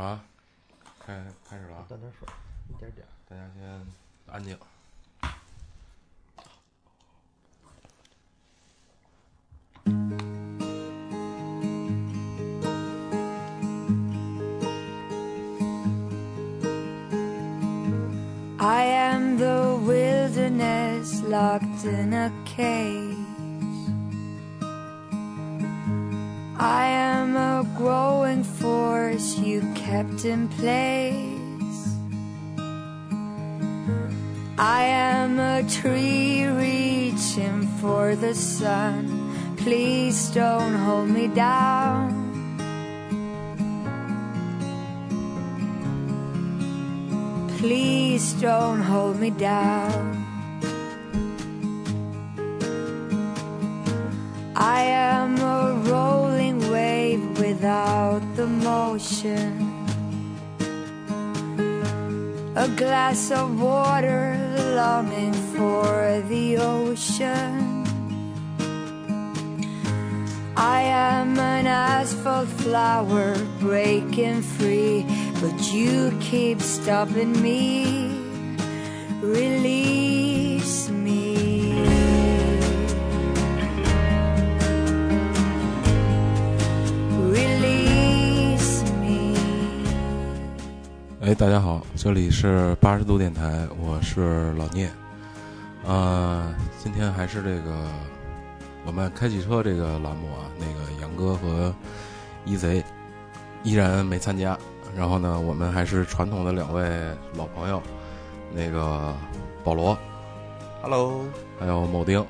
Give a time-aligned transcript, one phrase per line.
[0.00, 0.20] 好了，
[0.98, 1.86] 开开始了啊！
[1.88, 2.28] 淡点水，
[2.68, 3.06] 一点点。
[3.28, 3.86] 大家先
[4.26, 4.58] 安静。
[18.58, 23.16] I am the wilderness locked in a cage.
[26.58, 28.29] I am a growing force you
[29.91, 31.83] kept in place.
[34.57, 39.01] I am a tree reaching for the sun.
[39.57, 42.07] Please don't hold me down.
[47.59, 50.03] Please don't hold me down.
[54.55, 59.70] I am a rolling wave without the motion.
[62.53, 64.35] A glass of water
[64.75, 67.85] longing for the ocean.
[70.57, 75.05] I am an asphalt flower breaking free,
[75.39, 78.11] but you keep stopping me.
[79.21, 80.10] Release
[91.31, 94.91] 哎，大家好，这里是八十度电台，我是老聂。
[95.85, 97.87] 呃，今天还是这个
[98.85, 101.73] 我们开汽车这个栏目啊，那个杨哥和
[102.43, 102.83] 一贼
[103.63, 104.57] 依然没参加。
[104.93, 106.83] 然后呢，我们还是传统的两位
[107.33, 107.81] 老朋友，
[108.53, 109.15] 那个
[109.63, 109.97] 保罗
[110.81, 111.23] Hello，
[111.57, 112.21] 还有某丁。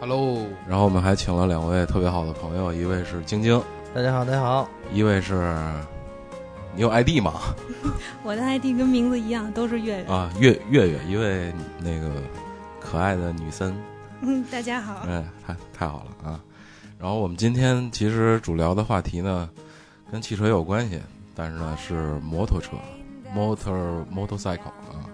[0.00, 3.62] Hello，然后我们还请了两位特别好的朋友，一位是晶晶，
[3.94, 4.66] 大家好，大家好。
[4.90, 5.54] 一位是
[6.74, 7.54] 你有 ID 吗？
[8.24, 10.04] 我的 ID 跟名字一样，都是月月。
[10.04, 12.10] 啊，月月月，一位那个
[12.80, 13.76] 可爱的女生，
[14.22, 15.04] 嗯，大家好。
[15.06, 16.40] 哎，太太好了啊！
[16.98, 19.48] 然后我们今天其实主聊的话题呢，
[20.10, 20.98] 跟汽车有关系，
[21.34, 22.70] 但是呢是摩托车
[23.36, 25.04] ，motor motorcycle 啊，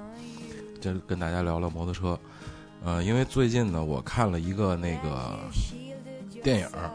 [0.80, 2.16] 就跟大家聊聊摩托车。
[2.84, 5.36] 呃，因为最近呢，我看了一个那个
[6.44, 6.94] 电影儿，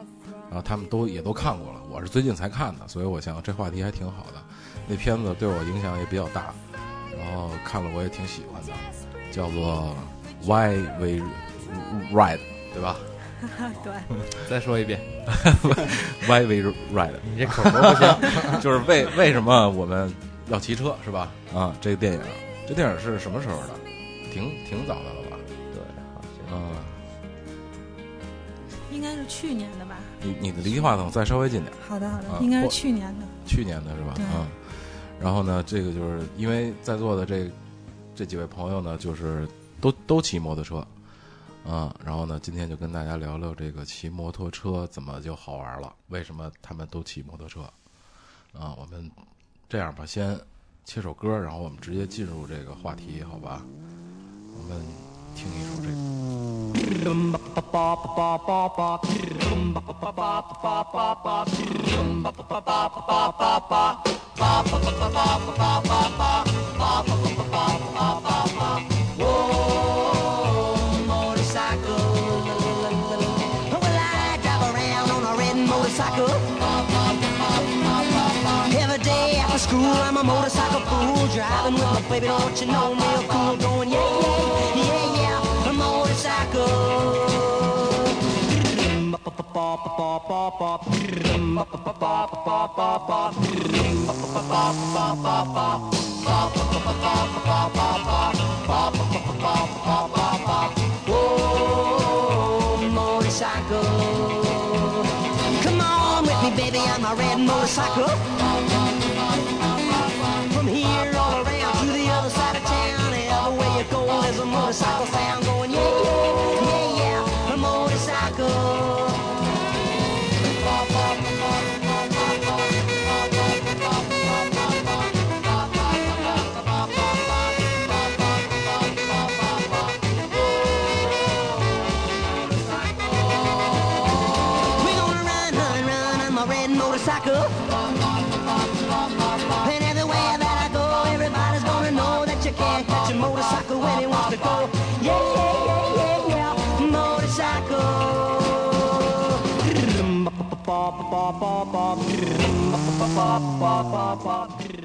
[0.49, 4.42] 然后他们都也都看过了，我是最近才看的，所以我想这话题还挺好的。
[4.87, 6.53] 那片子对我影响也比较大，
[7.17, 8.73] 然后看了我也挺喜欢的，
[9.31, 9.95] 叫做
[10.45, 11.23] 《Why We
[12.11, 12.37] Ride》，
[12.73, 12.97] 对吧
[13.83, 13.93] 对，
[14.49, 14.99] 再说一遍？
[16.27, 18.61] Why We Ride，你这口头不行。
[18.61, 20.13] 就是为为什么我们
[20.49, 21.31] 要骑车，是吧？
[21.53, 22.19] 啊，这个电影，
[22.67, 23.69] 这电影是什么时候的？
[24.31, 25.37] 挺挺早的了吧？
[25.73, 25.81] 对，
[26.15, 26.71] 好像嗯，
[28.91, 29.97] 应该是去年的吧？
[30.21, 31.71] 你你的离话筒再稍微近点。
[31.87, 33.25] 好的，好的，啊应该是去年的。
[33.45, 34.13] 去年的是吧？
[34.15, 34.47] 对嗯。
[35.19, 37.49] 然后呢，这个就是因为在座的这
[38.13, 39.47] 这几位朋友呢，就是
[39.79, 40.85] 都都骑摩托车，
[41.65, 47.61] 啊、然后呢，今天就跟大家聊聊这个骑摩托车怎么就好玩了，为什么他们都骑摩托车？
[48.51, 49.09] 啊、我们
[49.69, 50.39] 这样吧，先
[50.83, 53.63] 切首歌，然后我们直接进入这个话题，好吧？
[54.55, 54.79] 我们
[55.35, 56.72] 听一首这个。
[78.75, 81.27] Every day after school, I'm a motorcycle fool.
[81.33, 83.57] Driving with my baby, don't you know, real cool.
[83.57, 84.72] Going, yeah, yeah.
[86.55, 86.59] Oh,
[102.91, 103.81] motorcycle.
[105.63, 108.09] Come on with me, baby, on my red motorcycle.
[110.53, 114.39] From here all around to the other side of town, every way you go, there's
[114.39, 115.52] a motorcycle sound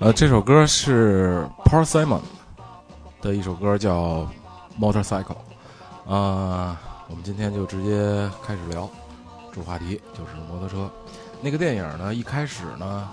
[0.00, 2.20] 呃，这首歌是 Paul Simon
[3.20, 4.26] 的一首歌，叫
[4.80, 5.24] 《Motorcycle》。
[6.06, 6.74] 呃，
[7.10, 8.88] 我们今天就直接开始聊，
[9.52, 10.90] 主话题就是摩托车。
[11.42, 13.06] 那个电影呢，一开始呢，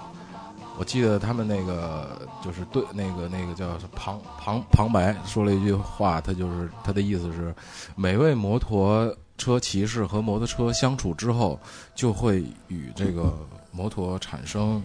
[0.77, 7.53] 我记得他们那个就是对那个那个叫旁旁旁白说了一句话，他就是他的意思是，
[7.97, 11.59] 每位摩托车骑士和摩托车相处之后，
[11.93, 13.33] 就会与这个
[13.73, 14.81] 摩托产生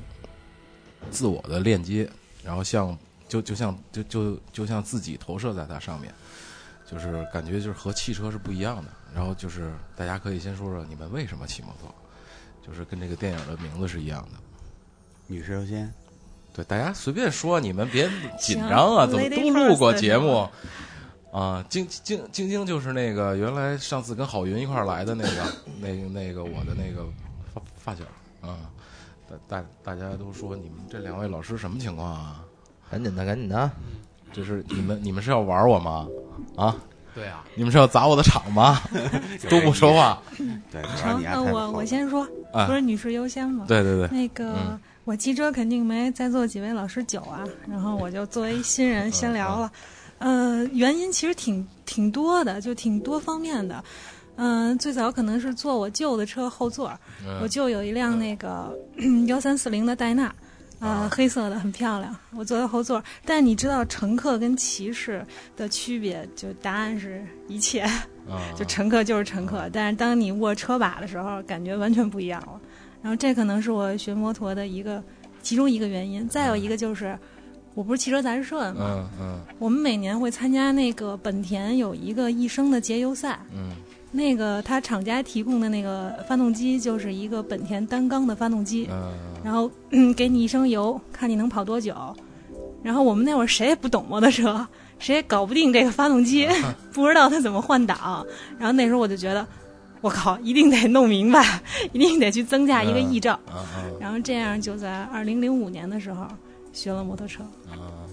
[1.11, 2.08] 自我的链接，
[2.44, 2.97] 然后像
[3.29, 6.12] 就就像就就就像自己投射在它上面，
[6.91, 8.91] 就是感觉就是和汽车是不一样的。
[9.14, 11.93] 然后就是大家可以先说说你们为什么骑摩托，
[12.64, 14.38] 就是跟这个电影的名字是一样的。
[15.26, 15.93] 女士优先，
[16.55, 18.08] 对，大家随便说，你们别
[18.38, 20.49] 紧张啊，行怎么都录过节目
[21.32, 21.64] 啊？
[21.69, 27.05] 晶晶晶晶就是那个原来上次跟郝云一块儿来的那个，那个那个我的那个
[27.53, 28.03] 发发小
[28.41, 28.58] 啊。
[29.31, 32.44] 大大大家都说你们这两位老师什么情况啊？
[32.91, 33.71] 赶紧的，赶紧的，
[34.32, 36.09] 这是你们你们是要玩我吗？
[36.56, 36.77] 啊，
[37.15, 38.81] 对啊，你们是要砸我的场吗？
[39.49, 40.21] 都不说话。
[40.71, 43.65] 对，成，那我我先说，啊不是女士优先吗？
[43.69, 49.73] 对对对，那个、嗯我骑车肯定没在座几位老师久啊，然后我就作为新人先聊了。
[50.19, 53.82] 呃，原因其实挺挺多的，就挺多方面的。
[54.42, 56.87] 嗯、最早可能是坐我舅的车后座，
[57.42, 58.75] 我嗯舅有一辆那个
[59.28, 60.34] 幺三四零的戴纳，
[60.78, 63.04] 呃，黑色的很漂亮，我坐在后座。
[63.26, 65.22] 但你知道乘客跟骑士
[65.58, 67.82] 的区别，就答案是一切。
[67.82, 72.58] 啊， 就乘客就是乘客，但是当你握车把的时候，感觉完全不一样了。
[73.02, 75.02] 然后这可能是我学摩托的一个
[75.43, 76.26] 其中一个原因。
[76.28, 77.19] 再有一个就是，
[77.75, 83.72] 我不是汽车杂志社的嘛，嗯嗯我们每年会参加那个本田有一个一生的节油赛，嗯
[84.12, 89.12] 那个它厂家提供的那个发动机就是一个本田单缸的发动机，嗯
[89.44, 91.94] 然后、嗯、给你一升油，看你能跑多久。
[92.82, 94.66] 然后我们那会儿谁也不懂摩托车，
[94.98, 96.48] 谁也搞不定这个发动机，
[96.92, 98.26] 不知道它怎么换挡。
[98.58, 99.46] 然后那时候我就觉得，
[100.00, 101.60] 我靠，一定得弄明白，
[101.92, 103.34] 一定得去增加一个翼照。
[103.46, 106.26] 啊啊然后这样就在二零零五年的时候
[106.72, 108.08] 学了摩托车，啊，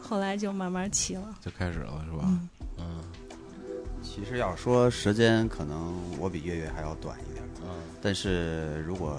[0.00, 1.22] 后来就慢慢骑了。
[1.44, 2.26] 就开始了是吧？
[4.16, 7.44] 其实要说时间，可能我比月月还要短一点。
[7.62, 7.68] 嗯
[8.00, 9.14] 但是如果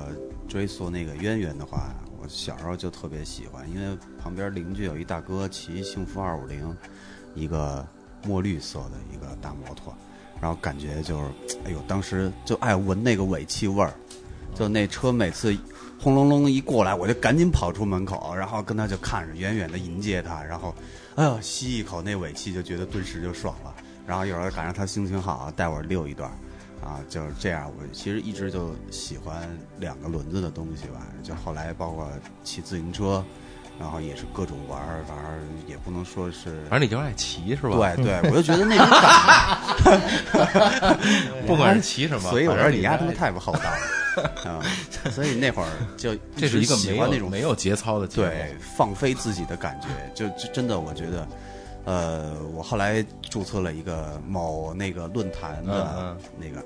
[0.47, 6.75] 追溯那个渊源的话，我小时候就特别喜欢，因为旁边邻居有一大哥骑幸福二五零，
[7.35, 7.85] 一个
[8.25, 9.95] 墨绿色的一个大摩托，
[10.41, 13.93] 然后感觉就是，哎呦，当时就爱闻那个尾气味儿，
[14.55, 15.55] 就那车每次
[16.01, 20.73] 轰隆隆一过来，我就赶紧跑出门口，然后跟他就看着远远的迎接他，然后，
[21.13, 23.75] 哎呦，吸一口那尾气，就觉得顿时就爽了。
[24.07, 26.31] 然后有时候赶上他心情好，带我溜一段。
[26.79, 27.69] 啊，就是这样。
[27.77, 29.49] 我其实一直就喜欢
[29.79, 32.07] 两个轮子的东西吧，就后来包括
[32.43, 33.21] 骑自行车，
[33.79, 35.25] 然后也是各种玩儿，反正
[35.67, 36.61] 也不能说是。
[36.69, 37.93] 反正你就爱骑是吧？
[37.95, 38.87] 对对， 我就觉得那种
[39.83, 39.99] 感
[40.79, 44.63] 觉不管是骑什，么，所以我说你丫他妈太不厚道了啊！
[45.11, 51.27] 所以那会儿就这是一个直喜没欢那种有没有节操的节对放飞自己的感觉，就就真的我觉得，
[51.87, 56.61] 呃我后来注册了一个某那个论坛的那个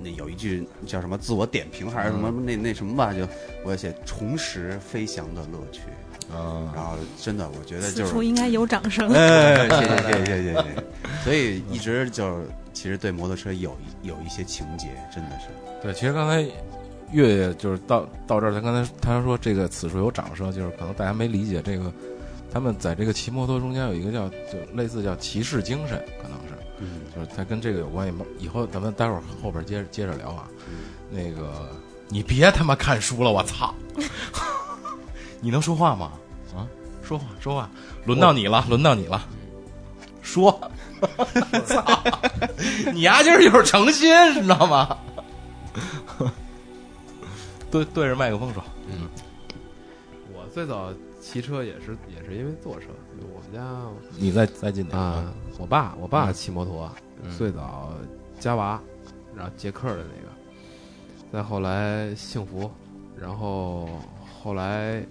[0.00, 3.26] 那有一句叫什么自我点评还是什么那那什么吧就
[3.64, 5.80] 我写重拾飞翔的乐趣。
[6.32, 9.08] 嗯然后真的我觉得就是此处应该有掌声。
[9.10, 9.16] 谢
[9.68, 10.64] 谢谢 谢谢谢。
[11.24, 15.46] 所以一直就是其实对摩托车有一有一些情节真的是。
[15.82, 16.40] 对其实刚才
[17.10, 21.92] 月月就是到到这儿他刚才他说这个此处有掌声就是可能大家没理解这个
[22.52, 28.24] 他们在这个骑摩托中间有一个叫就类似叫骑士精神，可能是嗯就是他跟这个有关系吗？
[28.38, 30.48] 以后咱们待会儿后边接着接着聊啊。
[31.10, 31.70] 那个
[32.08, 33.74] 你别他妈看书了，我操！
[35.40, 36.12] 你能说话吗？
[36.54, 36.66] 啊，
[37.02, 37.70] 说话说话，
[38.04, 39.22] 轮到你了，轮到你了，
[40.22, 40.50] 说。
[41.66, 42.02] 操！
[42.92, 44.96] 你丫今儿就是诚心，你知道吗？
[47.70, 48.62] 对对着麦克风说，
[50.34, 50.92] 我最早
[51.30, 53.86] 骑车也是也是因为坐车，就我们家
[54.18, 56.90] 你在在近点啊，我爸我爸嗯骑摩托，
[57.22, 57.30] 嗯。
[57.38, 57.92] 最早
[58.40, 58.80] 加娃，
[59.36, 62.68] 然后捷克的那个，再后来幸福，
[63.16, 63.88] 然后
[64.42, 65.06] 后来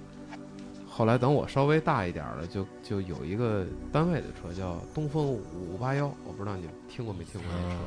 [0.89, 7.77] 后来等我稍微大一点儿了，就就有一个单位的车叫东风五八幺，我不知道你听过没听过那车，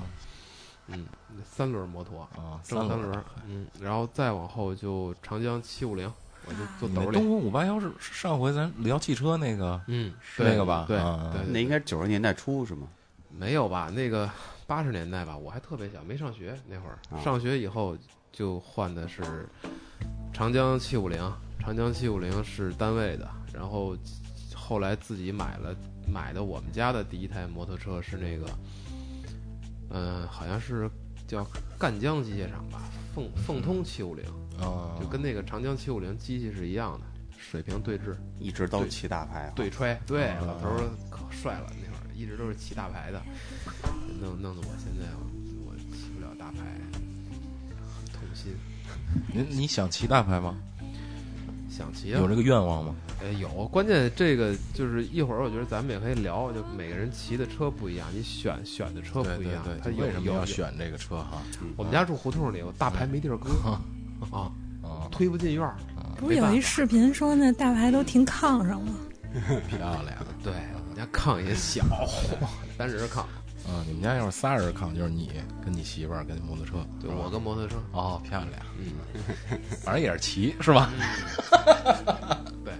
[0.86, 1.06] 嗯，
[1.44, 6.10] 三轮摩托，啊，正三轮嗯，然后再往后就长江七五零，
[6.46, 12.88] 我就坐兜里，东风五八幺是是上回咱聊汽车那个嗯，是那个吧对啊对，那应该九十年代初是吗？
[13.30, 13.90] 没有吧？
[13.90, 14.28] 那个
[14.66, 16.98] 八十年代吧，我还特别小，没上学那会儿。
[17.10, 17.96] 啊上学以后
[18.32, 19.48] 就换的是
[20.32, 21.18] 长江七五零，
[21.58, 23.96] 长江七五零是单位的，然后
[24.54, 25.74] 后来自己买了
[26.06, 28.46] 买的我们家的第一台摩托车是那个，
[29.90, 30.90] 嗯、好像是
[31.32, 31.46] 叫
[31.78, 32.82] 赣江机械厂吧，
[33.14, 34.22] 凤凤通七五零，
[34.60, 37.06] 啊，就跟那个长江七五零机器是一样的，
[37.38, 38.14] 水平对峙。
[38.38, 40.44] 一直都骑大牌啊，对吹，对，啊。
[40.46, 43.22] 老头儿可帅了，那会儿一直都是骑大牌的，
[44.20, 46.58] 弄弄得我现在我我骑不了大牌，
[48.12, 48.52] 痛心。
[49.32, 50.54] 你你想骑大牌吗？
[51.72, 52.94] 想骑啊有，这个愿望吗？
[53.24, 61.40] 哎，有，关键这个就是一会儿，我觉得咱们也可以聊，就每个人骑的车不一样，你选选的车不一样，它对，有为什么有有要选这个车哈？
[61.76, 63.48] 我们家住胡同里，我大牌没地儿搁
[64.30, 64.52] 啊，
[64.82, 65.74] 啊，推不进院儿。
[66.18, 68.94] 不是有一视频说那大牌都停炕上吗？
[69.66, 70.14] 漂亮。
[70.44, 71.84] 对，我们家炕也小，
[72.76, 73.24] 三人炕。
[73.68, 75.30] 啊，你们家要是仨人扛，就是你
[75.64, 80.90] 跟你媳妇儿跟摩托车，对，我跟摩托车，哦，漂亮，嗯， 反正也是骑是吧？
[82.64, 82.72] 对，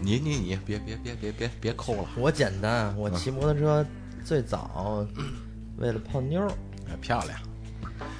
[0.00, 3.86] 你你你别别别别别别抠了，我简单，我骑摩托车
[4.24, 5.06] 最早
[5.78, 6.46] 为了泡妞
[7.00, 7.38] 漂亮，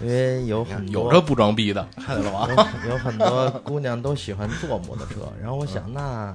[0.01, 2.49] 因为有很多有这不装逼的，看见了吗？
[2.85, 6.35] 有有很多姑娘都喜欢坐摩托车，然后我想那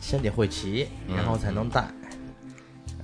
[0.00, 1.86] 先得会骑，然后才能带。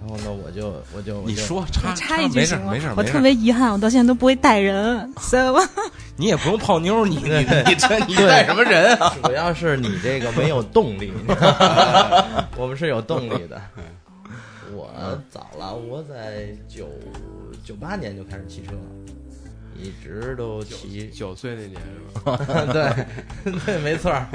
[0.04, 2.88] 然后呢，我就我就你说插插一句没事行吗没事？
[2.96, 5.60] 我特，别遗憾，我到现在都不会带人，知道吧？
[6.16, 9.14] 你也不用泡妞，你你你这你带什么人啊？
[9.22, 11.12] 主要是你这个没有动力，
[12.58, 13.60] 我们是有动力的。
[14.74, 14.90] 我
[15.30, 16.88] 早了，我在九
[17.64, 18.72] 九八年就开始骑车，
[19.78, 21.08] 一直都骑。
[21.10, 21.80] 九岁那年
[22.14, 22.36] 是吧？
[22.72, 24.26] 对对，没错儿。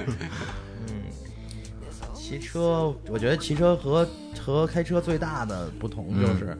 [2.27, 4.07] 嗯，骑车，我觉得骑车和
[4.39, 6.57] 和开车最大的不同就是，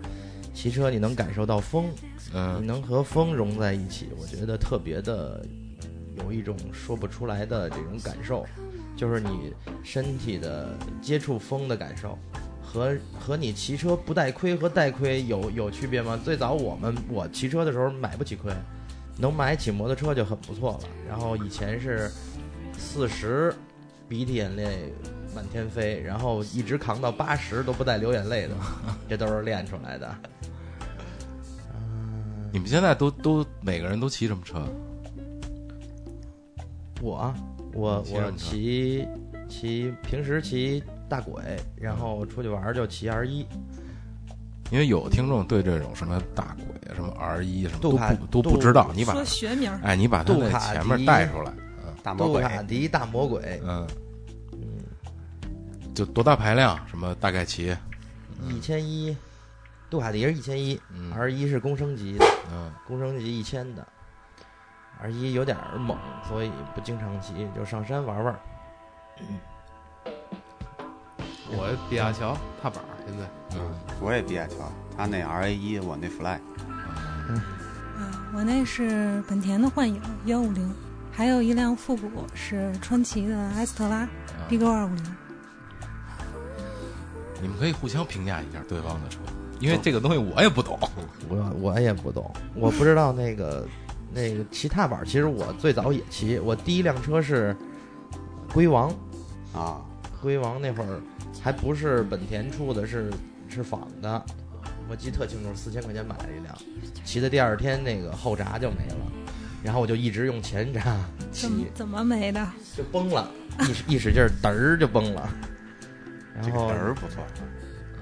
[0.54, 1.90] 骑车你能感受到风，
[2.32, 5.46] 你嗯能和风融在一起，我觉得特别的
[6.24, 8.46] 有一种说不出来的这种感受，
[8.96, 10.70] 就是你身体的
[11.02, 12.18] 接触风的感受。
[12.70, 16.20] 和和你骑车不带盔和带盔有有区别吗？
[16.22, 18.52] 最早我们我骑车的时候买不起盔，
[19.18, 20.80] 能买起摩托车就很不错了。
[21.08, 22.12] 然后以前是
[22.78, 23.56] 四十，
[24.10, 24.92] 鼻涕眼泪
[25.38, 28.56] 满天飞，然后一直扛到八十都不带流眼泪的，
[29.08, 30.16] 这都是练出来的。
[31.76, 34.68] 嗯，你们现在都都每个人都骑什么车？
[37.04, 37.32] 我
[37.76, 39.08] 我我骑
[39.48, 41.40] 骑骑平时骑大轨，
[41.76, 43.46] 然后出去玩就骑 R 一。
[44.72, 51.54] 因为有听众对这种什么大轨、什么 R 一什么都不都不知道，你把说学名，哎你把它那杜卡前面迪带出来，
[51.86, 53.88] 嗯大魔鬼，杜卡迪大魔鬼嗯，
[55.98, 56.80] 就多大排量？
[56.88, 57.76] 什么大概骑？
[58.48, 59.18] 一千一，
[59.90, 63.84] 杜卡迪是一千一嗯，R 一是公升级的，嗯公升级一千的
[65.02, 65.98] ，R 一有点儿猛，
[66.30, 68.40] 所以不经常骑，就上山玩玩。
[71.48, 73.26] 我比亚乔踏板儿现在
[73.56, 76.40] 嗯我也比亚乔，他那 R A 一，我那 Fly，
[77.28, 77.42] 嗯，
[78.36, 80.72] 我那是本田的幻影幺五零，
[81.12, 84.10] 还有一辆复古是川崎的埃斯特拉啊
[84.48, 85.16] B 勾二五零。
[87.42, 89.20] 你们可以互相评价一下对方的车，
[89.60, 90.78] 因为这个东西我也不懂。
[91.30, 93.68] 我我也不懂，我不知道那个
[94.14, 97.56] 那个骑踏板，其实我最早也骑，我第一辆车是
[98.54, 98.90] 龟王，
[99.54, 99.82] 啊，
[100.22, 101.00] 龟王那会儿
[101.42, 103.12] 还不是本田出的，是
[103.48, 104.26] 是仿的，
[104.90, 106.56] 我记得特清楚，四千块钱买了一辆，
[107.04, 109.12] 骑的第二天那个后闸就没了，
[109.64, 110.98] 然后我就一直用前闸
[111.32, 112.48] 骑，怎么没的？
[112.76, 113.30] 就崩了，
[113.60, 115.57] 一使一使劲儿，嘚儿就崩了，然
[116.44, 117.24] 这个后嘚儿不错。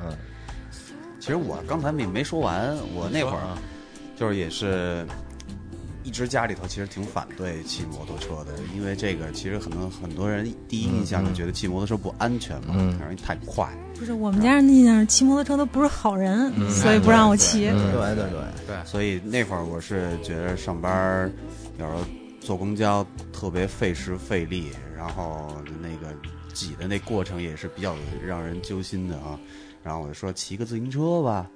[0.04, 0.16] 嗯，
[1.20, 3.58] 其实我刚才没没说完，我那会儿啊，
[4.16, 5.06] 就是也是
[6.04, 13.68] 一直家里头其实挺反对骑摩托车的，因为这个其实很多很多人第一印象就觉得骑摩托车不安全嘛，嗯然后太快。
[13.98, 17.62] 不是我们家人的印象是骑摩托车都不是好人，嗯所以不让我骑。
[17.72, 18.30] 对对，
[18.68, 21.32] 对，所以那会儿我是觉得上班
[21.80, 22.00] 有时候
[22.42, 25.50] 坐公交特别费时费力，然后
[25.82, 26.14] 那个
[26.56, 27.96] 挤的那过程也是比较
[28.26, 29.40] 让人揪心的啊。
[29.84, 31.48] 然后我就说骑个自行车吧，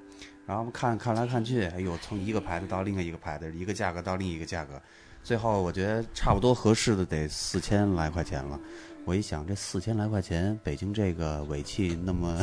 [0.45, 4.79] 然后看看来看去，哎呦，从一个牌子到另一个牌子，一个价格到另一个价格，
[5.23, 8.59] 最后我觉得差不多合适的得四千来块钱了。
[9.05, 12.39] 我一想，这四千来块钱，北京这个尾气那么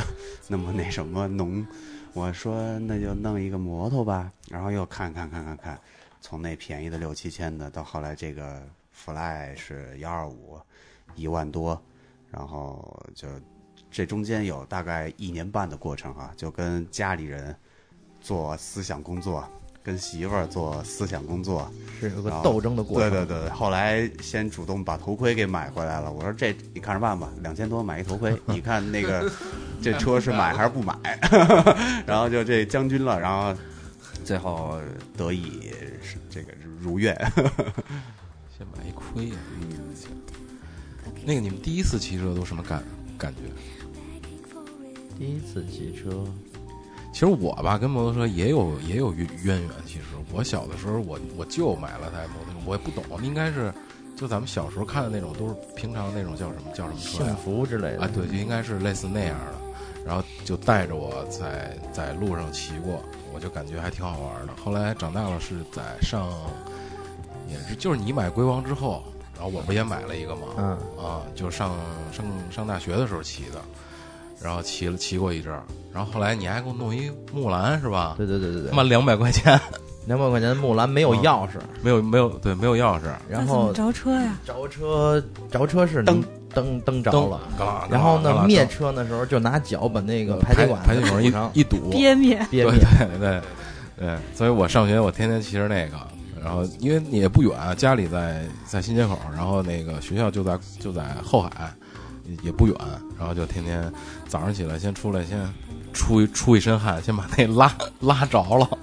[0.49, 1.65] 那么那什么浓，
[2.15, 5.81] 我说那就弄一个摩托吧，然后又看看看看看，
[6.21, 8.61] 从那便宜的六七千的，到后来这个
[8.91, 10.59] Fly 是幺二五，
[11.15, 11.81] 一万多，
[12.31, 13.29] 然后就
[13.91, 17.55] 这中间有大概一年半的过程啊，就跟家里人
[18.21, 19.49] 做思想工作，
[19.83, 23.11] 跟媳妇儿做思想工作，是有个斗争的过程。
[23.11, 26.13] 对对对，后来先主动把头盔给买回来了。
[26.13, 29.31] 我说这你看着办吧，两千多买一头盔，你看那个
[29.81, 30.95] 这车是买还是不买？
[32.07, 33.55] 然后就这将军了，然后
[34.25, 34.79] 最后
[35.17, 35.71] 得以
[36.03, 37.15] 是这个如愿。
[38.59, 39.37] 先买一盔呀、
[41.27, 42.85] 那个你们第一次骑车都什么感
[43.19, 43.41] 感觉？
[45.19, 46.25] 第一次骑车，
[47.13, 49.71] 其实我吧跟摩托车也有也有渊渊源。
[49.85, 53.75] 其实我小的时候，我我舅买了台摩托车，我也不懂，应该是
[54.15, 57.37] 就咱们小时候看的那种，都是平常那种叫什么叫什么车幸呀？
[57.43, 59.55] 福之类的啊，对，就应该是类似那样的。
[60.05, 63.03] 然后就带着我在在路上骑过，
[63.35, 64.53] 我就感觉还挺好玩的。
[64.63, 66.31] 后来长大了是在上，
[67.51, 69.03] 也是就是你买龟王之后，
[69.37, 70.43] 然后我不也买了一个吗？
[70.59, 71.71] 嗯，啊，就上
[72.13, 73.61] 上上大学的时候骑的，
[74.41, 75.63] 然后骑了骑过一阵儿，
[75.93, 78.15] 然后后来你还给我弄一木兰是吧？
[78.17, 79.61] 对对对对对，他妈两百块钱，
[80.07, 81.53] 两百块钱的木兰没有钥匙，
[81.83, 84.39] 没有没有对没有钥匙，然后着车呀？
[84.45, 86.23] 着车着车是灯
[86.55, 87.41] 灯灯着了，
[87.91, 92.73] 然后呢灭车车的时候就拿脚把那个排排气管排气管一一堵，憋灭，憋灭。
[92.99, 93.43] 对对
[93.99, 95.97] 对，所以我上学我天天骑着那个，
[96.47, 101.75] 然后因为也不远，家里在在新街口，然后那个学校就在就在后海，
[102.45, 102.77] 也不远，
[103.19, 103.93] 然后就天天
[104.29, 105.45] 早上起来先出来先
[105.93, 108.79] 出一出一身汗，先把那拉拉着了，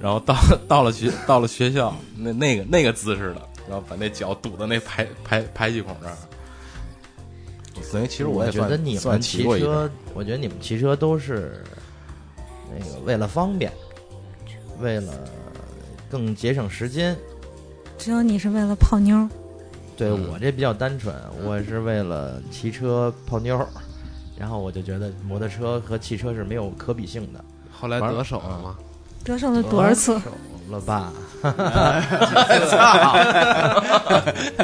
[0.00, 0.34] 然后到
[0.66, 6.16] 到了学到了学校那那个那个姿势的，然后把那脚堵到那排排排气孔这儿。
[7.80, 11.62] 所以其实我也算觉得你们骑车，我觉得你们骑车都是
[12.76, 13.72] 那个为了方便，
[14.80, 15.12] 为了
[16.10, 17.16] 更节省时间。
[17.98, 19.28] 只有你是为了泡妞儿，
[19.96, 23.66] 对嗯我这比较单纯，我是为了骑车泡妞儿，
[24.38, 27.44] 然后我就觉得摩托车和汽车是没有可比性的。
[27.72, 28.76] 后来得手了吗？
[29.24, 30.18] 得手了多少次？
[30.20, 30.30] 手
[30.70, 31.12] 了吧？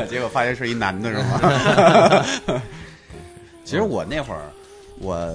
[0.08, 1.40] 结果发现是一男的，是吗？
[3.64, 4.42] 其实我那会儿，
[5.00, 5.32] 我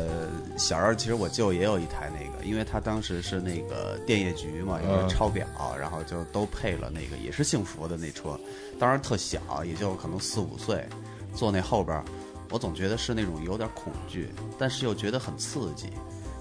[0.58, 5.46] 小时候其实我舅也有一台那个，因为他当时是那个电业局嘛，有嗯个抄表，
[5.80, 8.40] 然后就都配了那个，也是幸福的那车，
[8.80, 10.84] 当时特小，也就可能四五岁，
[11.36, 12.04] 坐那后边，
[12.50, 15.90] 我总觉得是那种有点恐惧，但是又觉得很刺激。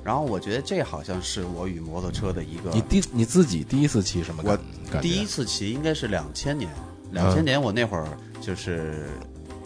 [0.03, 4.59] 然后我觉得这好像是我与摩托车的一个你第你自己第一次骑什么感？
[4.94, 6.71] 我第一次骑应该是两千年，
[7.11, 8.09] 两千年我那会儿
[8.40, 9.11] 就是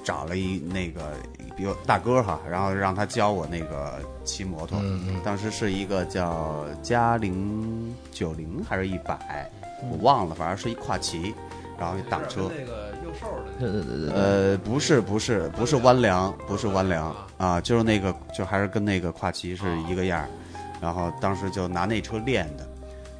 [0.02, 1.12] 找了一那个
[1.56, 4.80] 比我大哥哈，然后让他教我那个骑摩托。
[5.24, 9.50] 当时是一个叫嘉陵九零还是一百，
[9.90, 11.34] 我忘了，反正是一跨骑，
[11.78, 12.50] 然后一挡车。
[12.56, 14.12] 那个右手的对对对。
[14.12, 20.28] 呃，不是不是不是弯梁，不是弯梁啊，就是那个就还是跟那个跨骑是一个样儿，
[20.80, 22.66] 然后当时就拿那车练的，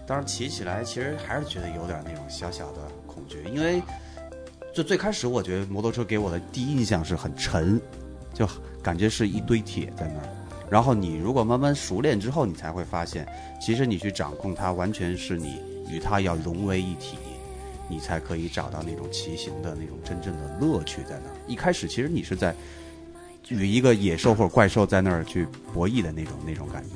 [0.07, 3.83] 当时骑起来其实还是觉得有点那种小小的恐惧，因为
[4.73, 7.81] 就最开始我觉得摩托车给我的第一印象是很沉，
[8.33, 8.49] 就
[8.83, 10.29] 感觉是一堆铁在那儿，
[10.71, 13.27] 然后你如果慢慢熟练之后，你才会发现，
[13.61, 17.17] 其实你去掌控它，完全是你与它要融为一体。
[17.89, 21.37] 你才可以找到那种骑行的那种真正的乐趣在那儿。
[21.47, 22.55] 一开始其实你是在
[23.49, 26.91] 与一个野兽或者怪兽在那儿去博弈的那种那种感觉。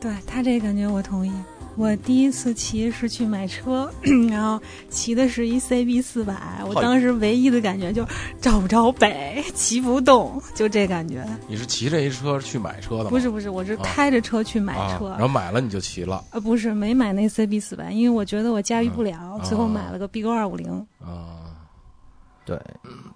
[0.00, 1.32] 对他这个感觉我同意。
[1.76, 3.90] 我第一次骑是去买车，
[4.30, 11.26] 然后骑的是一 CB 四百，我当时唯一的感觉就是找不着北，骑不动，就这感觉。
[11.48, 13.10] 你是骑这一车去买车的吗？
[13.10, 20.70] 不是不是，我是开着车去买车，啊，然后买了你就骑了呃，不是没买那 CB 四百，因为我觉得我驾驭不了，嗯最后买了个 BQ 二五零。
[21.00, 21.42] 啊。
[22.46, 22.60] 对，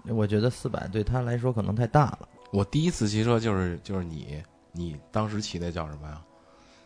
[0.08, 2.20] 我觉得四百对他来说可能太大了。
[2.50, 4.42] 我第一次骑车就是就是你，
[4.72, 6.18] 你当时骑那叫什么呀？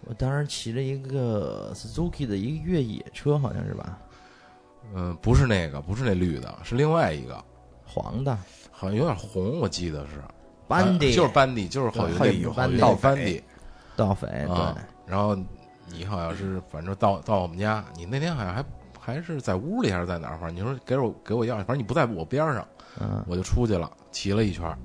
[0.04, 3.98] 我当时骑了一个 Suzuki 的一个越野车，好像是吧？
[4.94, 7.42] 嗯，不是那个，不是那绿的，是另外一个，
[7.86, 8.36] 黄的
[8.70, 10.22] 好像有点红，我记得是
[10.66, 13.42] 班迪，啊就是班迪，就是好像有班迪到盗匪班迪
[13.96, 14.82] 盗匪，啊对。。
[15.06, 15.36] 然后
[15.86, 18.64] 你好像是反正到到我们家，你那天好像还
[18.98, 20.38] 还是在屋里还是在哪儿？
[20.38, 22.66] 反正你说给我给我钥匙，反正你不在我边上，
[23.00, 24.76] 嗯，我就出去了，骑了一圈儿。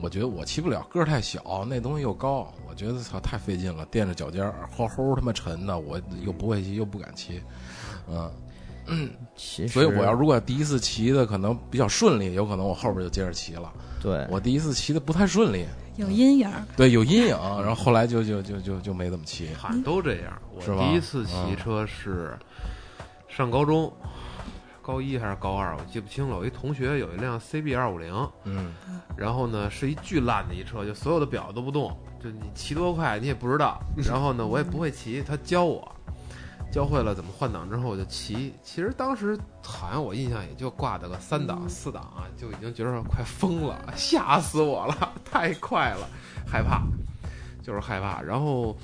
[0.00, 7.40] 我觉得我骑不了，个儿太小，那东西又高，我觉得操太费劲了，垫着脚尖儿，齁齁他妈沉的，我又不会骑，又不敢骑，
[8.86, 13.72] 嗯，其实所以我要如果第一次骑的可能比较顺利，有可能我后边就接着骑了。
[14.00, 15.64] 对我第一次骑的不太顺利，
[15.96, 19.54] 有阴影儿，对，有阴影，然后后来就就就就就没怎么骑。
[19.54, 20.36] 好像都这样。
[20.52, 22.36] 我是吧第一次骑车是
[23.28, 23.92] 上高中，
[24.82, 26.36] 高一还是高二，我记不清了。
[26.36, 28.12] 我一同学有一辆 CB 二五零，
[28.44, 28.74] 嗯，
[29.16, 33.80] 然后呢是一巨烂的一车，就所有的表都不动，就你骑多快你也不知道。
[33.96, 35.90] 然后呢我也不会骑，他教我。
[36.72, 38.50] 教会了怎么换挡之后，我就骑。
[38.62, 46.08] 其实当时好像我印象也就挂的个三档、四档啊，就已经觉得快疯了，吓死我了，太快了，
[46.46, 46.80] 害怕，
[47.62, 48.22] 就是害怕。
[48.22, 48.74] 然后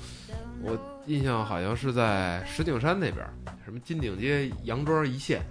[0.61, 3.25] 我印象好像是在石景山那边，
[3.65, 5.41] 什么金顶街、杨庄一线，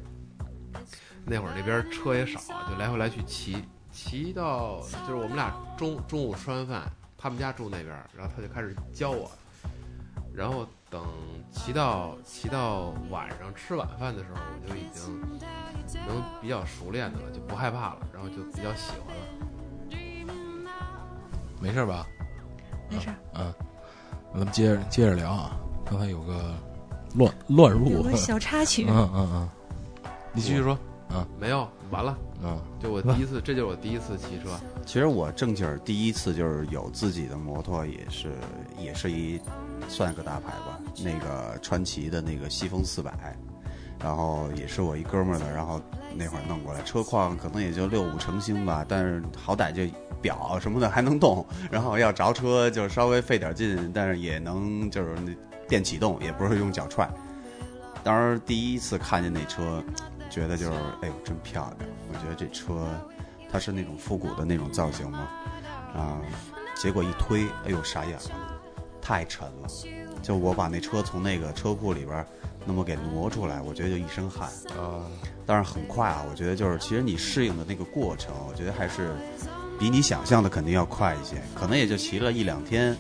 [1.29, 3.63] 那会儿那边车也少，就来回来去骑，
[3.93, 9.31] 骑到就是我们俩中中午吃完饭，他们家住那边，然后他就开始教我，
[10.35, 11.05] 然后等
[11.53, 15.21] 骑到骑到晚上吃晚饭的时候，我就已经
[16.07, 19.23] 能比较熟练的了，就不害怕了，然后就比较喜欢了。
[21.61, 22.07] 没事吧？
[22.89, 23.53] 没事儿，嗯，
[24.33, 25.59] 那咱们接着接着聊啊。
[25.85, 26.55] 刚才有个
[27.15, 29.49] 乱乱入，有个 小插曲，嗯嗯嗯，
[30.33, 30.79] 你继续说。
[31.39, 34.51] 没有，完了，嗯，就我第一次，这就是我第一次骑车。
[34.85, 38.33] 其实我正经儿第一次就是有自己的摩托，也是
[38.79, 39.41] 也是一
[39.89, 43.37] 算个大牌吧，那个川崎的那个西风四百，
[44.01, 45.81] 然后也是我一哥们儿的，然后
[46.15, 49.83] 那会儿弄过来，车况可能也就六五成新吧，但是好歹就
[50.21, 55.35] 表什么的还能动， 然后要着车就稍微费点劲，但是也能就是那
[55.69, 57.09] 电启动，也不是用脚踹。
[58.05, 59.83] 当时第一次看见那车，
[60.31, 62.89] 觉得就是哎呦真漂亮，我觉得这车
[63.51, 65.29] 它是那种复古的那种造型嘛，
[65.95, 66.21] 啊，
[66.77, 68.61] 结果一推，哎呦傻眼了，
[69.01, 69.69] 太沉了，
[70.23, 72.25] 就我把那车从那个车库里边
[72.65, 74.49] 那么给挪出来，我觉得就一身汗。
[74.79, 75.01] 啊，
[75.47, 79.13] 但是很快啊，我觉得就是其实你适应的那个过程，我觉得还是
[79.79, 82.95] 比你想象的肯定要快一些，可能也就骑了一两天，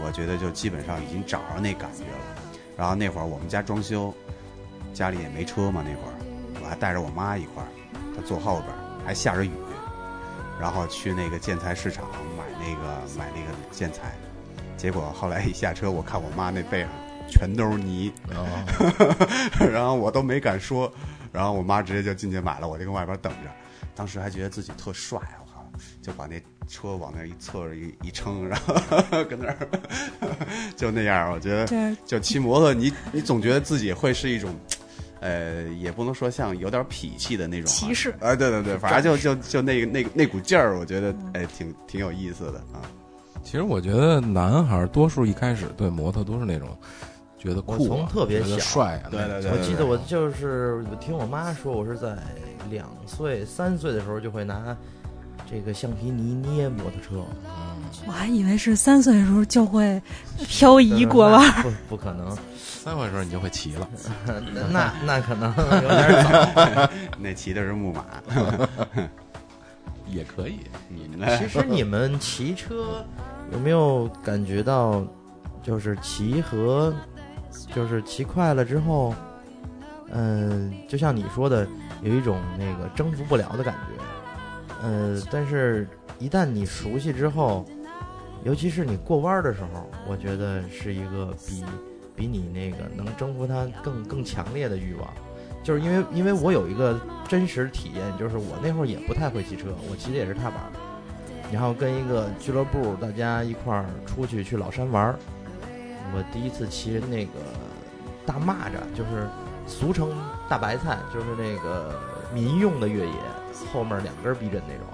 [0.00, 2.42] 我觉得就基本上已经找着那感觉了。
[2.76, 4.14] 然后那会儿我们家装修，
[4.94, 6.27] 家里也没车嘛，那会儿我
[6.68, 7.68] 还带着我妈一块儿，
[8.14, 9.50] 她坐后边儿，还下着雨，
[10.60, 12.04] 然后去那个建材市场
[12.36, 14.14] 买那个买那个建材，
[14.76, 16.90] 结果后来一下车，我看我妈那背上
[17.30, 18.44] 全都是泥，啊，
[19.72, 20.92] 然后我都没敢说，
[21.32, 23.50] 然后我妈直接就进去买了，我就跟外边等着。
[23.94, 25.64] 当时还觉得自己特帅，我靠，
[26.00, 28.74] 就把那车往那儿一侧着一一撑，然后
[29.28, 29.68] 跟那儿
[30.76, 31.32] 就那样。
[31.32, 34.54] 我觉得就骑摩托，你你总觉得自己会是一种，
[35.20, 37.74] 呃，也不能说像有点痞气的那种啊。
[37.74, 42.82] 骑士哎，对对对，反正就就就那个那个那股劲儿，我觉得哎挺挺有意思的啊。
[43.42, 46.68] 其实我觉得男孩儿多数一开始对模特都是那种
[47.38, 52.16] 觉得酷、啊，我从特别小帅啊，对对对我记得我就是听我妈说，我是在
[52.68, 54.76] 两岁、三岁的时候就会拿
[55.50, 57.24] 这个橡皮泥捏摩托车，
[58.06, 60.00] 我还以为是三岁的时候就会
[60.46, 63.88] 漂移过弯儿，不不可能，三回时候你就会骑了。
[64.52, 66.90] 那那那可能有点早。
[67.18, 68.04] 那骑的是木马，
[70.06, 71.38] 也可以，你们？
[71.38, 73.04] 其实你们骑车
[73.50, 75.02] 有没有感觉到，
[75.62, 76.92] 就是骑和
[77.74, 79.14] 就是骑快了之后，
[80.10, 81.66] 嗯、就像你说的，
[82.02, 84.02] 有一种那个征服不了的感觉，
[84.82, 85.88] 呃，但是
[86.18, 87.64] 一旦你熟悉之后，
[88.44, 91.64] 尤其是你过弯的时候，我觉得是一个比
[92.14, 95.08] 比你那个能征服它更更强烈的欲望。
[95.62, 100.62] 就是因为因为我有一个真实体验，就是我那会儿也不太会骑车，我骑的也是踏板，
[101.52, 105.18] 然后跟一个俱乐部大家一块儿出去去老山玩儿。
[106.14, 107.32] 我第一次骑那个
[108.24, 109.28] 大蚂蚱，就是
[109.66, 110.10] 俗称
[110.48, 112.00] 大白菜，就是那个
[112.32, 113.12] 民用的越野，
[113.72, 114.86] 后面两根避震那种。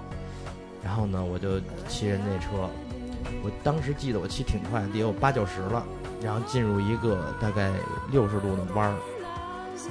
[0.83, 2.69] 然后呢，我就骑人那车，
[3.43, 5.83] 我当时记得我骑挺快，得有八九十了，
[6.21, 7.71] 然后进入一个大概
[8.11, 8.95] 六十度的弯儿。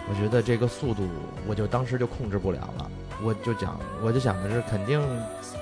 [0.08, 1.08] 我觉得这个速度，
[1.46, 2.90] 我就当时就控制不了了。
[3.22, 5.00] 我就讲，我就想的是，肯定，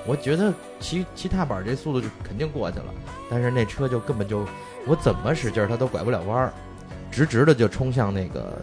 [0.07, 2.87] 我觉得骑骑踏板这速度就肯定过去了，
[3.31, 4.47] 但是那车就根本就，
[4.87, 6.53] 我怎么使劲儿它都拐不了弯儿，
[7.11, 8.59] 直直的就冲向那个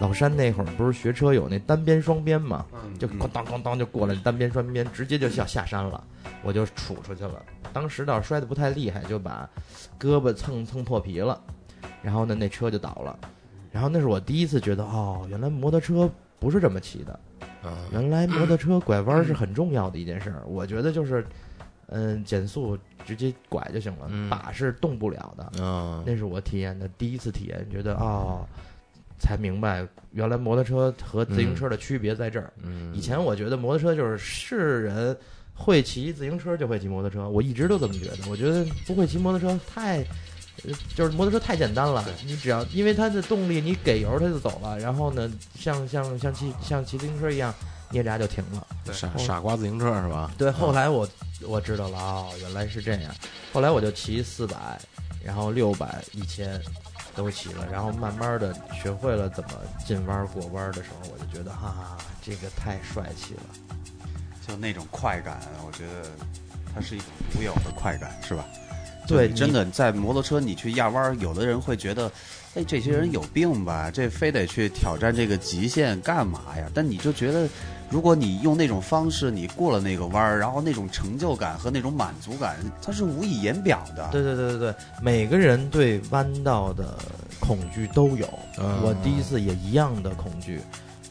[0.00, 6.02] 老山那会儿不是学车有那单边双边嘛，嗯就咣当咣当就过来单边双边，直接就下下山了，
[6.42, 7.42] 我就杵出去了。
[7.72, 9.48] 当时倒是摔得不太厉害，就把
[9.98, 11.40] 胳膊蹭蹭破皮了，
[12.02, 13.18] 然后呢那车就倒了。
[13.70, 17.18] 然后那是我第一次觉得，哦，原来摩托车不是这么骑的，
[17.62, 20.42] 啊，原来摩托车拐弯是很重要的一件事儿。
[20.46, 21.26] 我觉得就是，
[21.86, 25.64] 嗯，减速直接拐就行了，嗯把是动不了的。
[25.64, 28.46] 啊，那是我体验的第一次体验，觉得哦，
[29.24, 32.52] 才明白原来摩托车和自行车的区别在这儿。
[32.62, 35.16] 嗯，以前我觉得摩托车就是是人
[35.54, 38.18] 会骑自行车就会骑摩托车，我一直都这么觉得。
[38.28, 40.04] 我觉得不会骑摩托车太，
[40.64, 47.54] 呃就是摩托车太简单了，你只要因为它的动力，你给油它就走了，然后呢，像像像骑像骑自行车一样
[47.90, 48.66] 捏闸就停了。
[48.92, 50.30] 傻傻瓜自行车是吧？
[50.36, 51.08] 对，后来我
[51.46, 53.14] 我知道了，哦，原来是这样。
[53.52, 54.78] 后来我就骑四百，
[55.24, 56.60] 然后六百、一千，
[57.14, 59.50] 都齐了，然后慢慢的学会了怎么
[59.86, 63.42] 进弯儿过弯儿的时候，我就觉得哈、这个太帅气了。
[64.46, 66.10] 就那种快感，我觉得
[66.74, 68.44] 它是一种独有的快感，是吧？
[69.06, 72.12] 对真的在摩托车你去压弯儿，有的人会觉得，
[72.54, 73.90] 哎，这些人有病吧？
[73.90, 76.68] 这非得去挑战这个极限干嘛呀？
[76.74, 77.48] 但你就觉得，
[77.94, 84.08] 如果你用那种方式，你过了那个弯儿，然后那种成就感和那种满足感，它是无以言表的。
[84.10, 86.98] 对对对对对，每个人对弯道的
[87.38, 88.28] 恐惧都有，
[88.58, 90.60] 嗯我第一次也一样的恐惧。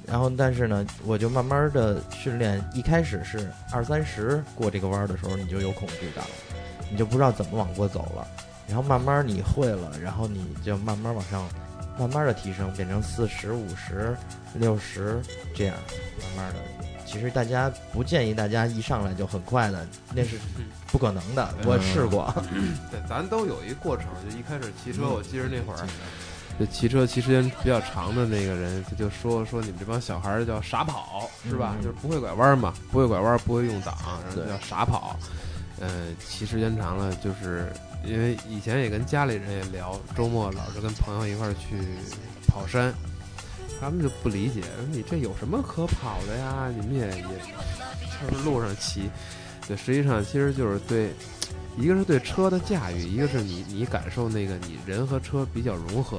[0.06, 6.32] 然后，但是呢，我就慢慢的训练，一开始是二三十过这个弯儿的时候，你就有恐惧感了，
[6.92, 8.28] 你就不知道怎么往过走了。
[8.68, 11.48] 然后慢慢你会了，然后你就慢慢往上，
[11.98, 14.14] 慢慢的提升，变成四十五十、
[14.56, 15.22] 六十
[15.56, 15.76] 这样，
[16.36, 16.60] 慢慢的。
[17.14, 20.40] 其实大家不建议大家一上来就很快的，那是
[20.88, 21.48] 不可能的。
[21.64, 22.34] 我试过，
[22.90, 24.08] 对，咱都有一过程。
[24.28, 25.88] 就一开始骑车，嗯我记着那会儿，
[26.60, 31.76] 就骑车骑时间比较长的那个人，他就说说你们这帮小孩儿叫傻跑，是吧？
[31.78, 33.96] 嗯就是不会拐弯嘛，不会拐弯，不会用挡，
[34.26, 35.16] 然后对叫傻跑。
[35.80, 37.72] 呃，骑时间长了，就是
[38.04, 41.78] 因为以前也跟家里人也聊，周末老是跟朋友一块儿去
[42.48, 42.92] 跑山，
[43.84, 46.72] 他们就不理解，说你这有什么可跑的呀？
[46.74, 49.10] 你们也也就是路上骑，
[49.68, 51.12] 对，实际上其实就是对，
[51.78, 56.18] 一个是对车的驾驭，一个是你你感受那个你人和车比较融合，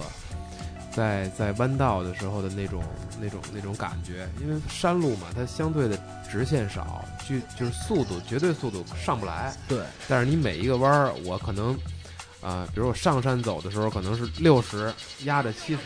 [0.92, 2.84] 在在弯道的时候的那种
[3.18, 5.98] 那种那种感觉，因为山路嘛，它相对的
[6.30, 11.74] 直线少，就就是速度绝对速度上不来，对，但是你每一个弯儿，我可能
[12.42, 15.80] 啊、比如我上山走的时候可能是六十压着七十，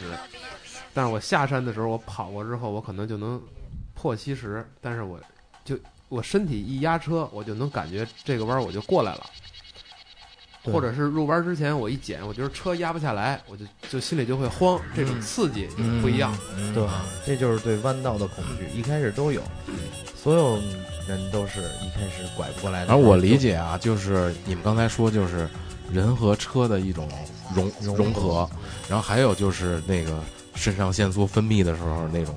[0.94, 3.40] 但是我下山的时候我跑过之后，我可能就能
[3.94, 5.20] 破七十，但是我
[5.64, 9.27] 就我身体一压车，我就能感觉这个弯儿我就过来了。
[10.64, 16.37] 或者是入弯之前我一减，我觉得车压不下来，我就就心里就会慌，这种刺激就不一样。
[16.74, 16.87] 对，
[17.24, 19.40] 这就是对弯道的恐惧，一开始都有，
[20.14, 20.59] 所有
[21.07, 22.92] 人都是一开始拐不过来的。
[22.92, 25.48] 而我理解啊，就是你们刚才说，就是
[25.90, 27.09] 人和车的一种
[27.55, 28.51] 融融融合，
[28.90, 30.22] 然后还有就是那个
[30.59, 32.35] 肾上腺素分泌的时候那种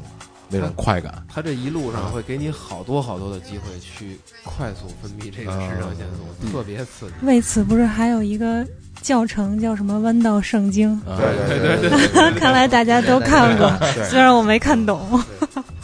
[0.48, 1.26] 那种快感。
[1.28, 7.14] 它这一路上会给你好多好多的机会去快速分泌这个肾上腺素，特别刺激。
[7.24, 8.66] 为此不是还有一个
[9.02, 12.00] 教程叫什么《弯道圣经啊对对对对对》？
[12.38, 13.70] 看来大家都看过，
[14.08, 15.20] 虽然我没看懂。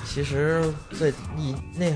[0.05, 1.95] 其实最你那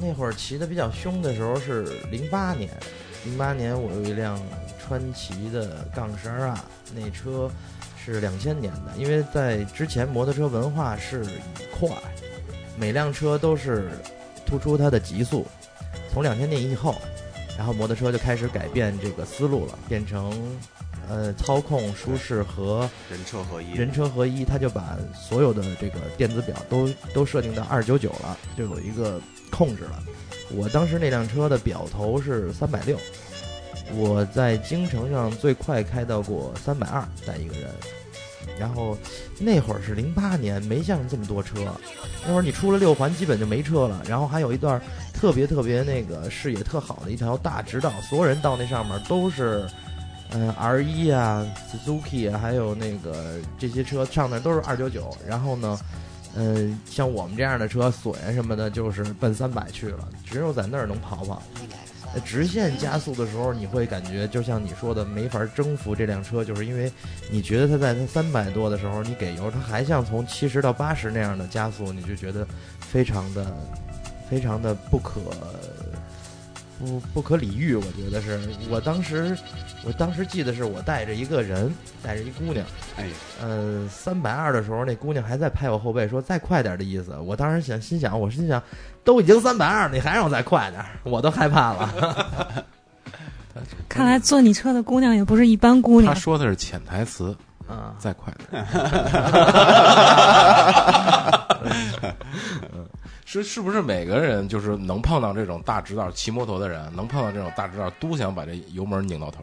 [0.00, 2.70] 那会儿骑的比较凶的时候是零八年，
[3.24, 4.38] 零八年我有一辆
[4.82, 6.58] 川崎的杠十二 R，
[6.94, 7.50] 那车
[8.12, 11.38] 是两千年的，因为在之前摩托车文化是以
[11.76, 11.90] 快，
[12.78, 13.90] 每辆车都是
[14.46, 15.46] 突出它的极速，
[16.12, 16.94] 从两千年以后，
[17.58, 20.32] 然后摩托车就开始改变这个思路了，变成
[21.08, 30.02] 呃操控舒适和人车合一，人车合一，它就把所有的这个电子表都都设定到二九九了，就有一个控制了。
[30.52, 32.96] 我当时那辆车的表头是三百六，
[33.94, 37.70] 我在京城上最快开到过三百二带一个人。
[38.58, 38.96] 然后
[39.38, 41.56] 那会儿是零八年，没像这么多车，
[42.26, 44.02] 那会儿你出了六环基本就没车了。
[44.08, 44.80] 然后还有一段
[45.12, 49.68] 特别特别那个视野特好的一条大直道，所有人到那上面都是
[50.30, 55.78] 嗯，R 一啊，Suzuki 啊，还有那个这些车上面都是二九九，然后呢，
[56.34, 61.42] 嗯、像我们这样的车锁呀什么的，就是奔三百去了，只有在那儿能跑跑。
[62.24, 66.90] 直线加速的时候，你会感觉就像你说的，没法征服这辆车，就是因为
[67.30, 72.46] 你觉得它在它三百多的时候，你给油，它还像从七十到八十那样的加速，你就觉得
[72.80, 73.46] 非常的、
[74.30, 75.20] 非常的不可
[76.78, 77.74] 不不可理喻。
[77.74, 78.40] 我觉得是
[78.70, 79.36] 我当时，
[79.86, 81.72] 我当时记得是我带着一个人，
[82.02, 83.06] 带着一姑娘，哎，
[83.40, 87.16] 呃，三百二的时候，那姑娘还在拍我后背，说再快点的意思。
[87.18, 88.60] 我当时想，心想，我心想，
[89.04, 92.64] 都已经三百二，你还让我再快点，我都害怕了。
[93.88, 96.12] 看来坐你车的姑娘也不是一般姑娘。
[96.12, 97.32] 他说的是潜台词，
[97.68, 98.66] 啊，再快点。
[103.42, 109.42] 是是不是每个人就是能碰到这种大直道骑摩托的人，能碰到这种大直道，都想把这油门拧到头，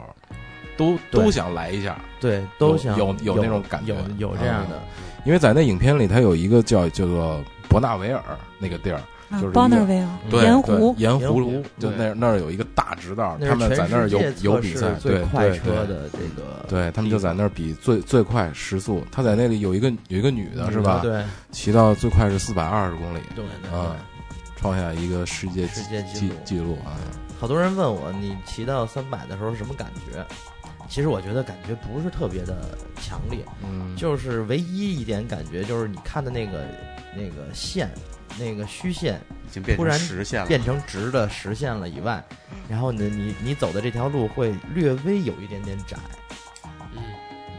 [0.76, 2.00] 都都想来一下。
[2.20, 4.80] 对，都想有有那种感觉有有这样的，
[5.24, 8.22] 因为在那影片里，它有一个叫叫做伯纳维尔
[8.58, 19.04] 那个地儿，啊就是 Bonneville 对盐湖盐盐湖就那那儿有一个大直道，他们在那儿有有比赛，最对快车的这个，对他们就在那儿比最最快时速。
[19.10, 21.00] 他在那里有一个有一个女的是吧？
[21.02, 23.96] 对骑到最快是四百二十公里，对对啊，
[24.56, 26.94] 创下一个世界世界纪纪录记录啊！
[27.40, 30.24] 好多人问我，你骑到三百的时候是什么感觉？
[30.88, 36.64] 其实我觉得感觉不是特别的强烈，嗯，就是唯一一点感觉就是你看的那个
[37.16, 37.90] 那个线，
[38.38, 40.46] 那个虚线已经变成突然实线了。
[40.46, 42.22] 变成直的实线了以外，
[42.68, 45.96] 然后呢，你你走的这条路会略微有一点点窄，
[46.94, 47.02] 嗯，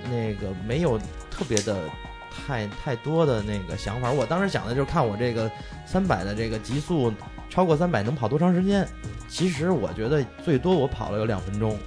[0.09, 0.97] 那个没有
[1.29, 1.89] 特别的
[2.29, 4.11] 太太多的那个想法。
[4.11, 5.49] 我当时想的就是看我这个
[5.85, 7.13] 三百的这个极速
[7.49, 8.87] 超过三百能跑多长时间。
[9.27, 11.77] 其实我觉得最多我跑了有两分钟，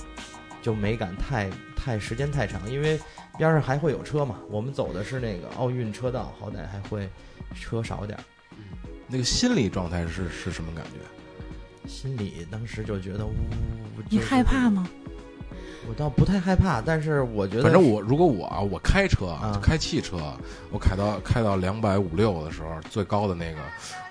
[0.60, 2.98] 就没敢太太时间太长，因为
[3.36, 4.36] 边上还会有车嘛。
[4.50, 7.08] 我们走的是那个奥运车道，好歹还会
[7.54, 8.24] 车少点儿。
[9.08, 11.88] 那个心理状态是是什么感觉？
[11.88, 13.32] 心里当时就觉得呜，
[14.10, 14.68] 你害怕？
[14.68, 14.86] 吗？
[15.88, 20.18] 我倒不太害怕，但是我觉得，反正我如果我啊，我开车啊就开汽车，
[20.70, 23.58] 我开到开到两百五六的时候，最高的那个，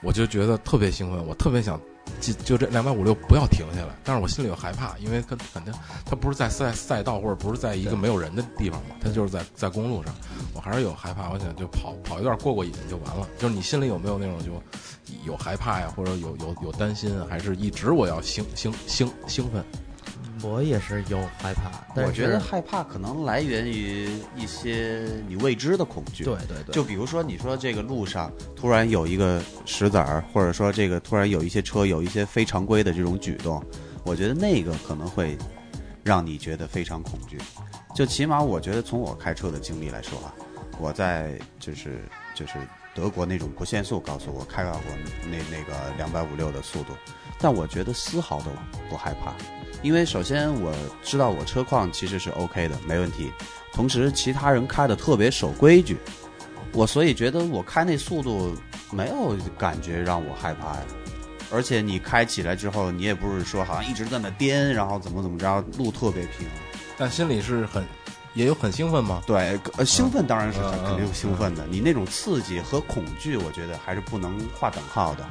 [0.01, 1.79] 我就觉得特别兴奋，我特别想
[2.19, 5.73] 就就这两百五六不要停下来，但是我心里又害怕，因为它肯定
[6.05, 10.13] 它不是在赛赛道或者不是在一个没有人的地方嘛，它就是在在公路上，
[10.53, 13.27] 我还是有害怕，我想就跑跑一段过过瘾就完了。
[13.37, 14.51] 就是你心里有没有那种就
[15.25, 19.63] 有害怕呀，或者有有有担心，啊还是一直我要兴兴兴兴奋？
[20.43, 26.23] 我也是有害怕，但是我觉得害怕可能来源于一些你未知的恐惧。
[26.23, 33.63] 对对对，就比如说，你说这个路上突然有一个石子儿，或者说这个突然有一些车有一些非常规的这种举动，
[34.03, 35.37] 我觉得那个可能会
[36.03, 37.37] 让你觉得非常恐惧。
[37.95, 40.33] 就起码我觉得从我开车的经历来说啊，
[40.79, 41.99] 我在就是
[42.35, 42.53] 就是
[42.93, 44.81] 德国那种不限速高速，我开到过
[45.23, 46.93] 那那个两百五六的速度，
[47.39, 48.51] 但我觉得丝毫都
[48.89, 49.33] 不害怕，
[49.81, 53.31] 因为首先我知道我车况其实是 OK 的，没问题。
[53.71, 55.97] 同时，其他人开的特别守规矩，
[56.73, 58.55] 我所以觉得我开那速度
[58.91, 60.81] 没有感觉让我害怕呀。
[61.51, 66.47] 而且你开起来之后，你也不是说好像一直在那颠，然后怎么怎么着，路特别平。
[66.97, 67.85] 但心里是很
[68.33, 69.21] 也有很兴奋吗？
[69.25, 71.65] 对，呃，兴奋当然是肯定兴奋的。
[71.69, 75.25] 你那种刺激和恐惧，我觉得还是不能划等号的。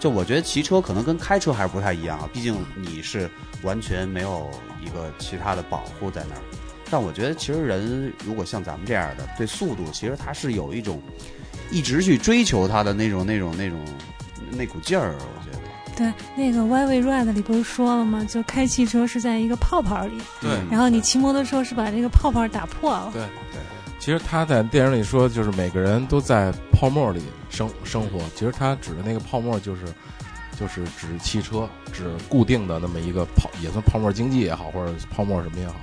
[0.00, 3.30] 就我觉得骑车可能跟开车还是不太一样啊，毕竟你是
[3.62, 4.50] 完全没有
[4.84, 6.42] 一个其他的保护在那儿。
[6.90, 11.00] 但我觉得其实人如果像咱们这样的，对速度其实他是有一种
[11.70, 13.78] 一直去追求他的那种那种那种
[14.50, 15.60] 那股劲儿，我觉得。
[15.96, 18.24] 对，那个《Why We Ride》里不是说了吗？
[18.24, 23.10] 就开汽车是在一个泡泡里，对嗯然后你骑摩托车是把这个泡泡打破了。
[23.12, 23.60] 对对
[23.98, 28.18] 其实他在电影里说，就是每个人都在泡沫里生生活。
[28.34, 29.84] 其实他指的那个泡沫，就是
[30.58, 35.74] 就是指汽车，指固定的那么一个泡，也算泡沫经济也好，或者泡沫什么也好，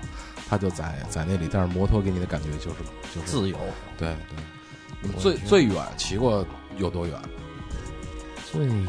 [0.50, 1.48] 他就在在那里。
[1.52, 2.78] 但是摩托给你的感觉就是
[3.14, 3.56] 就是自由
[3.96, 5.12] 对对。
[5.20, 6.44] 最最远骑过
[6.78, 7.16] 有多远？
[8.52, 8.88] 最远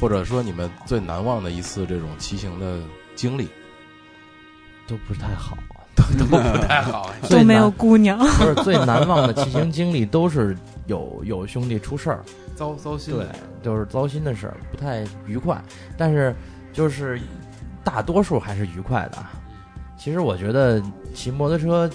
[0.00, 2.80] 或者说你们最难忘的一次这种骑行的
[3.14, 3.46] 经历？
[4.86, 5.58] 都不是太好。
[6.18, 7.10] 都不太好。
[7.24, 13.26] 最都没有姑娘， 不是最难忘的骑行经历，都是有有兄弟出事儿，糟糟心对，
[13.62, 15.62] 都是糟心的事儿，不太愉快。
[15.96, 16.34] 但是
[16.72, 17.20] 就是
[17.82, 19.18] 大多数还是愉快的。
[19.96, 20.82] 其实我觉得
[21.14, 21.88] 骑摩托车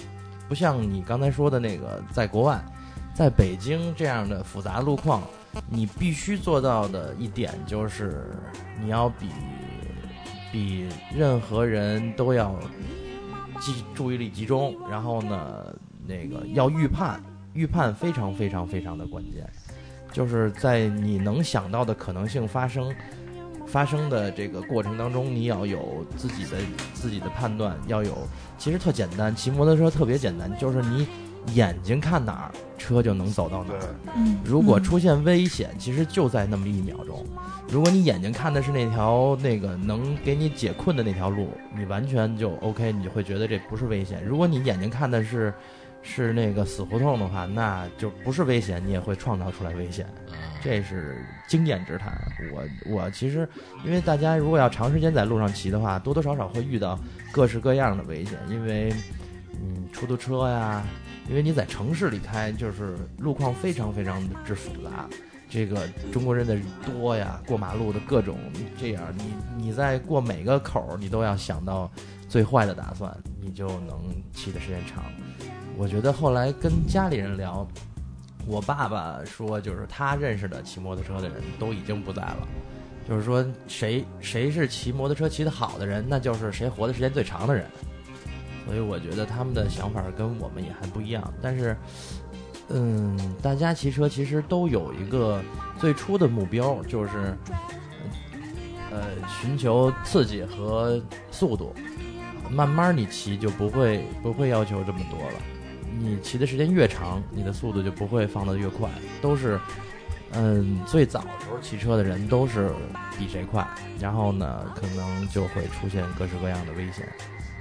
[0.48, 2.60] 不像你刚才说的那个，在国外，
[3.14, 5.22] 在北京这样的复杂路况，
[5.68, 8.26] 你必须做到的一点就是
[8.82, 9.28] 你要比
[10.50, 12.52] 比任何人都要
[13.60, 15.66] 集注意力集中，然后呢，
[16.06, 17.20] 那个要预判，
[17.52, 19.48] 预判非常非常非常的关键，
[20.12, 22.92] 就是在你能想到的可能性发生
[23.66, 26.56] 发生的这个过程当中，你要有自己的
[26.94, 28.16] 自己的判断，要有
[28.58, 31.06] 其实特简单，骑摩托车特别简单，就是你
[31.54, 33.80] 眼睛看哪儿，车就能走到哪儿。
[34.16, 37.24] 嗯，如果嗯出现危险，其实就在那么一秒钟。
[37.68, 44.24] 如果你眼睛看的是那条那个能给你解困的那条路，你完全就 OK，你就会觉得这不是危险。
[44.24, 45.52] 如果你眼睛看的是
[46.02, 50.06] 是那个死胡同的话，那就不是危险，你也会创造出来危险。
[50.62, 52.12] 这是经验之谈。
[52.52, 53.48] 我我其实，
[53.84, 56.98] 因为大家如果要长时间在路上骑的话，多多少少会遇到
[57.32, 58.92] 各式各样的危险，因为
[59.62, 60.82] 嗯，出租车呀，
[61.30, 65.08] 因为你在城市里开，就是路况非常非常之复杂。
[65.48, 68.36] 这个中国人的多呀，过马路的各种
[68.76, 71.88] 这样，你你在过每个口，你都要想到
[72.28, 73.96] 最坏的打算，你就能
[74.32, 75.04] 骑的时间长。
[75.76, 77.64] 我觉得后来跟家里人聊，
[78.44, 82.48] 我爸爸说，就是他认识的骑摩托车的人都已经不在了，
[83.08, 87.64] 就是说谁谁是骑摩托车骑得好的人，那就是谁活的时间最长的人。
[88.66, 91.76] 所以我觉得他们的想法跟我们也还不一样，但是，
[92.68, 95.42] 嗯，大家骑车其实都有一个
[95.78, 97.36] 最初的目标，就是
[98.90, 101.00] 呃寻求刺激和
[101.30, 101.74] 速度。
[102.50, 105.34] 慢慢你骑就不会不会要求这么多了。
[105.98, 108.88] 你骑的时间越长，你的速度就不会放得越快，
[109.20, 109.58] 都是。
[110.32, 112.70] 嗯，最早时候骑车的人都是
[113.18, 113.66] 比谁快，
[113.98, 117.04] 然后呢，可能就会出现各式各样的危险。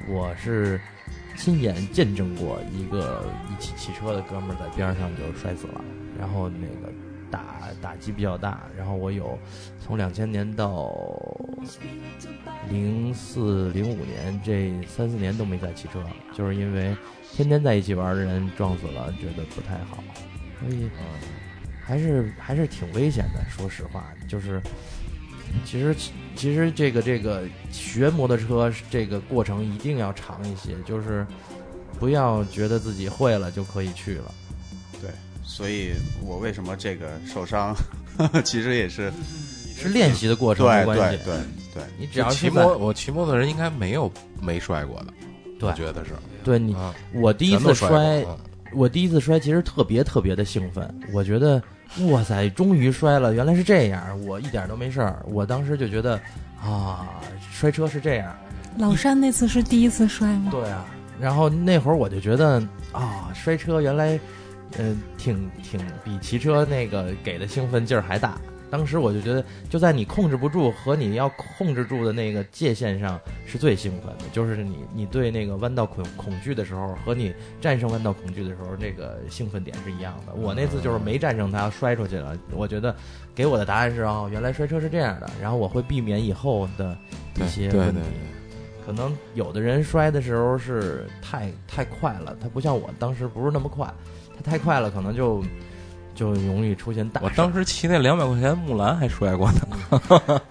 [0.08, 0.80] 我是
[1.36, 5.82] 亲眼见证过一个一起骑车的哥们儿在边上就摔死了，
[6.18, 6.92] 然后那个
[7.30, 8.64] 打打击比较大。
[8.78, 9.38] 然后我有
[9.80, 10.92] 从两千年到
[12.70, 16.96] 零四零五年这三四年都没再骑车，就是因为
[17.32, 20.04] 天天在一起玩的人撞死了，觉得不太好，
[20.60, 20.90] 所以。
[21.82, 24.62] 还是还是挺危险的，说实话，就是
[25.66, 25.96] 其实
[26.36, 31.26] 其实这个这个学摩托车这个过程一定要长一些，就是
[32.00, 34.34] 不要觉得自己会了就可以去了。
[35.02, 35.10] 对，
[35.44, 35.92] 所以
[36.26, 37.76] 我为什么这个受伤，
[38.44, 39.12] 其实也是
[39.76, 41.18] 是练习的过程对的关系。
[41.24, 41.44] 对对
[41.76, 45.14] 对，你只要骑摩我骑摩托的人应该没有没摔过的，
[45.60, 46.12] 对我觉得是。
[46.44, 48.26] 对你，啊，我第一次摔
[48.74, 51.62] 我第一次摔其实特别特别的兴奋，我觉得
[52.12, 55.24] 哇塞，终于摔了，原来是这样，我一点都没事儿。
[55.28, 56.20] 我当时就觉得
[56.62, 57.10] 啊，
[57.52, 58.36] 摔车是这样，
[58.78, 60.52] 老山那次是第一次摔吗？
[60.52, 60.86] 对啊。
[61.20, 62.62] 然后那会儿我就觉得
[62.94, 64.20] 啊，摔车原来
[64.78, 68.40] 呃、挺挺比骑车那个给的兴奋劲儿还大。
[68.70, 80.34] 当时我就觉得，就在你控制不住和你要控制住的那个界限上是最兴奋的，就是你你对那个弯道恐恐惧的时候和你战胜弯道恐惧的时候，那个兴奋点是一样的。
[80.34, 82.38] 我那次就是没战胜它，摔出去了。
[82.54, 82.96] 我觉得
[83.34, 86.98] 给我的答案是哦，原来摔车是这样的，然后我会避免以后的
[87.36, 88.02] 一些问题。
[88.86, 93.88] 可能有的人摔的时候是太太快了，他不像我当时不是那么快，
[94.36, 95.44] 他太快了，可能就
[96.20, 97.22] 就容易出现大。
[97.24, 99.62] 我当时骑那两百块钱木兰还摔过呢，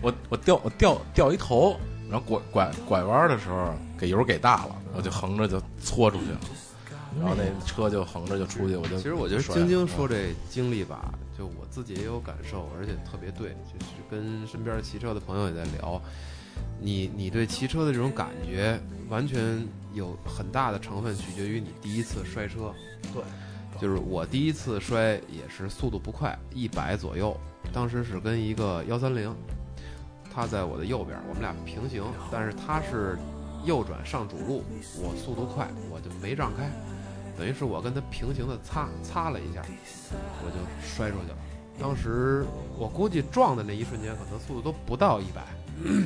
[0.00, 1.76] 我我掉我掉掉一头，
[2.08, 6.38] 然后拐拐拐弯的时候给油给大了，我就横着就搓出去了，
[7.18, 16.00] 然后那车就横着就出去，我就其实我觉得摔晶晶说这经历吧，就我自己也有感受，而且特别对，就是跟身边骑车的朋友也在聊，
[16.80, 22.72] 你你对骑车的这种感觉，完全有很大的成分取决于你第一次摔车。
[23.12, 23.22] 对，
[23.80, 27.36] 就是我第一次摔也是速度不快，一百左右，
[27.72, 29.34] 当时是跟一个幺三零，
[30.34, 33.16] 他在我的右边，我们俩平行，但是他是
[33.64, 34.64] 右转上主路，
[35.00, 36.68] 我速度快，我就没让开，
[37.36, 39.62] 等于是我跟他平行的擦擦了一下，
[40.44, 40.56] 我就
[40.86, 41.36] 摔出去了。
[41.80, 42.44] 当时
[42.76, 45.44] 我估计撞的那一瞬间，可能速度都不到一百，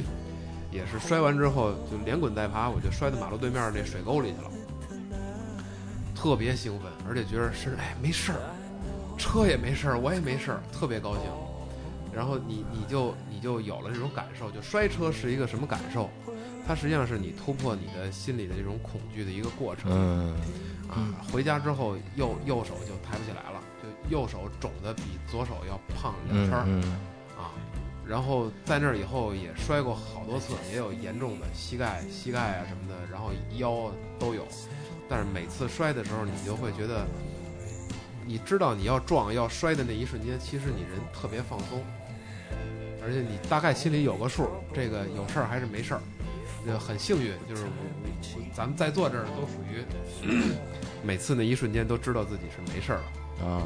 [0.71, 4.51] 也是摔完之后就连滚带爬，我就摔到马路对面那水沟里去了，
[6.23, 8.39] 特别兴奋，而且觉得是哎没事儿，
[9.19, 11.23] 车也没事儿，我也没事儿，特别高兴。
[12.15, 16.09] 然后你你就你就有了这种感受，就摔车是一个什么感受？
[16.65, 19.91] 它实际上是你突破你的心里的这种恐惧的一个过程。
[19.91, 20.37] 嗯，
[20.89, 26.83] 啊，回家之后右右手就抬不起来了，就右手肿的比左手要胖两圈儿、嗯
[27.37, 27.51] 啊。
[28.07, 34.47] 然后在那儿以后也摔过好多次，也有严重的膝盖、膝盖啊什么的，然后腰都有。
[35.09, 37.07] 但是每次摔的时候，你就会觉得，
[38.27, 41.83] 你知道你要撞要摔的那一瞬间，其实你人特别放松，
[43.03, 46.01] 而且你大概心里有个数，这个有事儿还是没事儿。
[46.65, 49.83] 就很幸运，就是我咱们在座这儿都属于
[51.03, 53.05] 每次那一瞬间都知道自己是没事儿了。
[53.41, 53.63] 啊，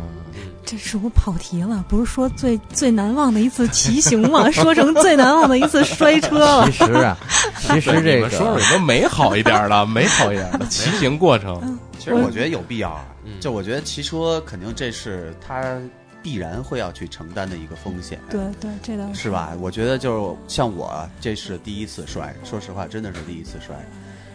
[0.65, 1.85] 这是我跑题了？
[1.89, 4.49] 不是说最最难忘的一次骑行吗？
[4.53, 6.85] 说成最难忘的一次摔车了其。
[6.85, 7.17] 实啊，
[7.61, 11.79] 其实这个说说个有没有美好一点的、美好一点的骑行过程？
[11.99, 13.05] 其实我觉得有必要啊。
[13.25, 15.77] 嗯就我觉得骑车肯定这是他
[16.23, 18.21] 必然会要去承担的一个风险。
[18.31, 19.53] 对对，这倒是吧？
[19.61, 23.75] 我觉得就是像我，这是第一次摔，说实话，真的是第一次摔。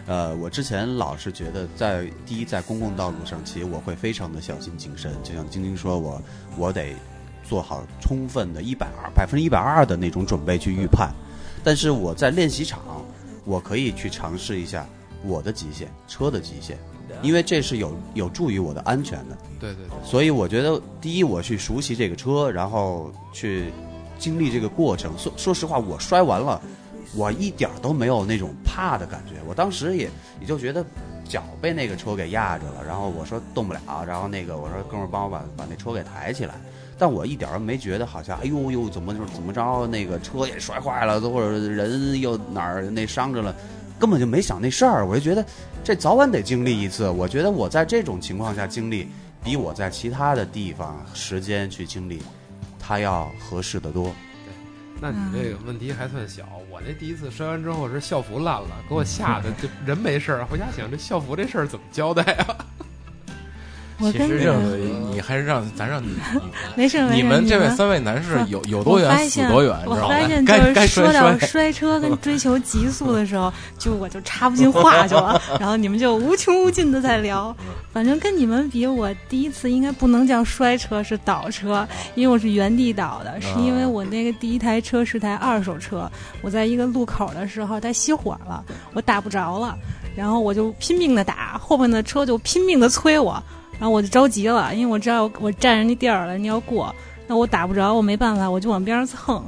[0.08, 6.22] 呃，我之前老是觉得在第一在公共道路上骑，我会非常的小心谨慎，就像晶晶说我
[6.58, 6.94] 我得
[7.44, 11.12] 做好充分的一百二百分之一百二的那种准备去预判。
[11.64, 12.82] 但是我在练习场，
[13.46, 14.86] 我可以去尝试一下
[15.24, 16.76] 我的极限，车的极限，
[17.22, 19.38] 因为这是有有助于我的安全的。
[19.60, 23.72] 对对对，所以我觉得，第一，我去熟悉这个车，然后去
[24.18, 25.16] 经历这个过程。
[25.18, 26.60] 说说实话，我摔完了，
[27.16, 29.36] 我一点都没有那种怕的感觉。
[29.48, 30.10] 我当时也
[30.40, 30.86] 也就觉得
[31.28, 36.56] 脚被那个车给压着了，然后我说动不了，然后那个我说哥们儿帮我把把那车给抬起来。
[36.98, 43.56] 但我一点儿没觉得好像，哎呦呦，怎么就怎么着，那个车也摔坏了，或者人又哪儿那伤着了，
[44.00, 45.04] 根本就没想那事儿。
[45.04, 45.44] 我就觉得
[45.84, 47.10] 这早晚得经历一次。
[47.10, 49.08] 我觉得我在这种情况下经历，
[49.44, 52.22] 比我在其他的地方时间去经历，
[52.80, 54.12] 它要合适的多。
[55.02, 56.44] 那你这个问题还算小。
[56.70, 62.56] 我那第一次摔完之后是校服烂了，给我吓得 就人没事儿，回家想这校服这事儿怎么交代啊？
[64.02, 64.28] 我跟
[65.12, 66.10] 你还是让咱让你
[66.76, 70.46] 没事没事，你们这位三位男士有有多远死现多远，我发现？
[70.46, 77.56] 就是说到摔摔 车跟追求极速的时候，就我就插不进话 去了，然后你们就无穷无尽的在聊。
[77.94, 86.10] 反正跟你们比，我第一次应该不能叫摔车，是倒车，因为我是原地倒的，是因为我那个第一台车是台二手车，
[86.42, 89.78] 我在一个路口的时候它熄火了，我打不着了，
[90.16, 93.44] 然后我就拼命的打，后面的车就拼命的催我。
[93.82, 99.44] 然后我就着急了，因为我知道我占人家地儿了，你要过，那我打不着，我没办法，我就往边上蹭。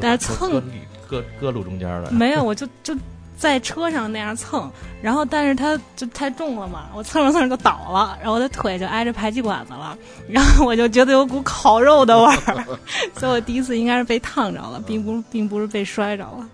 [0.00, 0.62] 但是蹭搁
[1.08, 2.96] 搁搁路中间了，没有，我就就
[3.36, 4.70] 在车上那样蹭，
[5.02, 12.64] 然后但是它就太重了嘛，我蹭着蹭着就倒了，然后我的腿就挨着排气管子了，然后我就觉得有股烤肉的味儿，
[13.18, 16.48] 所以我第一次应该是被烫着了，并不并不是被摔着了。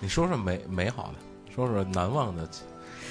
[0.00, 2.48] 你说说美美好的，说说难忘的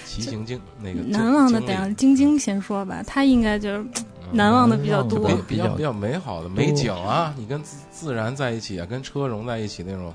[0.09, 3.85] 骑骑行经那个难忘的得让晶晶先说吧，她应该就是
[4.31, 5.29] 难忘的比较多。
[5.47, 10.11] 比较比较美好的美景啊，你跟自自然在一起啊，跟车融在一起那种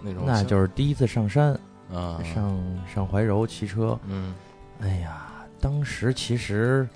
[0.00, 1.52] 那种，那就是第一次上山，
[1.92, 2.56] 啊，上
[2.94, 4.32] 上怀柔骑车，嗯。
[4.80, 5.26] 哎呀，
[5.60, 6.88] 当时其实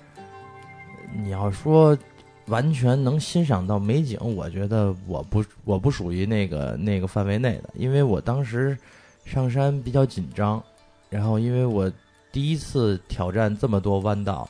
[1.21, 1.97] 你要说
[2.45, 8.77] 完全能欣赏到美景，我觉得我不我不属于那个那个范围内的，因为我当时
[9.25, 10.63] 上山比较紧张，
[11.09, 11.91] 然后因为我
[12.31, 14.49] 第一次挑战这么多弯道，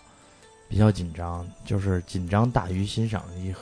[0.70, 3.24] 比较紧张，就是紧张大于欣赏。
[3.38, 3.54] 一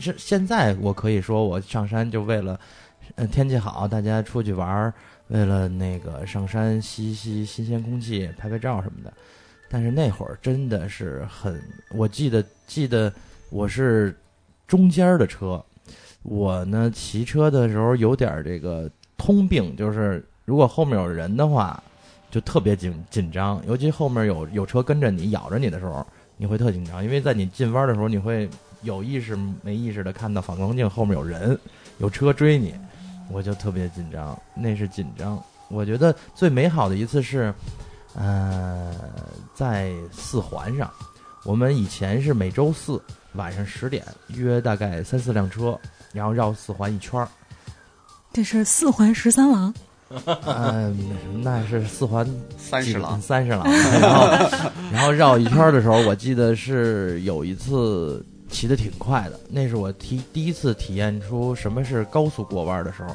[0.00, 2.58] 是现在我可以说我上山就为了，
[3.14, 4.94] 呃天气好，大家出去玩儿，
[5.28, 9.12] 为了那个上山吸吸新鲜空气、拍拍照什么的。
[9.68, 11.62] 但是那会儿真的是很，
[11.94, 13.12] 我记得记得
[13.50, 14.14] 我是
[14.66, 15.64] 中间的车，
[16.22, 21.82] 我呢骑车的时候有点这个通病，就是如果后面有人的话，
[22.32, 26.04] 就特别紧紧张，尤其后面有有车跟着你咬着你的时候，
[26.38, 28.48] 你会特紧张，因为在你进弯的时候，你会
[28.80, 31.56] 有意识没意识的看到反光镜后面有人，
[31.98, 32.74] 有车追你，
[33.30, 35.40] 我就特别紧张，那是紧张。
[35.68, 37.52] 我觉得最美好的一次是，
[38.14, 38.94] 呃，
[39.54, 40.90] 在四环上，
[41.44, 42.98] 我们以前是每周四
[43.34, 45.78] 晚上十点约大概三四辆车，
[46.12, 47.28] 然后绕四环一圈儿。
[48.32, 49.72] 这是四环十三郎，
[50.46, 53.64] 嗯，那是四环三十郎，三十郎，
[54.00, 54.28] 然后
[54.92, 63.14] 然后绕一圈的时候，我记得是有一次骑的挺快的，那是我体第一次体验出什么是高速过弯的时候，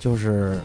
[0.00, 0.58] 就是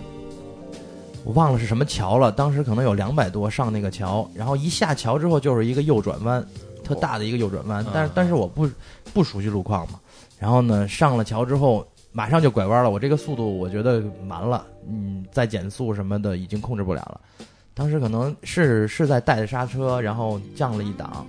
[1.23, 6.45] 我忘了是什么桥了，当时可能有两百多上那个桥，然后一下桥之后就是一个右转弯，
[6.83, 8.69] 特大的一个右转弯，但是但是我不
[9.13, 9.99] 不熟悉路况嘛，
[10.39, 11.85] 然后呢上了桥之后。
[12.17, 17.21] 马上就拐弯了，我这个速度我觉得慢了，嗯，再减速什么的已经控制不了了。
[17.75, 21.27] 当时可能是是在带着刹车，然后降了一档，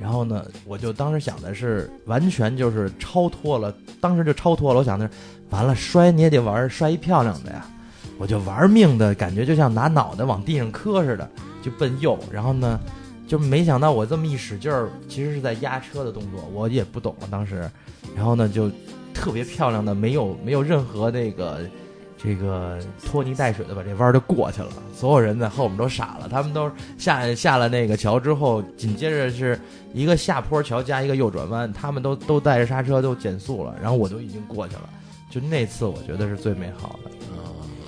[0.00, 4.78] 然后呢，我就当时想的是完全就是超脱了，当时就超脱了。
[4.78, 5.12] 我想的是，
[5.50, 7.66] 完了摔你也得玩摔一漂亮的呀，
[8.16, 11.30] 我就玩命的感觉就像拿脑袋往地上磕似的，
[11.60, 12.18] 就奔右。
[12.32, 12.80] 然后呢，
[13.28, 17.70] 就没想到我这么一使劲儿，其实是在压车的动作，我也不懂当时。
[18.16, 18.70] 然后呢，就
[19.12, 21.60] 特别漂亮的，没有没有任何那个。
[22.24, 29.58] 这个拖泥带水的把这弯儿就过去了，所有人在后面都傻了，他们都下下了那个桥之后，紧接着是
[29.92, 34.88] 一个下坡桥加一个右转弯，他们都都带着刹车都减速了，然后我就已经过去了，
[35.28, 37.10] 就那次我觉得是最美好的，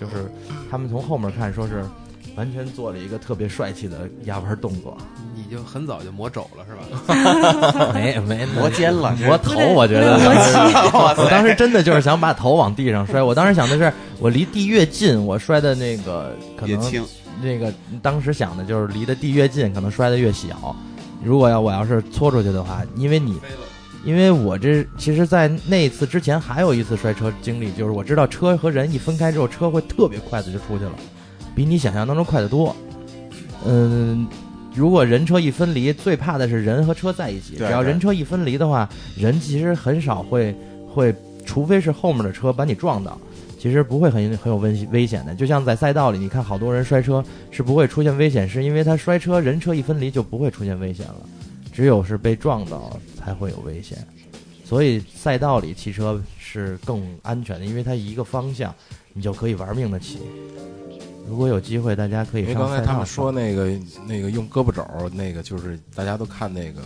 [0.00, 0.28] 就是
[0.68, 1.84] 他们从后面看说是
[2.36, 4.96] 完全做了一个特别帅气的压弯动作，
[5.34, 7.92] 你就很早就磨肘了是吧？
[7.94, 10.16] 没没磨肩了，磨头，我觉得
[10.92, 13.22] 我当时真的就是想把头往地上摔。
[13.22, 17.04] 我当时想的是，我离地越近，我摔的那个可能轻。
[17.42, 20.74] 那个当时想的就是离的地越近，可能摔的越小。
[21.22, 23.40] 如果要我要是搓出去的话，因为你，
[24.04, 30.92] 因为我这其实，在那一次之前还有一次摔车经历，就是我知道车和人一分开之后，车会特别快的就出去了，
[31.54, 32.74] 比你想象当中快得多。
[33.66, 34.26] 嗯。
[34.76, 37.54] 如果人车一分离，最怕的是人和车在一起。
[37.54, 40.52] 只要人车一分离的话，人其实很少会
[40.92, 41.14] 会，
[41.46, 43.16] 除非是后面的车把你撞到，
[43.56, 45.32] 其实不会很很有危危险的。
[45.32, 51.14] 就像在赛道里，你看好多人摔车是不会出现危险，是因为他摔车人车一分离就不会出现危险了，
[51.72, 53.96] 只有是被撞到才会有危险。
[54.64, 58.74] 所以赛道里骑车是更安全的，因为它一个方向，
[59.12, 60.18] 你就可以玩命的骑。
[61.28, 63.70] 如果有机会，大家可以因为上赛道刚才他们说那个
[64.06, 66.82] 那个用胳膊肘儿，那个就是大家都看那个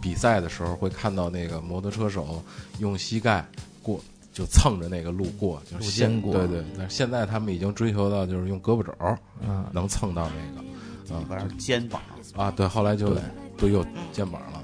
[0.00, 2.42] 比赛的时候会看到那个摩托车手
[2.78, 3.44] 用膝盖
[3.82, 4.00] 过
[4.32, 6.32] 就蹭着那个路过，就是路现肩过。
[6.32, 12.00] 对对，但是现在他们已经追求到就是用胳膊肘儿嗯，能蹭到那个，啊完事儿肩膀，
[12.34, 13.16] 啊，对，后来就
[13.58, 14.61] 都有肩膀了，啊，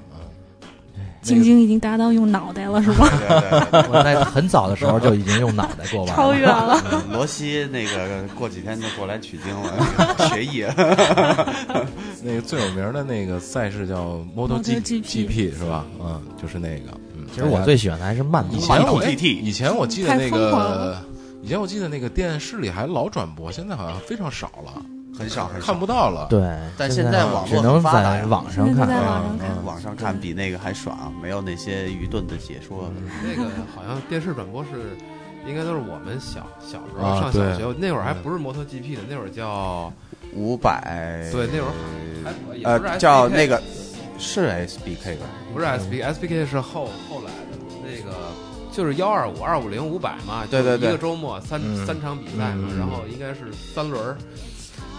[1.21, 3.07] 晶晶已经达到用脑袋了，是吧？
[3.09, 6.75] 对对对我在很早的时候就已经用脑袋过弯超越了。
[6.75, 7.03] 了。
[7.11, 10.63] 罗西那个过几天就过来取经了，学艺。
[12.23, 15.85] 那个最有名的那个赛事叫 MotoGP GP 是吧？
[16.01, 18.59] 嗯，就是那个，嗯，其实我最喜欢的还是慢跑以。
[18.59, 20.97] 前我 TT 以前我记得那个，
[21.41, 24.81] 以前我记得那个电视里还老转播，现在好像非常少了，
[25.19, 26.27] 很少很少，看不到了。
[26.29, 26.39] 对，
[26.77, 28.87] 但现现在网络发达网上看
[29.65, 32.89] 网上看，比那个还爽，没有那些愚钝的解说。
[33.23, 34.97] 那个好像电视转播是，
[35.45, 39.91] 应该都是我们小小时候啊上小学，那会儿还不是摩托 GP 的，那会儿叫
[40.33, 41.73] 五百，对那会儿
[42.23, 43.61] 还也不是呃叫那个
[44.17, 45.25] 是 SBK 吧？
[45.53, 48.17] 不是 SB，SBK 是后后来的那个。
[48.71, 54.15] 就是幺二五、二五零、五百嘛，对对对就是一个周末三、嗯三场比赛嘛，嗯然后应该是三轮儿。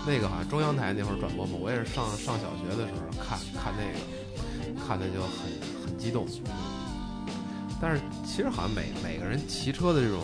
[0.07, 5.31] 那个好像中央台那会儿转播嘛，我也是上上小学的时候看看那个，看的就很
[5.85, 6.27] 很激动。
[7.81, 10.21] 但是其实好像每每个人骑车的这种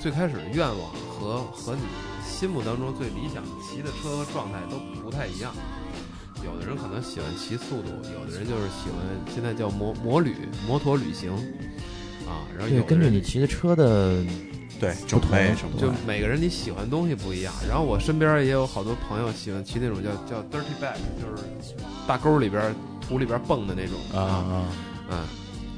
[0.00, 1.82] 最开始的愿望和和你
[2.24, 5.52] 心目当中最理想骑的车和状态都不太一样。
[6.44, 9.00] 有的人可能喜欢骑速度，有的人就是喜欢
[9.34, 10.36] 现在叫摩摩旅
[10.68, 11.32] 摩托旅行
[12.28, 12.46] 啊。
[12.56, 14.22] 然后有对，根据你骑的车的
[14.78, 15.90] 对，种类什么就。
[16.06, 17.52] 每个人你喜欢的东西不一样。
[17.68, 21.42] 然后我身边也有好多朋友喜欢骑那种叫叫 dirty bag，就是
[22.06, 24.68] 大沟里边土里边蹦的那种啊啊，
[25.10, 25.18] 嗯，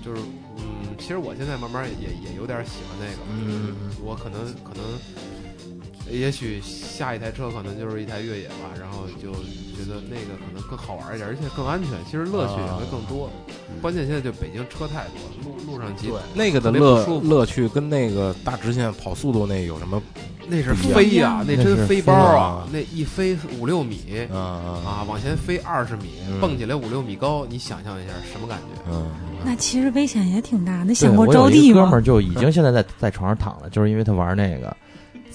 [0.05, 0.21] 就是
[0.57, 4.83] 嗯，其实我现在慢慢也也有点喜欢那个，嗯我可能可能，
[6.11, 13.31] 也许下一台车可能就是一台越野吧，然后就觉得那个可能更好玩一点，而且更安全，其实乐趣也会更多。
[13.83, 20.03] 关键现在就北京车太多，路路上骑那个的乐舒服乐趣跟那个大直线跑速度那有什么？
[20.51, 24.27] 那是飞呀、那那是真飞包啊啊，那一飞五六米。
[24.33, 28.81] 啊啊啊，往前飞二十米，嗯蹦起来五六米高，你想象一下什么感觉？
[28.91, 29.11] 嗯，
[29.45, 30.79] 那其实危险也挺大。
[30.79, 32.01] 那对想过我有着地吗哥们儿？
[32.01, 34.75] 就已经现在在在床上躺了，就是因为他玩那个，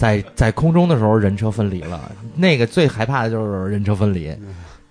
[0.03, 2.11] 在在空中的时候人车分离了。
[2.35, 4.35] 那个最害怕的就是人车分离，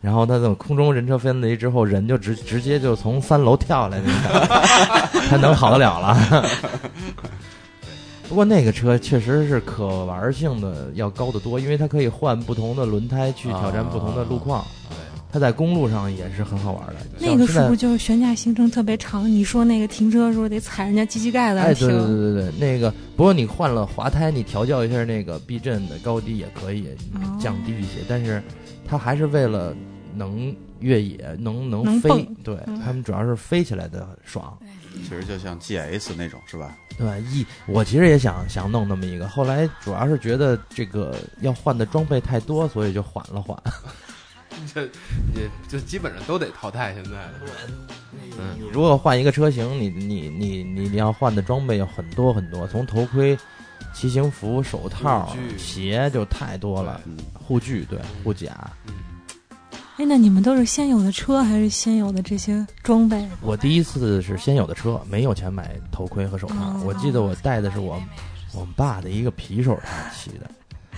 [0.00, 4.02] 然后他等空中人车分离之后，人就直直接就从三楼跳下来
[5.28, 6.48] 他能好得了了。
[8.26, 14.64] 不过那个车确实是可玩性的要高得多，因为它可以换不同的轮胎去挑战不同的路况。
[15.32, 16.96] 它在公路上也是很好玩的。
[17.18, 19.28] 那个是不是就是悬架行程特别长？
[19.28, 21.86] 你说那个停车的时候得踩人家机器盖子？
[21.86, 28.42] 对对对对对，那个不过你换了滑胎，你调教一下那个避震的高低也可以哦降低一些，但是
[28.86, 29.74] 它还是为了
[30.14, 34.54] 能越野，能能飞能蹦，对嗯他们主要是飞起来的爽。
[34.94, 36.76] 其实就像 GS 那种是吧？
[36.98, 37.16] 对吧？
[37.30, 43.56] 一我其实也想想弄那么一个，后来主要是觉得这个要换的装备太多，所以就缓了缓。
[44.74, 44.82] 这
[45.34, 46.94] 也就基本上都得淘汰。
[46.94, 47.10] 现在，
[48.38, 53.36] 嗯，你如果换一个车型，你你你你你要换的装备有很多很多，从头盔、
[53.92, 58.70] 骑行服、手套、鞋就太多了，嗯，护具对护甲。
[59.98, 63.28] 哎，那你们都是先有的车，还是先有的这些装备？
[63.42, 66.54] 我第一次是先有的车，没有钱买头盔和手套。
[66.56, 68.02] 哦我记得我戴的是我
[68.54, 69.82] 我们爸的一个皮手套
[70.16, 70.50] 骑的。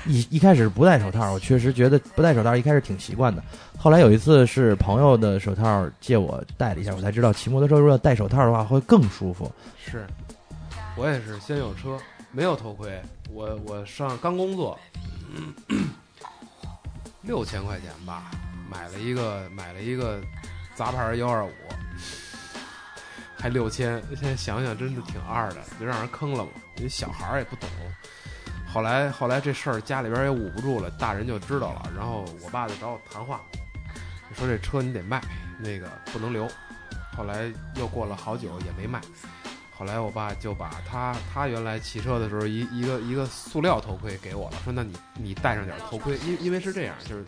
[0.07, 3.43] 一一开始不戴手套，我确实觉得不戴手套一开始挺习惯的。
[3.79, 9.51] 后来有一次是朋友的手套借我戴了一下，我才知道骑摩托车如果戴手套的话会更舒服。
[9.79, 10.07] 是
[10.97, 11.99] 我也是先有车，
[12.33, 13.01] 没有头盔。
[13.31, 14.79] 我我上刚工作，
[17.23, 18.31] 六千块钱吧，
[18.71, 20.21] 买了一个买了一个
[20.75, 21.51] 杂牌幺二五，
[23.37, 24.03] 还六千。
[24.15, 26.51] 现在想想真的挺二的，就让人坑了嘛。
[26.77, 27.69] 因为小孩也不懂。
[28.75, 33.41] 后来后来这事儿家里边也捂不住了，大人就知道了，然后我爸就找我谈话，
[34.35, 35.23] 说这车你得卖，
[35.61, 36.51] 那个不能留。
[37.17, 39.01] 后来又过了好久也没卖，
[39.71, 47.25] 后来我爸就把他他原来骑车的时候一一个一个塑料头盔给我了，说那你你戴上点头盔，因因为是这样，就是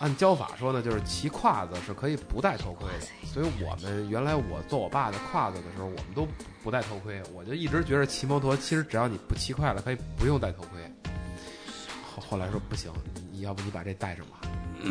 [0.00, 6.32] 按教法说呢，就是骑胯子是可以不戴头盔的，所以我们原来我做我爸的胯子的时候，我们都不
[6.64, 10.80] 不戴头盔，我就一直觉得骑摩托其实只要你不骑快了，可以不用戴头盔。
[12.16, 12.90] 后后来说不行，
[13.30, 14.40] 你要不你把这戴上吧。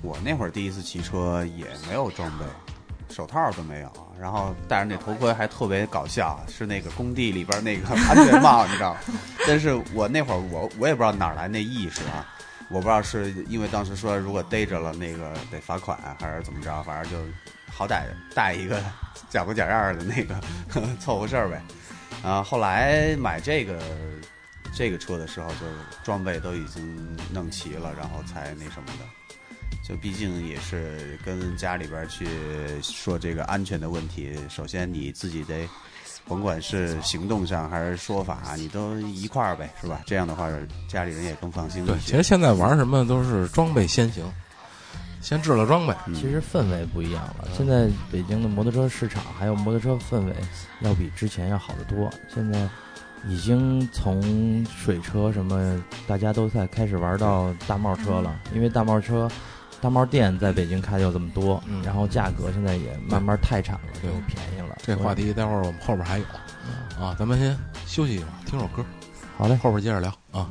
[0.00, 2.44] 我那会儿第一次骑车也没有装备，
[3.12, 9.00] 手套都没有，然后戴着那头盔还特别搞笑，是那个工地里边那个安全帽，你知道吗？
[9.44, 12.24] 但是我那会儿我我也不知道哪来那意识啊，
[12.68, 17.32] 我不知道是因为当时说如果逮着了那个得罚款，还是怎么着，反正就
[17.72, 18.04] 好歹
[18.34, 18.82] 带一个
[19.30, 20.40] 假模假样的那个
[21.00, 21.62] 凑合事儿呗。
[22.22, 23.80] 啊，后来买这个
[24.74, 25.66] 这个车的时候，就
[26.02, 29.04] 装备都已经弄齐了，然后才那什么的。
[29.86, 32.26] 就毕竟也是跟家里边去
[32.82, 35.66] 说这个安全的问题，首先你自己得，
[36.28, 40.02] 甭管是行动上还是说法，你都一块儿呗，是吧？
[40.04, 40.48] 这样的话，
[40.86, 44.24] 家里人也更放心对，其实现在玩什么都是装备先行，
[45.22, 45.94] 先制了装备。
[46.06, 47.48] 嗯其实氛围不一样了。
[47.56, 50.34] 现在北京的摩托车市场还有摩托车氛围，
[50.80, 52.10] 要比之前要好得多。
[52.32, 52.68] 现在
[53.26, 59.28] 已经从水车什么，大家都在开始玩到大帽车了，因为大帽车。
[59.80, 64.76] 大帽店在北京开的就这么多，嗯然后价格现在也慢慢太产了，就便宜了。
[64.82, 66.24] 这话题待会儿我们后边还有
[67.00, 67.56] 啊，咱们先
[67.86, 68.84] 休息一会儿，听首歌，
[69.36, 70.50] 好嘞，后边接着聊啊。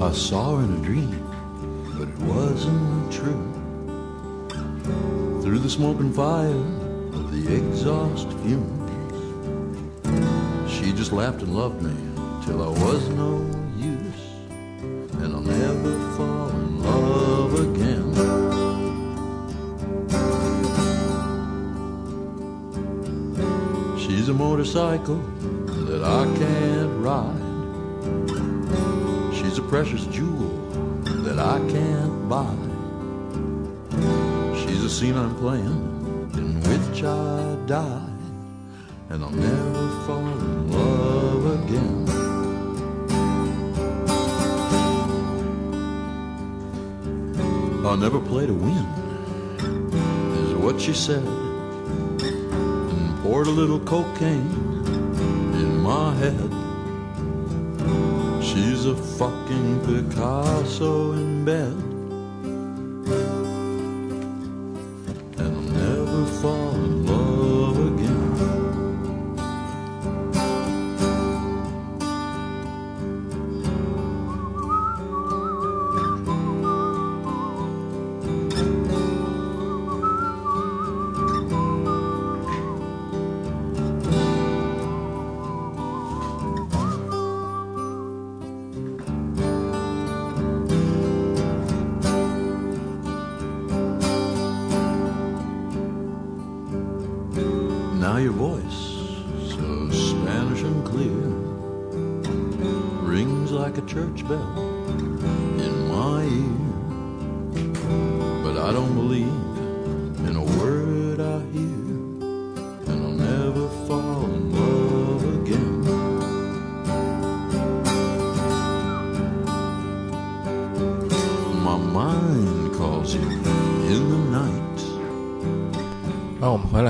[0.00, 1.10] I saw in a dream,
[1.98, 3.42] but it wasn't true.
[5.42, 6.54] Through the smoke and fire
[7.18, 8.90] of the exhaust fumes,
[10.70, 11.94] she just laughed and loved me
[12.44, 13.38] till I was no
[13.76, 14.24] use,
[15.22, 18.14] and I'll never fall in love again.
[23.98, 25.20] She's a motorcycle
[25.88, 27.44] that I can't ride.
[29.34, 30.54] She's a precious jewel
[31.24, 32.54] that I can't buy.
[34.60, 35.97] She's a scene I'm playing in
[36.78, 38.06] which I die,
[39.10, 42.08] and I'll never fall in love again.
[47.84, 48.86] I'll never play to win,
[50.44, 51.24] is what she said,
[52.22, 54.84] and poured a little cocaine
[55.54, 56.50] in my head.
[58.42, 61.87] She's a fucking Picasso in bed.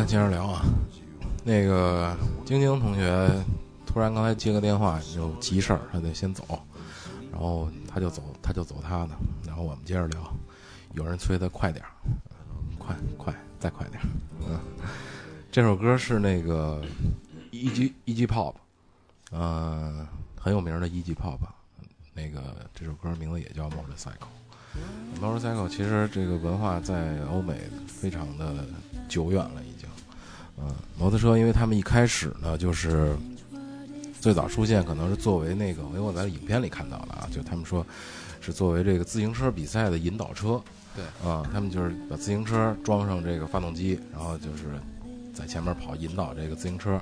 [0.08, 0.64] 接着聊啊。
[1.44, 3.30] 那个晶晶同学
[3.84, 6.44] 突然刚才接个电话，有急事儿，他得先走，
[7.30, 9.10] 然后他就走，他就走他的，
[9.46, 10.34] 然后我们接着聊。
[10.94, 11.92] 有人催他快点儿，
[12.78, 14.06] 快快再快点儿。
[14.48, 14.58] 嗯，
[15.52, 16.82] 这首歌是那个
[17.50, 17.92] E.G.
[18.06, 18.26] E.G.
[18.26, 18.54] Pop，
[19.30, 20.08] 呃，
[20.40, 21.14] 很有名的 E.G.
[21.14, 21.38] Pop。
[22.14, 24.26] 那个这首歌名字也叫 Motorcycle。
[25.20, 28.64] Motorcycle 其实这个文化在欧美非常的
[29.08, 29.62] 久远了，
[30.60, 33.14] 嗯，摩托车，因为他们一开始呢，就是
[34.20, 37.86] 最早出现，可能是作为那个，因为我在影片里看到了啊，就他们说
[38.40, 40.60] 是作为这个自行车比赛的引导车。
[40.96, 44.64] 对，啊、他们就是把自行车装上这个发动机，然后就是
[45.32, 47.00] 在前面跑，引导这个自行车。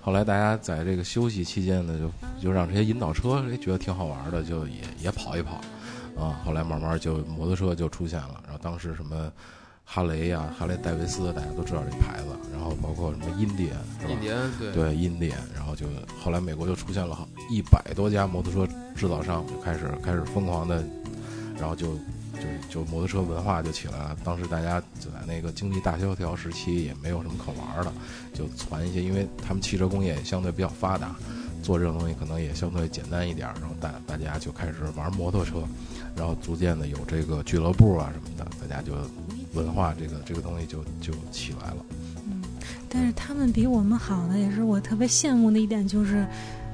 [0.00, 5.60] 后来大家在这个休息期间呢，就就让这些引导车哎觉得挺好玩的，就也也跑一跑，
[6.16, 8.40] 啊，后来慢慢就摩托车就出现了。
[8.44, 9.30] 然后当时什么
[9.84, 14.12] 哈雷呀、哈雷戴维斯，大家都知道这牌子，然后包括什么印第安，是吧？
[14.12, 15.86] 印第安对对印第安，然后就
[16.22, 18.66] 后来美国就出现了好一百多家摩托车
[18.96, 20.82] 制造商，就开始开始疯狂的，
[21.58, 21.94] 然后就
[22.34, 24.16] 就就摩托车文化就起来了。
[24.24, 27.92] 当时大家就在那个经济大萧条时期，也没有什么可玩的，
[28.32, 31.14] 就攒一些，因为他们汽车工业也相对比较发达，
[31.62, 35.62] 做这种东西可能也相对简单一点儿，然后大大家就开始玩摩托车，
[36.16, 38.92] 然后逐渐的有这个俱乐部啊什么的，大家就
[39.54, 41.76] 文化这个这个东西就就起来了。
[42.26, 42.42] 嗯
[42.88, 46.24] 但是他们比我们好的，也是我特别羡慕的一点，就是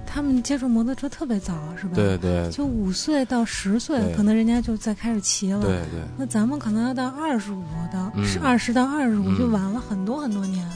[0.06, 1.92] 他们接触摩托车特别早，是吧？
[1.94, 5.62] 对对就五岁到十岁，可能人家就在开始骑了。
[5.62, 6.02] 对对。
[6.18, 10.68] 那咱们可能要到二十五到嗯是二十到二十五嗯就晚了很多很多年。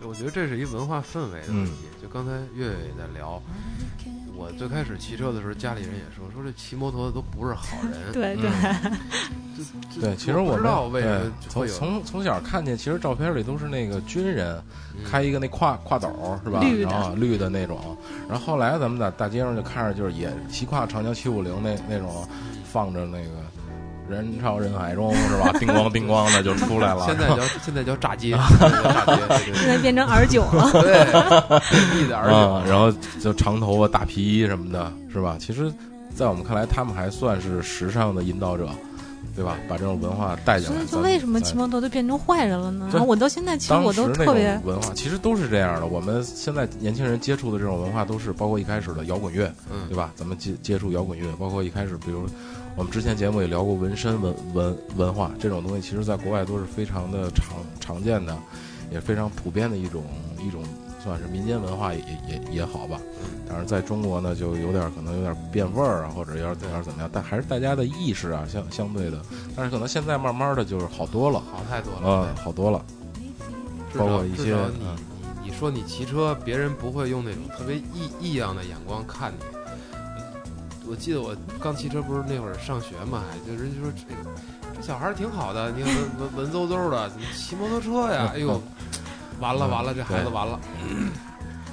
[0.00, 1.72] 我觉得这是一文化氛围的问题。
[2.00, 3.42] 就刚才月月也在聊，
[4.36, 7.92] 我最开始骑车的时候，家里人也说，说这骑摩托的都不是好人。
[8.12, 8.50] 对 对，
[9.94, 14.62] 就对，其实我不知道为什么从从从小看见，其实照片里都是那个军人
[14.94, 16.08] 嗯开一个那挎挎斗
[16.44, 16.60] 是吧？
[16.60, 17.96] 绿的然后绿的那种。
[18.28, 22.28] 然后后来咱们在大街上就看着，就是也骑跨长江七五零那那种，
[22.64, 23.30] 放着那个
[24.08, 25.50] 人潮人海中是吧？
[25.58, 27.04] 叮咣叮咣的就出来了。
[27.06, 30.70] 现在叫现在叫炸街，现在叫炸街，对对现在变成 R 九了。
[30.72, 35.36] 对对，一点儿啊，然后就长头发、大皮衣什么的，是吧？
[35.38, 35.72] 其实，
[36.14, 38.68] 在我们看来，他们还算是时尚的引导者，
[39.34, 39.56] 对吧？
[39.68, 40.74] 把这种文化带进来。
[40.74, 42.88] 所以就为什么咱骑摩托就变成坏人了呢？
[42.92, 45.86] 然后我到现在其实我都特别文化，其实都是这样的。
[45.86, 50.12] 我们现在年轻人接触的这种文化，都是包括一开始的摇滚乐，嗯对吧？
[50.14, 52.26] 咱们接接触摇滚乐，包括一开始，比如
[52.76, 58.36] 我们之前节目也聊过纹身文文文化这种东西，其实在国外都是非常的常常见的，
[58.90, 60.04] 也非常普遍的一种
[60.46, 60.62] 一种
[61.06, 63.00] 算是民间文化也也也也好吧。
[63.48, 69.22] 但是，在中国呢，就有点可能有点变味儿啊，或者有点有点怎么样，但还是大家的意识啊相相对的，
[69.54, 72.00] 但是可能现在慢慢的就是好多了，好太多了。
[72.04, 72.84] 嗯，好多了。
[73.96, 74.96] 包括一些你嗯
[75.42, 79.38] 你你说你骑车，别人不会用那种特别异异样的眼光看你。
[80.88, 84.30] 我记得我刚骑车，不是那会儿上学嘛，还就人家说这个
[84.76, 86.04] 这小孩儿挺好的，你看文
[86.34, 88.30] 文文绉绉的，怎么骑摩托车呀？
[88.34, 88.60] 哎呦，
[89.40, 90.58] 完了完了，这孩子完了。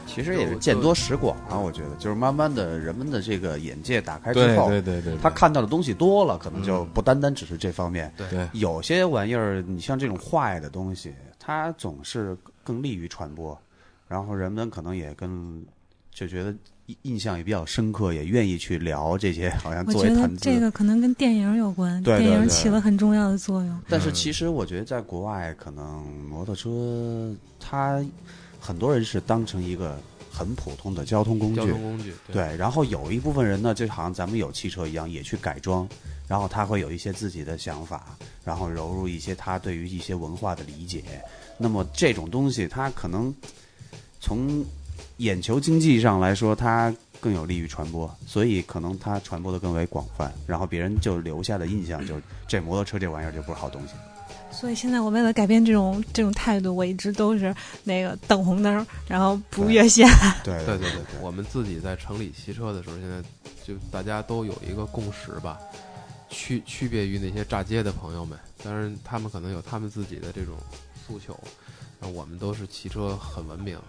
[0.05, 6.89] 其实也是见多识广啊，我觉得就是慢慢的人们的这个眼界打开之对后，对对对，他看到的东西多了，可能就嗯。
[6.93, 8.14] 不单单只是这方面。
[8.16, 8.47] 对。
[8.53, 13.59] 有些玩意儿，你像这种坏的东西，它总是更利于传播，
[14.07, 15.66] 然后人们可能也更
[16.11, 16.53] 就觉得
[16.88, 20.44] 印印象也比较深刻，也愿意去聊这些， 好像我觉得作为谈资。
[20.44, 23.80] 这个可能跟电影有关，对对对电影起了很重要的作用。
[23.88, 28.04] 但是其实我觉得在国外，可能摩托车它
[28.60, 29.98] 很多人是当成一个
[30.32, 35.88] 很普通的交通工具，交通工具，对，然后有一部分人呢，就好像咱们有汽车一样，也去改装，
[36.28, 41.04] 然后他会有一些自己的想法，然后融入一些他对于一些文化的理解。
[41.58, 43.34] 那么这种东西，它可能
[44.20, 44.66] 从
[45.24, 53.94] 眼球经济上来说，它更有利于传播，所以可能它传播的更为广泛，然后别人就留下的印象就是这摩托车这玩意儿就不是好东西。
[54.52, 60.08] 所以现在我为了改变这种这种态度，我一直都是那个等红灯，然后不越线。
[60.44, 63.24] 对对对对，我们自己在城里骑车的时候，现在
[63.66, 65.58] 就大家都有一个共识吧，
[66.30, 70.56] 区区别于那些炸街的朋友们，当然他们可能有他们自己的这种
[71.08, 71.36] 诉求，
[72.00, 73.80] 那我们都是骑车很文明，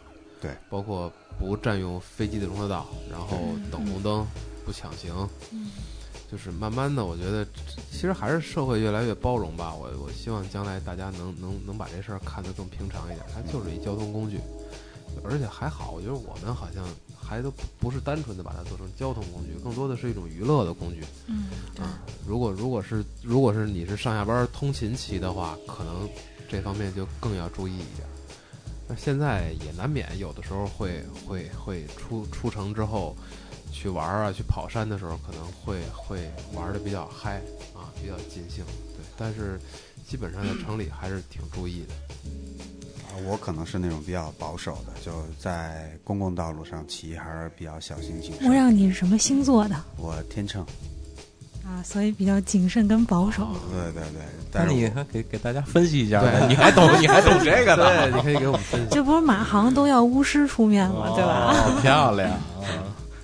[0.44, 3.38] 对，包括不占用飞机的容车道，然后
[3.72, 4.26] 等红灯，
[4.62, 5.26] 不抢行，
[6.30, 7.46] 就是慢慢的，我觉得
[7.90, 9.74] 其实还是社会越来越包容吧。
[9.74, 14.38] 我我希望将来大家能能能把这事儿看得更平常一点，它就是一交通工具，
[15.24, 16.84] 而且还好，我觉得我们好像
[17.18, 21.02] 还都不是单纯的把它做成交通工具，更多的是一种娱乐的工具。
[21.26, 21.48] 嗯，
[21.80, 26.06] 啊，如果如果是如果是你是上下班通勤骑的话，可能
[26.50, 28.06] 这方面就更要注意一点。
[28.94, 33.16] 那现在也难免有的时候会会会出出城之后
[33.72, 37.38] 去玩啊，去跑山的时候，可能会会玩的比较嗨
[37.74, 38.64] 啊，比较尽兴。
[38.96, 39.58] 对，但是
[40.06, 41.94] 基本上在城里还是挺注意的。
[43.08, 48.48] 啊我可能是那种比较保守的，就在公共道路上骑还是比较小心谨慎。
[48.48, 50.64] 我让你是什么星座的我天秤，
[51.64, 51.82] 啊？
[51.84, 53.48] 所以比较谨慎跟保守。
[53.70, 58.86] 对对对，那但是你还给给大家分析一下你还懂 你还懂这个呢对，你可以给我们分析。
[58.90, 61.12] 这不是马航都要巫师出面吗？
[61.14, 61.54] 对吧？
[61.54, 62.38] 哦，漂亮啊！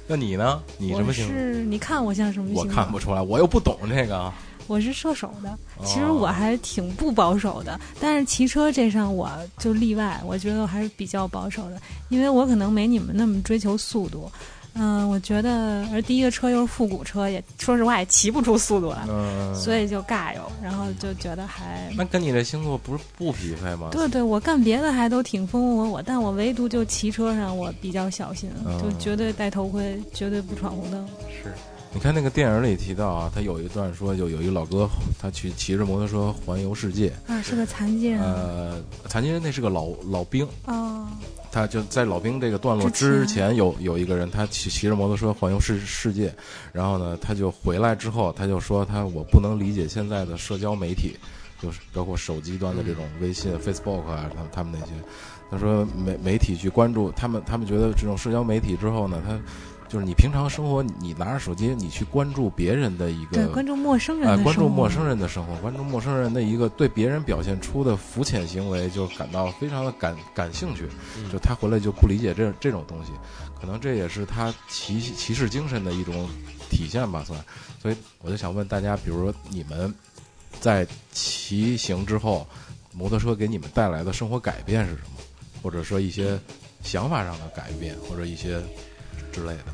[0.06, 0.60] 那你呢？
[0.76, 1.28] 你什么我星？
[1.28, 2.56] 是你看我像什么星？
[2.56, 4.32] 我看不出来，我又不懂这个。
[4.66, 9.28] 我是射手的，哦其实我还挺不保守的，但是骑车这上我
[9.58, 14.30] 就例外，我觉得我还是比较保守的，因为我可能没你们那么追求速度。
[14.74, 21.92] 嗯、我觉得，而第一个车又是复古车，也说实话也骑不出速度来，嗯，所以就尬游，然后就觉得还。
[21.96, 23.88] 那跟你这星座不是不匹配吗？
[23.90, 31.06] 对对，我干别的还都挺风风火火，但我唯独就骑车上我比较小心，嗯就绝对戴头盔，绝对不闯红灯。
[31.28, 31.52] 是，
[31.92, 34.88] 你看那个电影里提到啊，他有一段说，有有一老哥，
[35.20, 37.12] 他去骑着摩托车环游世界。
[37.26, 38.20] 啊，是个残疾人。
[38.20, 41.06] 呃，残疾人那是个老老兵，哦，
[41.52, 43.54] 他就在老兵这个段落之前。
[43.56, 46.32] 有有一个人，他骑骑着摩托车环游世世界，
[46.72, 51.16] 然后呢，他就回来之后，他就说他我不能理解现在的社交媒体，
[51.60, 54.92] 就是包括手机端的这种微信、Facebook 啊，他他们那些，
[55.50, 59.38] 他说媒媒体去关注他们，他们觉得这种社交媒体之后呢，他
[59.90, 70.88] 就是你平常生活，你拿着手机，你去关注别人的一对，个关注陌生人哎，的生活关注陌生人的生活，关注陌生人的一个对别人表现出的肤浅行为，就感到非常的感感兴趣。
[71.32, 73.10] 就他回来就不理解这这种东西，
[73.60, 76.28] 可能这也是他骑骑士精神的一种
[76.70, 77.44] 体现吧，算。
[77.82, 79.92] 所以我就想问大家，比如说你们
[80.60, 82.46] 在骑行之后，
[82.92, 85.20] 摩托车给你们带来的生活改变是什么？
[85.60, 86.38] 或者说一些
[86.82, 88.62] 想法上的改变，或者一些
[89.32, 89.64] 之类的，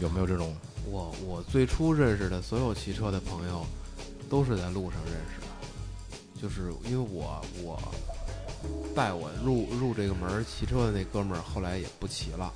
[0.00, 0.54] 有没有这种？
[0.90, 3.64] 我我最初认识的所有骑车的朋友，
[4.28, 7.78] 都是在路上认识的，就是因为我我
[8.94, 12.52] 带我入入这个门骑车的那哥们儿后来也不骑了，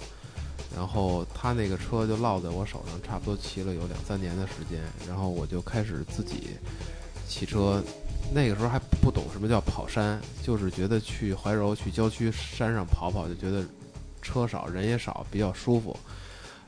[0.74, 6.49] 然后他那个车就落在我手上，差不多骑了有两三年的时间，然后我就开始自己
[7.28, 7.82] 骑车。
[8.32, 13.62] 那个时候还不懂什么叫跑山，就是觉得去怀柔去郊区山上跑跑，就觉得
[14.22, 15.95] 车少人也少，比较舒服。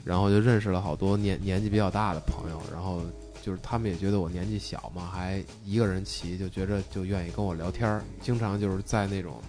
[0.06, 3.02] 然后就认识了好多年年纪比较大的朋友，然后
[3.42, 9.42] 就是他们也觉得我年纪小嘛，还一个人骑，就觉着就愿意跟我聊天儿，经常就是在那种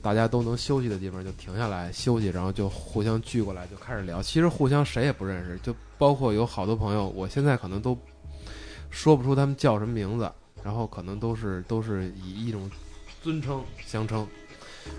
[0.00, 4.22] 大家都能休息的地方就停下来休息，然后就互相聚过来就开始聊。
[4.22, 7.94] 其实互相谁也不认识，就包括有好多朋友，我现在可能都
[8.88, 12.70] 说不出他们叫什么名字，然后可能都是都是以一种
[13.22, 14.26] 尊称相称，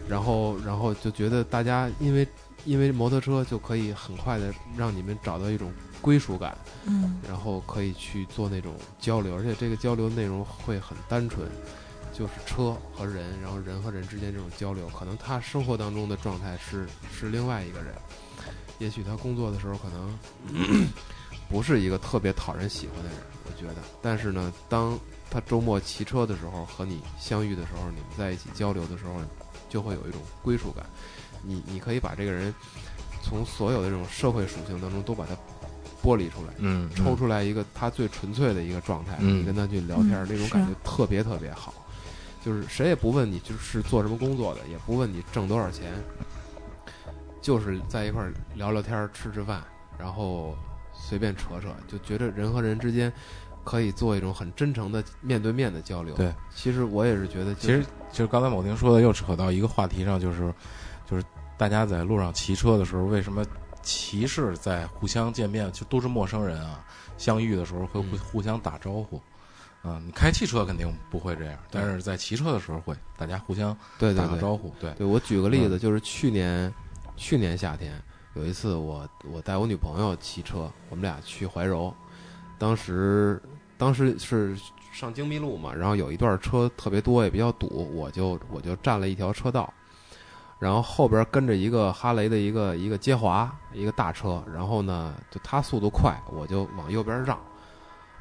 [0.07, 2.27] 然后然后就觉得大家因为
[2.67, 6.55] 因为摩托车就可以很快的让你们找到一种归属感，
[6.85, 7.19] 嗯。
[7.25, 11.47] 然后可以去做那种交流，而且这个交流内容会很单纯，
[12.13, 17.95] 就是车和人，然后人和人之间这种交流，可能他生活当中的状态是是另外一个人，
[18.79, 20.87] 也许他工作的时候可能
[21.49, 24.99] 不是一个特别讨人喜欢的人，我觉得，但是呢，当
[25.29, 29.21] 他周末骑车的时候和你相遇的时候，你们在一起交流的时候，
[29.69, 30.85] 就会有一种归属感。
[31.43, 32.53] 你你可以把这个人
[33.21, 35.35] 从所有的这种社会属性当中都把它
[36.03, 41.73] 剥离出来，嗯抽出来一个他最纯粹的一个状态，嗯你跟他去聊天，嗯那种感觉特别特别好。
[42.45, 45.91] 就是谁也不问你就是做什么工作的，也不问你挣多少钱，
[47.41, 49.61] 就是在一块儿聊聊天、吃吃饭，
[49.99, 50.55] 然后
[50.93, 53.11] 随便扯扯，就觉得人和人之间
[53.65, 56.15] 可以做一种很真诚的面对面的交流。
[56.15, 57.83] 对，其实我也是觉得，其实
[58.13, 60.53] 就是刚才某婷说的，又扯到一个话题上，就是
[61.09, 61.23] 就是
[61.57, 63.43] 大家在路上骑车的时候，为什么
[63.81, 66.85] 骑士在互相见面就都是陌生人啊？
[67.17, 69.19] 相遇的时候会互嗯互相打招呼。
[69.83, 74.73] 嗯，你开汽车肯定不会这样，但是在骑车的时候会，大家互相对打个招呼。
[74.79, 76.71] 对，对我举个例子，嗯就是去年
[77.15, 77.93] 去年夏天
[78.33, 81.93] 有一次我，我带我女朋友骑车，我们俩去怀柔，
[82.57, 83.41] 当时
[83.77, 84.57] 当时是
[84.91, 89.71] 上京密路嘛，然后有一段车特别多，也比较堵，我就我就占了一条车道，
[90.59, 97.39] 然后后边跟着一个哈雷的一个一个接滑，一个大车，然后呢，就他速度快，我就往右边让，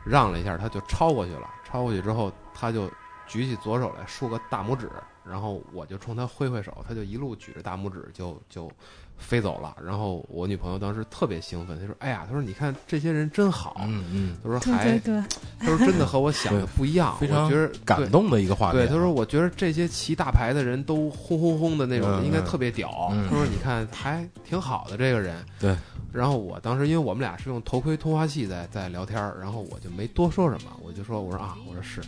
[0.05, 2.91] 让了一下，他就超过去了，超过去之后，他就
[3.27, 4.91] 举起左手来竖个大拇指，
[5.25, 8.71] 然后我就冲他挥挥手，他就一路举着大拇指就就
[9.19, 9.77] 飞走了。
[9.85, 13.77] 然后我女朋友当时特别兴奋，她说：“哎呀，她说你看这些人真好。
[13.87, 15.23] 嗯嗯，她说还对对，
[15.59, 18.85] 她说真的和我想的不一样，非常我觉得感动的一个画面。
[18.85, 23.13] 对，她说我觉得这些骑大牌的人都轰轰轰的那种，嗯应该特别屌。
[23.29, 25.45] 她说你看还挺好的这个人。
[25.59, 25.77] 对。
[26.13, 32.01] 然后我当时因为我们俩是用头盔通话器在在聊天，然后我就没多说什么，我就说我说啊，我说是。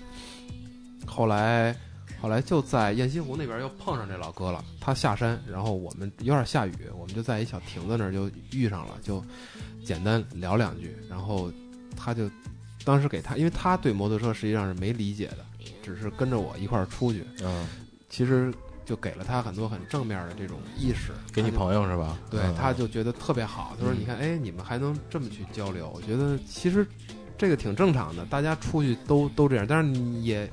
[1.06, 1.76] 后来
[2.20, 9.22] 后来就在雁西湖那边又碰上这老哥了，他下山，然后我们有点下雨，我们就在一小亭子那儿就遇上了，就
[9.84, 11.52] 简单聊两句，然后
[11.96, 12.30] 他就
[12.84, 15.38] 当时给他，因为他对摩托车实际上是没理解的，
[15.82, 17.66] 只是跟着我一块儿出去，嗯，
[18.08, 18.52] 其实
[18.84, 21.12] 就给了他很多很正面的这种意识。
[21.32, 22.18] 给你朋友是吧？
[22.30, 23.76] 对，嗯他就觉得特别好。
[23.78, 26.86] 他说：“嗯你看，哎，你们还能这么去交流，我觉得其实
[27.36, 29.66] 这个挺正常的，大家出去都都这样。
[29.68, 30.50] 但是你也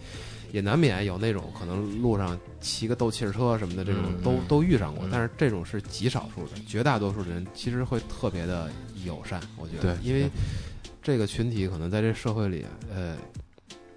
[0.56, 5.10] 也难免有那种可能路上骑个斗气儿车什么的，这种都都遇上过嗯。
[5.12, 8.72] 但是这种是极少数的，绝大多数的人其实会特别的
[9.03, 9.41] 友善。
[9.58, 10.30] 我觉得，因为
[11.03, 13.18] 这个群体可能在这社会里，呃，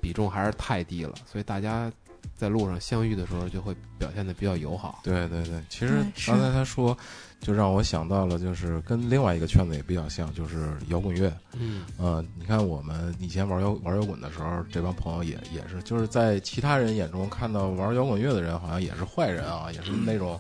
[0.01, 1.93] 比重还是太低了，所以大家
[2.35, 4.99] 在路上相遇的时候就会表现的比较友好。
[5.05, 6.99] 对对对，其实刚才他说，
[7.41, 11.33] 就让我想到了，就是跟另外一个圈子也比较像，就是摇滚乐。
[11.59, 20.39] 嗯呃，你看我们以前玩摇玩摇滚的时候，这帮朋友也也是，就是在其他人眼中看到玩摇滚乐的人好像也是坏人啊，也是那种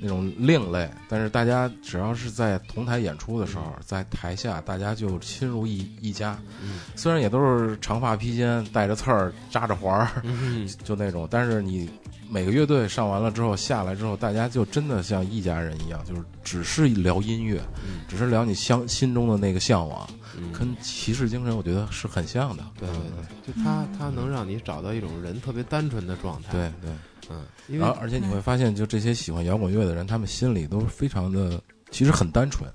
[0.00, 0.88] 那种另类。
[1.08, 6.38] 但是大家只要是在同台演出的时候，在台下大家就亲如一一家。
[6.62, 11.88] 嗯虽然也都是长发披肩、带着刺儿、扎着环儿，嗯 就那种，但是你
[12.30, 20.08] 每个乐队上完了之后下来之后，大家就真的像一家人一样，就是只是聊音乐，嗯只是聊你相心中的那个向往，
[20.38, 20.52] 嗯。
[20.52, 22.64] 跟骑士精神我觉得是很像的。
[22.78, 26.90] 对对对，就他他能让你找到一种人特别单纯的状态。，对对，
[27.30, 31.60] 嗯，因为然后而且你会发现，就这些喜欢摇滚乐的人，他们心里都非常的，
[31.90, 32.70] 其实很单纯，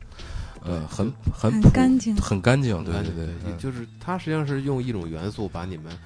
[0.61, 2.15] 呃，很很很干净。
[2.17, 2.83] 很干净。
[2.83, 5.97] 对对对，就是他实际上是用一种元素把你们，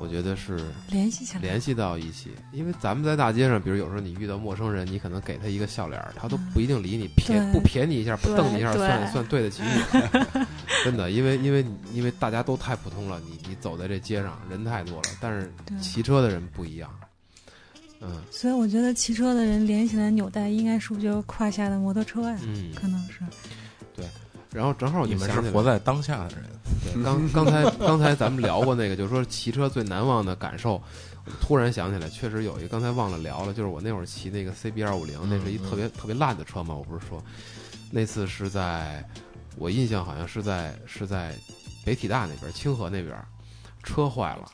[0.00, 2.30] 我觉得是联系起来，联系到一起。
[2.52, 10.44] 因为咱们在大街上，比如有时候你遇到陌生人，你可能给他一个笑脸，他都不一定理你，撇不撇你一下，不瞪你一下，算算对得起你。
[10.82, 16.90] 真的，因为因为因为大家都太普通了，你你走在这街上人太多了，但是骑车的人不一样。
[18.02, 22.38] 嗯所以我觉得骑车的人连起来纽带，应该是不是就是胯下的摩托车呀？
[22.42, 23.20] 嗯，可能是。
[24.52, 26.44] 然后正好你们是活在当下的人。
[26.84, 30.80] 对，刚刚才刚才咱们聊过那个，就是说骑车最难忘的感受。
[31.40, 36.74] 突然想起来，确实有一个，刚才忘了聊了，就是我那会儿骑那个 CB 二五零，那是一特别特别烂的车嘛。
[36.74, 37.22] 我不是说，
[37.90, 39.04] 那次是在
[39.56, 41.32] 我印象好像是在是在
[41.84, 43.14] 北体大那边，清河那边，
[43.84, 44.50] 车坏了，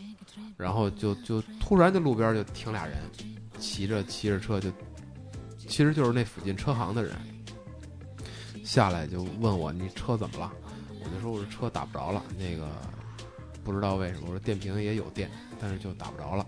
[0.59, 2.99] 然后就就突然就路边就停俩人，
[3.59, 4.69] 骑着骑着车就，
[5.57, 7.13] 其实就是那附近车行的人，
[8.67, 10.53] 下来就问我你车怎么了？
[11.05, 12.69] 我就说我这车打不着了，那个
[13.63, 16.45] 不知道为什么，我说电瓶也有电，但是就打不着了。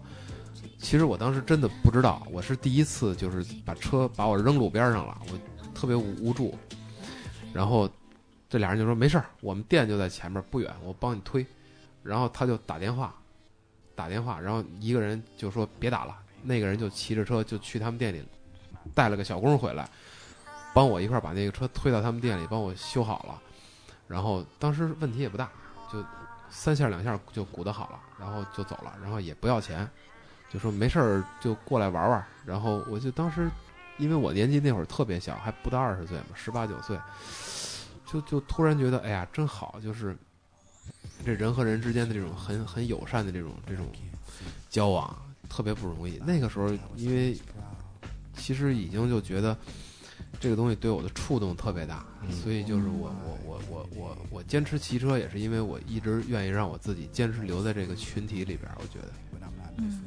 [0.81, 5.39] 其实我当时真的不知道，我是第一次就是把车把我扔路边上了，我
[5.73, 6.53] 特别无助。
[7.53, 7.89] 然后
[8.49, 11.47] 这俩人就说没事儿，我们店就在前面不远，我帮你推。
[12.03, 13.15] 然后他就打电话，
[13.95, 18.23] 打电话，然后一个人就说别打了，那个人就骑着车就去他们店里，
[18.93, 19.89] 带了个小工回来，
[20.79, 23.43] 帮我一块把那个车推到他们店里，帮我修好了。
[24.07, 25.51] 然后当时问题也不大，
[25.93, 26.01] 就
[26.51, 29.91] 三下两下就鼓捣好了，然后就走了，然后也不要钱，
[30.49, 32.25] 就说没事儿就过来玩玩。
[32.47, 33.51] 然后我就当时，
[33.97, 36.97] 因为我年纪那会儿特别小，还不到二十岁嘛，十八九岁，
[38.07, 40.17] 就就突然觉得哎呀真好，就是
[41.27, 43.85] 这人和人之间的这种很很友善的这种这种
[44.71, 45.13] 交往，
[45.49, 46.23] 特别不容易。
[46.25, 47.37] 那个时候因为
[48.37, 49.59] 其实已经就觉得。
[50.41, 58.71] 这个东西对我的触动特别大，所以就是我我我我我我坚持骑车，也是因为我一直愿意让我自己坚持留在这个群体里边。
[58.79, 59.13] 我觉得
[59.79, 60.01] 嗯，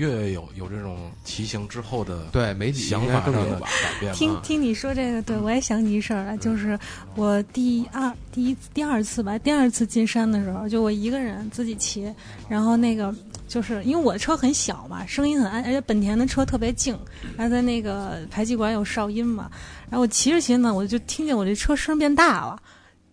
[0.00, 3.68] 越有有这种骑行之后的对媒体想法上的更有吧。
[3.82, 6.78] 改变嘛，听听你说这个，对我也想起一事儿来，就是
[7.16, 12.10] 我第二、第一、第二次吧，第二次进山的时候，就我一个人自己骑，
[12.48, 13.14] 然后那个
[13.46, 16.98] 就是因为我的车很小嘛，声音很暗，而且本田的车特别静，
[17.36, 19.50] 然后在那个排气管有哨音嘛，
[19.90, 22.58] 然后我骑着骑着呢，我就听见我这车声变大了。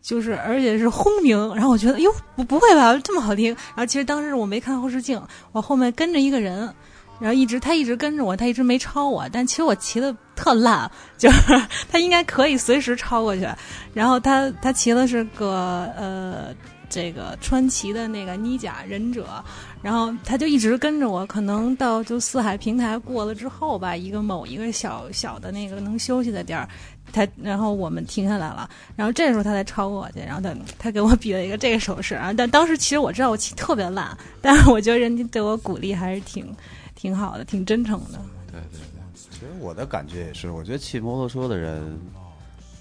[0.07, 3.47] 就是，而且是轰鸣，然后我觉得，哟，不不会吧，这么好听。
[3.75, 6.73] 然后其实当时我没看后视镜，我后面跟着一个人，
[7.19, 13.45] 然后一直他一直跟着我，他一直没超我，但其实我骑的特烂，就是 他应该可以随时超过去。
[13.93, 16.55] 然后他他骑的是个呃
[16.89, 19.43] 这个川崎的那个妮甲忍者，
[19.81, 26.67] 然后他就一直跟着我，可能到就四海平台过了之后吧，一个某一个小小的那个能休息的地儿。
[27.13, 36.53] 他，然后我们停下来了，然后这时候他才超过我去，然后他他给我比了一个这个手势啊，但当时其实我知道我骑特别烂，但是我觉得人家对我鼓励还是挺
[36.95, 38.19] 挺好的，挺真诚的。
[38.51, 41.97] 对对对，其实我的感觉也是，我觉得骑摩托车的人，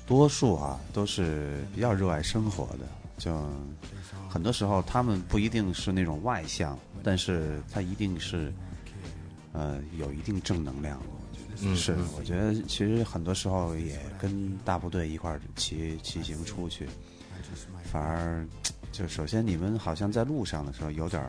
[0.09, 2.81] 多数啊都是比较热爱生活的，
[3.19, 3.31] 就
[4.37, 8.53] 很多时候他们不一定是那种外向，但是他一定是，
[9.53, 11.07] 呃，有一定正能量的。
[11.63, 16.87] 嗯是嗯，我觉得其实很多时候也跟大部队一块儿骑骑行出去，
[17.91, 18.47] 反而
[18.93, 21.27] 就首先你们好像在路上的时候有点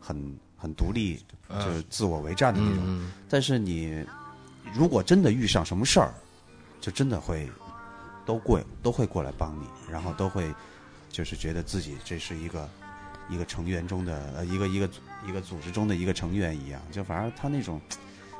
[0.00, 2.82] 很很独立，就是自我为战的那种。
[2.86, 4.02] 嗯但是你
[4.72, 6.14] 如果真的遇上什么事儿，
[6.80, 7.46] 就真的会
[8.24, 10.50] 都过都会过来帮你，然后都会
[11.08, 12.68] 就是觉得自己这是一个
[13.28, 14.88] 一个成员中的呃一个一个
[15.26, 17.80] 一个组织中的一个成员一样，就反而他那种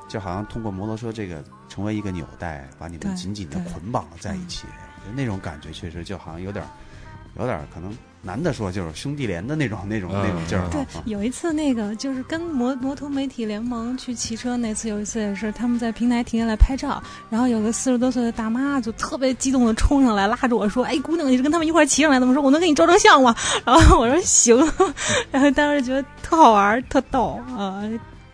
[0.07, 4.65] 就好像通过摩托车这个成为一个纽带，把你们紧紧的捆绑在一起，
[5.05, 6.65] 就那种感觉确实就好像有点
[7.37, 22.33] 有点可能男的说就是兄弟连的那种 那种嗯那种劲儿对有一次那个就是跟摩摩托媒体联盟去骑车那次，有一次也是他们在平台停下来拍照，然后有个四十多岁的大妈就特别激动的冲上来拉着我说：“哎，姑娘，你是跟他们一块儿骑上来的吗？
[22.33, 23.33] 说我能给你照张相吗？”
[23.65, 24.57] 然后我说行，
[25.31, 27.81] 然后当时觉得特好玩，特逗啊。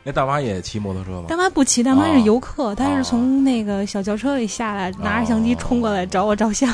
[0.07, 1.35] 那大妈也骑摩托车吗大？
[1.37, 6.73] 妈不骑，大妈是游客，她哦是从那个小轿车里下来，拿着相机冲过来找我照相。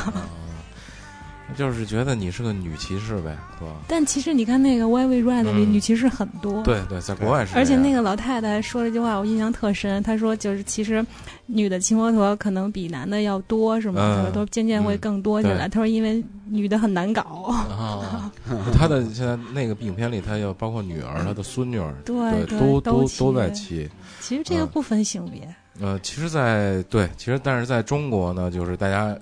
[1.54, 3.74] 就是觉得你是个女骑士呗，对吧？
[3.88, 10.02] 但其实你看那个《Why We Ride》里嗯女骑士很多，对对，在国外是，而且那个老太太说了一句话，我印象特深。
[10.02, 11.04] 她说，就是其实
[11.46, 14.00] 女的骑摩托可能比男的要多，是吗？
[14.02, 15.68] 嗯她说都渐渐会更多起来。
[15.68, 17.22] 对她说，因为女的很难搞。
[17.52, 18.30] 啊，
[18.78, 23.90] 他的现在那个影片里，她要包括女儿、她的孙女儿，对都都都在骑骑。
[24.20, 29.16] 其实这个嗯不分性别，呃，其实在，对，其实但是在中国呢，就是大家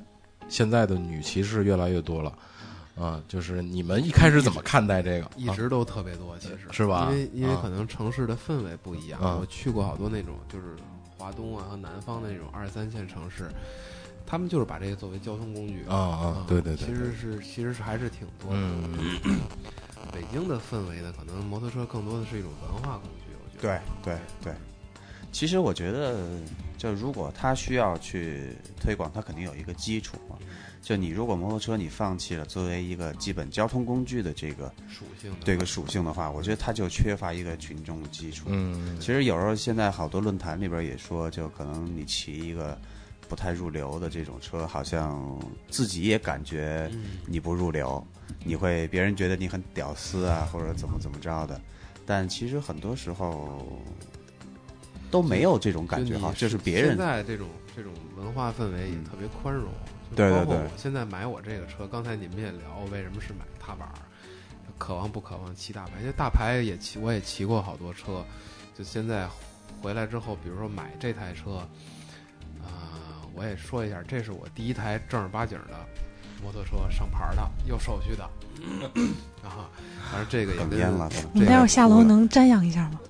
[0.51, 2.37] 现在的女骑士越来越多了，
[2.99, 5.25] 啊，就是你们一开始怎么看待这个？
[5.25, 10.75] 啊一直都特别多，其实是吧因为因为啊可能城市的氛围不一样，啊我去过好多那种就是
[11.17, 13.49] 华东啊和南方的那种二三线城市，
[14.27, 18.59] 他们就是把这个作为交通工具啊啊，对对对，其实是其实是还是挺多的。
[18.59, 19.41] 嗯，
[20.13, 24.19] 北京的氛围呢，可能摩托车更多的是一种文化工具，我觉得对得。
[24.43, 24.55] 对对。
[25.33, 26.27] 其实我觉得，
[26.77, 30.37] 就如果他需要去推广，他肯定有一个基础嘛。
[30.83, 38.47] 就你如果摩托车你放弃了作为一个基本交通工具的这个属性的这个属性的话，我觉得它就缺乏一个群众基础。
[38.49, 42.81] 嗯，其实有时候现在好多论坛里边也说，就可能你骑一个
[43.29, 45.39] 不太入流的这种车，好像
[45.69, 48.03] 自己也感觉嗯你不入流，
[48.43, 51.61] 你会别人觉得你很屌丝啊，或者怎么怎么着的。
[52.07, 53.79] 但其实很多时候
[55.11, 59.67] 都没有这种感觉哈，就是别人现人在这种这种文化氛围也嗯特别宽容，
[60.11, 63.95] 就对对对包括我现在买我这个车，刚才你们也聊，为什么是买踏板儿，
[64.79, 66.01] 渴望不渴望骑大牌？
[66.01, 68.25] 因为大牌也骑，我也骑过好多车，
[68.77, 69.29] 就现在
[69.83, 71.57] 回来之后，比如说买这台车，
[72.63, 75.87] 啊、我也说一下，这是我第一台正儿八经的
[76.43, 78.29] 摩托车，上牌的，有手续的，
[79.43, 79.65] 然后，
[80.11, 83.01] 反正这个也跟烟了，你待会儿下楼能瞻仰一下吗？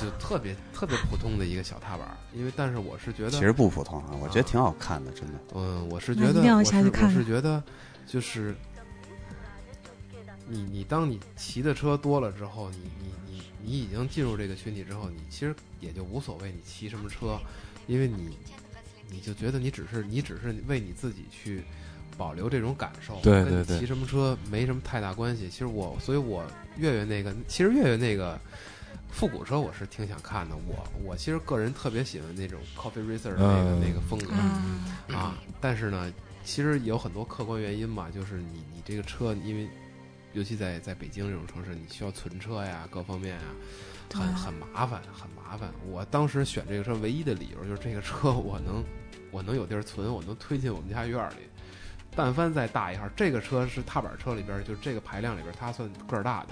[0.00, 5.34] 就特别特别普通的一个小踏板，因为但是我是觉得其实不普通啊，我觉得挺好看的，真的。
[5.54, 7.62] 嗯，我是觉得，那一定要我是我下去看看是觉得，
[8.06, 8.54] 就是
[10.46, 17.38] 你你当你骑的车多了之后，你你你你已经进入这个群体之后，你其实也就无所谓你骑什么车，
[17.86, 18.36] 因为你
[19.10, 21.62] 你就觉得你只是你只是为你自己去
[22.16, 25.48] 保留这种感受，对对对跟你骑什么车没什么太大关系。
[25.48, 26.44] 其实我，所以我
[26.76, 28.38] 月月那个，其实月月那个。
[29.10, 34.32] 复古车我是挺想看的，我我其实个人特别喜欢那种 Coffee Racer 的那个、嗯那个风格，
[35.14, 36.12] 啊，啊，但是呢，
[36.44, 39.68] 其实有很多客观原因嘛，就是你你这个车，因为
[40.32, 43.42] 尤其在在北京这种城市，你需要存车呀，各方面呀，
[44.12, 45.70] 很很麻烦，很麻烦。
[45.88, 48.82] 我当时选这个车唯一的理由就是这个车我能
[49.30, 51.36] 我能有地儿存，我能推进我们家院儿里。
[52.16, 56.48] 但凡再大一号，这个车是踏板车里边，就是这个排量里边，它算个儿大的，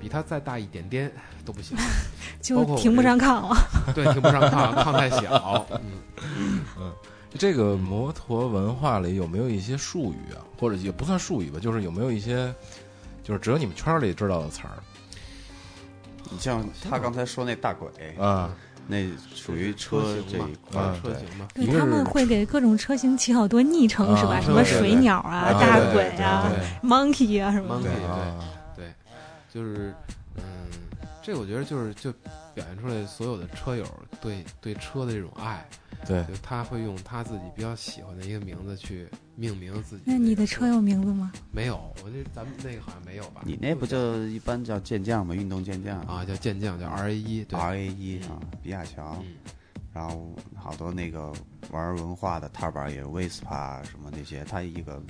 [0.00, 1.10] 比它再大一点点
[1.44, 1.76] 都不行。
[2.40, 3.56] 就停不上炕了。
[3.94, 5.66] 对，停不上炕，炕太小。
[6.16, 6.92] 嗯嗯，
[7.36, 12.54] 这个摩托文化里有没有一些术语啊，或者也不算术语吧，就是有没有一些，
[13.24, 14.70] 就是只有你们圈里知道的词儿
[16.30, 17.88] 你像他刚才说那大鬼，
[18.18, 18.54] 啊？
[18.90, 20.82] 那属于车这一块
[21.14, 24.36] 型吧，对一个是他们会给各种车型起好多昵称，是吧？
[24.36, 26.50] 啊什么对对对水鸟啊、啊大对对鬼啊、
[26.82, 27.90] monkey 啊什么 Monkey 的。
[27.90, 28.44] 对啊，
[28.74, 28.84] 对，
[29.52, 30.07] 就是嗯，
[31.28, 32.10] 这我觉得就是就
[32.54, 33.84] 表现出来所有的车友
[34.18, 35.62] 对对车的这种爱，
[36.06, 39.06] 对，就他会用他自己比较喜欢的一个名字去
[39.36, 40.04] 命名自己。
[40.06, 41.30] 那你的车有名字吗？
[41.52, 41.94] 没有？
[42.02, 43.42] 我这咱们那个好像没有吧？
[43.44, 45.34] 你那不就一般叫健将吗？
[45.34, 49.36] 运动健将啊叫健将，叫 R A 一，对，，R A 一啊，比亚乔，嗯，
[49.92, 51.32] 然后好多那个
[51.70, 55.02] 玩文化的踏板也是 Vespa 什么那些，它一个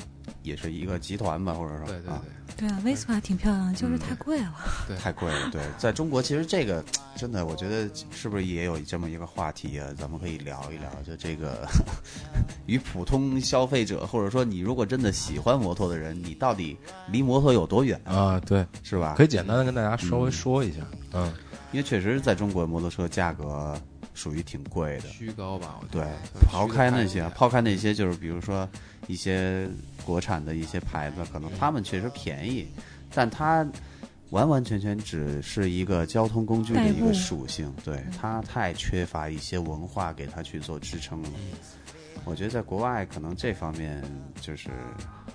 [0.42, 2.22] 也是一个集团吧，或者说对对啊，
[2.56, 4.54] 对啊，Vespa 挺漂亮的，就是嗯太贵了。
[4.86, 5.50] 对 太贵了。
[5.50, 6.82] 对，在中国其实这个
[7.16, 9.88] 真的，我觉得是不是也有这么一个话题啊？
[9.98, 11.68] 咱们可以聊一聊，就这个
[12.66, 16.76] 与普通消费者，或者说你如果真的喜欢摩托的人，你到底
[17.10, 19.14] 离摩托有多远，啊，对，是吧？
[19.16, 20.78] 可以简单的跟大家稍微嗯说一下，
[21.12, 21.32] 嗯，
[21.72, 23.78] 因为确实在中国摩托车价格
[24.18, 25.08] 属于挺贵的。
[25.08, 25.78] 虚高吧？
[25.80, 28.68] 我觉对得，抛开那些，抛开那些，就是比如说
[29.06, 29.68] 一些
[30.04, 32.66] 国产的一些牌子，可能他们确实便宜，
[33.14, 33.64] 但它
[34.30, 41.30] 完完全全只是一个交通工具的一代步个属性，对它太缺乏一些文化给它去做支撑了。
[42.24, 44.02] 我觉得在国外可能这方面
[44.40, 44.68] 就是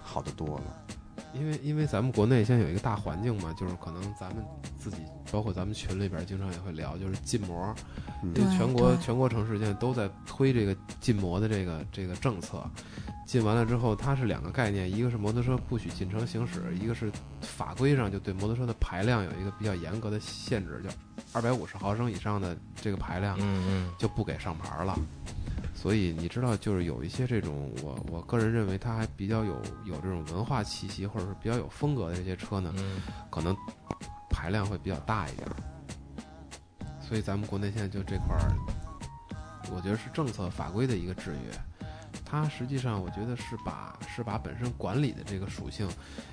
[0.01, 0.97] 好得多了。
[1.33, 4.43] 因为因为咱们国内现在有一个大环境嘛，就是可能咱们
[4.77, 4.97] 自己，
[5.31, 7.75] 包括咱们群里边经常也会聊，就是禁摩，
[8.21, 12.63] 嗯因为对全国全国城市现在都在推这个禁摩的这个这个政策。
[13.25, 17.11] 禁完了之后，它是两个概念，一个是摩托车不许进城行驶，一个是
[17.41, 20.89] 法规上就对摩托车的排量有一个比较严格的限制，就
[21.31, 24.99] 二百五十毫升以上的这个排量嗯就不给上牌了。
[25.73, 33.55] 所以你知道，就是有一些这种我我个人认为它还比较有有这种文化气息，或者是比较有风格的这些车呢，嗯可能
[34.29, 35.55] 排量会比较大一点儿。
[37.01, 38.55] 所以咱们国内现在就这块儿，
[39.75, 41.87] 我觉得是政策法规的一个制约。
[42.33, 45.87] 它实际上，我觉得是把是把本身管理的这个属性，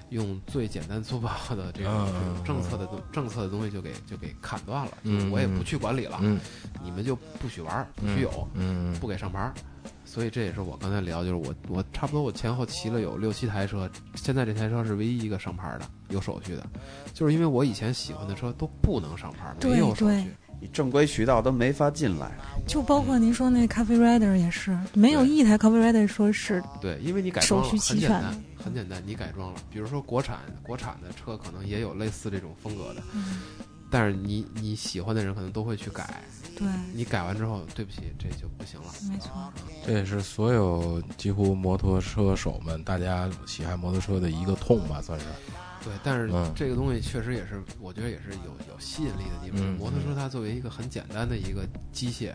[0.09, 4.93] 用最简单粗暴的这种嗯这种政策的东政策的东西就给就给砍断了。
[5.05, 6.41] 就是嗯我也不去管理了，嗯
[6.83, 9.53] 你们就不许玩，不许有，嗯不给上牌。
[10.07, 16.67] 所以这也是我刚才聊，就是我我差不多我前后骑了有六七台车，现在这台车是唯一一个上牌的，有手续的，
[17.13, 20.35] 就是因为我以前喜欢的车都不能上牌，没有手续。
[20.61, 22.31] 你正规渠道都没法进来。
[22.66, 29.61] 就包括您说那咖啡 rider 也是，没有一台咖啡 rider 说是对，因为你改装了，手续很简单齐全的，很简单，你改装了。
[29.70, 33.41] 比如说国产国产的车可能也有类似这种风格的，嗯
[33.93, 36.23] 但是你你喜欢的人可能都会去改，
[36.57, 38.87] 对，你改完之后，对不起，这就不行了。
[39.11, 39.31] 没错，
[39.85, 45.27] 这也是所有几乎摩托车手们大家喜爱摩托车的一个痛吧，算是。
[45.82, 49.61] 对，但是嗯这个东西确实也是，我觉得也是有有吸引力的地方。
[49.61, 52.32] 嗯摩托车它作为一个很简单的一个机械，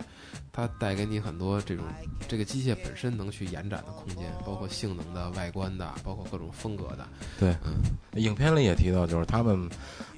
[0.51, 1.85] 它带给你很多这种
[2.27, 7.07] 这个机械本身能去延展的空间，包括性能的、外观的，包括各种风格的。
[7.39, 7.81] 对，嗯，
[8.21, 9.69] 影片里也提到，就是他们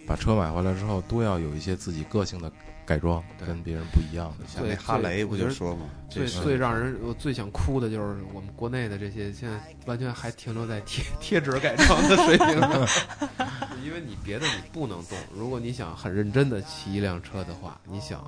[0.07, 2.51] 把车买回来之后，都要有一些自己个性的
[2.87, 4.45] 改装，跟别人不一样的。
[4.47, 12.87] 像那对哈雷不就说嘛，最最让人我最想哭的就是我们国内的这些，现在完全还停留在贴贴纸改装的水平上，
[13.83, 15.17] 因为你别的你不能动。
[15.35, 18.25] 如果你想很认真的骑一辆车的话，你想。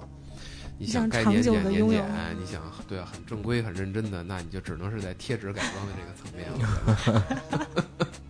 [0.81, 2.05] 你想想该年检年检
[2.39, 8.07] 你想对啊，很正规、很认真的，那你就只能是在贴纸改装的这个层面了。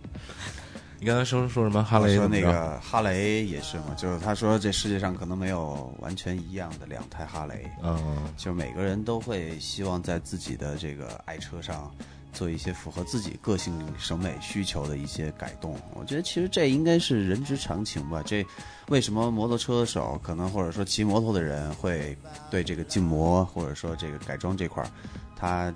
[1.00, 1.82] 你刚才说说什么？
[1.82, 11.90] 哈雷说那个哈雷也是嘛，就是他说这世界上可能没有完全一样的两台哈雷，嗯，就每个人都会希望在自己的这个爱车上
[12.34, 15.74] 做一些符合自己个性审美需求的一些改动。
[15.94, 18.22] 我觉得其实这应该是人之常情吧。
[18.22, 18.44] 这
[18.88, 22.14] 为什么摩托车手可能或者说骑摩托的人会
[22.50, 24.90] 对这个禁摩或者说这个改装这块儿，
[25.34, 25.72] 他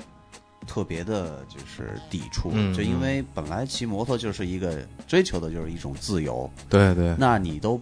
[0.66, 7.80] 特别的就是抵触，嗯就因为本来骑摩托就是一个追求的就是一种自由，对对，那你都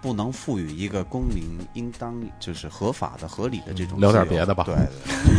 [0.00, 4.84] 不能赋予一个公民应当就是合法的、合理的这种聊点别的吧对对，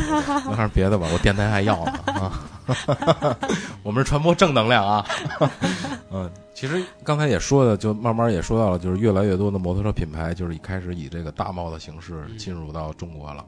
[0.50, 2.50] 聊点别的吧，我电台还要呢啊。
[3.84, 5.06] 我们是传播正能量啊。
[6.10, 13.46] 嗯，其实刚才也说的，就慢慢也说到了，就是越来越多的摩托车品牌，就是一开始以这个大贸的形式进入到中国了。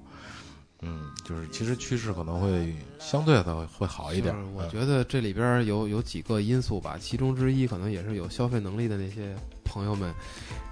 [0.88, 4.46] 嗯，就是其实趋势可能会相对的会好一点就是。
[4.56, 10.14] 我嗯觉得这里边有有几个因素吧，其中之一可能也是有消费能力的那些朋友们，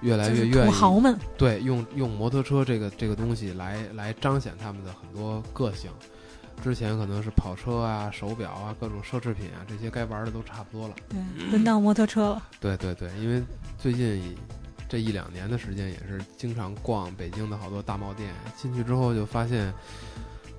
[0.02, 5.92] 越来越愿意土豪们，对用用摩托车这个这个东西来来彰显他们的很多个性。
[6.64, 10.96] 之前可能是跑车啊、手表啊、各种奢侈品啊，这些该玩的都差不多了。
[11.10, 11.20] 对，
[11.50, 13.44] 轮到摩托车了，对对对，因为
[13.78, 14.36] 最近
[14.96, 19.66] 这一两年的时间，也是经常逛北京的好多大贸店，进去之后就发现，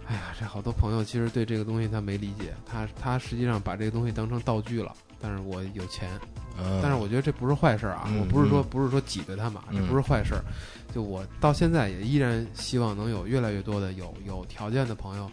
[0.07, 4.95] 哎呀，这好多朋友其实对这个东西他没理解，他他实际上把这个东西当成道具了。
[5.19, 6.11] 但是我有钱，
[6.59, 10.45] 嗯，但是我觉得这不是坏事儿啊，嗯我不是说嗯不是说挤兑他买，这嗯不是坏事儿。
[10.93, 15.31] 就我到现在也依然希望能有越来越多的有有条件的朋友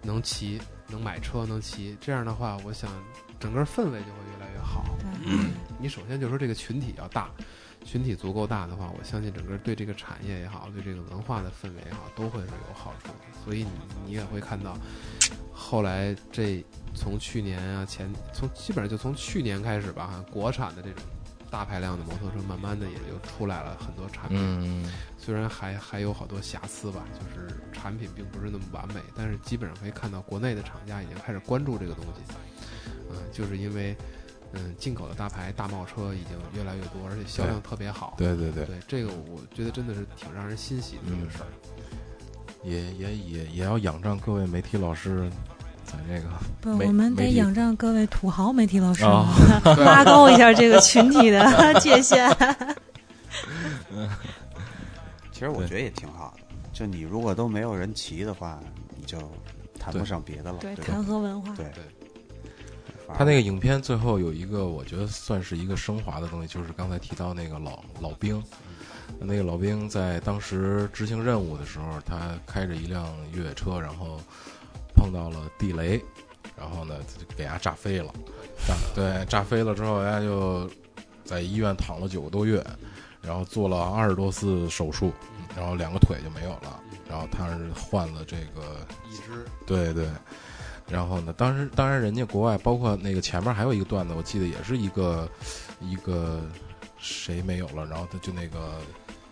[0.00, 0.58] 能骑、
[0.88, 2.90] 能买车、能骑，这样的话，我想
[3.38, 4.86] 整个氛围就会越来越好。
[5.78, 7.30] 你首先就说这个群体要大，
[7.84, 13.14] 群体足够大的话，我相信整个对这个产业也好，对这个文化的氛围也好，都会是有好处的。
[13.44, 13.70] 所以你
[14.06, 14.76] 你也会看到，
[15.52, 21.02] 后来这从去年啊前从基本上就从去年开始吧，哈，国产的这种
[21.50, 24.38] 大排量的摩托车，慢慢的也就出来了很多产品。
[24.40, 32.34] 嗯，虽然还还有好多瑕疵吧，就是产品并不是那么完美，但是基本上可以看到国内的厂家已经开始关注这个东西。
[33.10, 33.94] 嗯，就是因为
[34.56, 38.14] 嗯进口的大牌大贸车已经越来越多，而且销量特别好。
[38.16, 41.46] 对对对，对，这个我觉得真的是挺让人欣喜的一个事儿。
[42.62, 45.30] 也也也也要仰仗各位媒体老师，
[45.84, 46.28] 在这个
[46.62, 49.26] 不，我们得仰仗各位土豪媒体老师哦，
[49.84, 51.44] 拉高一下这个群体的
[51.78, 52.26] 界限。
[55.30, 56.44] 其实我觉得也挺好的。
[56.72, 58.58] 就你如果都没有人骑的话，
[58.96, 59.18] 你就
[59.78, 61.54] 谈不上别的了，对，谈何文化？
[61.54, 61.84] 对对
[63.08, 68.42] 他那个影片最后有一个，我觉得算是一个升华的东西，就是刚才提到那个老老兵，
[69.18, 74.18] 那个老兵在当时执行任务的时候，他开着一辆越野车，然后
[74.96, 76.02] 碰到了地雷，
[76.56, 78.12] 然后呢就给他炸飞了，
[78.66, 80.70] 炸对炸飞了之后，人家就
[81.24, 82.64] 在医院躺了九个多月，
[83.20, 85.12] 然后做了二十多次手术，
[85.56, 89.44] 然后两个腿就没有了，然后他是换了这个一只。
[89.66, 90.06] 对对，
[90.88, 95.28] 然后呢，当时当然人家国外包括那个前面还有一个段子，我记得也是一个
[95.80, 96.42] 一个
[96.98, 98.78] 谁没有了，然后他就那个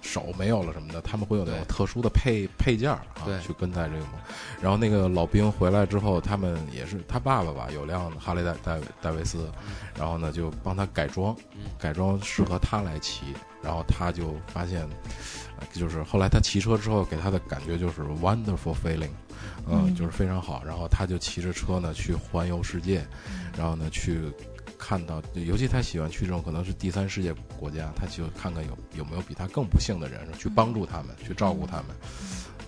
[0.00, 4.12] 手没有了什么的，他们会有那种特殊的配配件儿啊对，去跟在这个模。
[4.60, 9.50] 然后那个老兵回来之后，他们也是他爸爸吧，有辆哈雷戴戴戴维斯，
[9.98, 11.36] 然后呢就帮他改装，
[11.78, 13.26] 改装适合他来骑，
[13.62, 14.80] 然后他就发现。
[15.60, 19.10] 呃就是后来他骑车之后，给他的感觉就是 wonderful feeling，
[19.68, 20.62] 嗯，嗯就是非常好。
[20.64, 23.06] 然后他就骑着车呢去环游世界，
[23.56, 24.20] 然后呢去
[24.78, 31.86] 看到，尤其他喜欢去这种可能是第三世界国家，他就看看有有没有比他更不幸的人，去帮助他们，去照顾他们。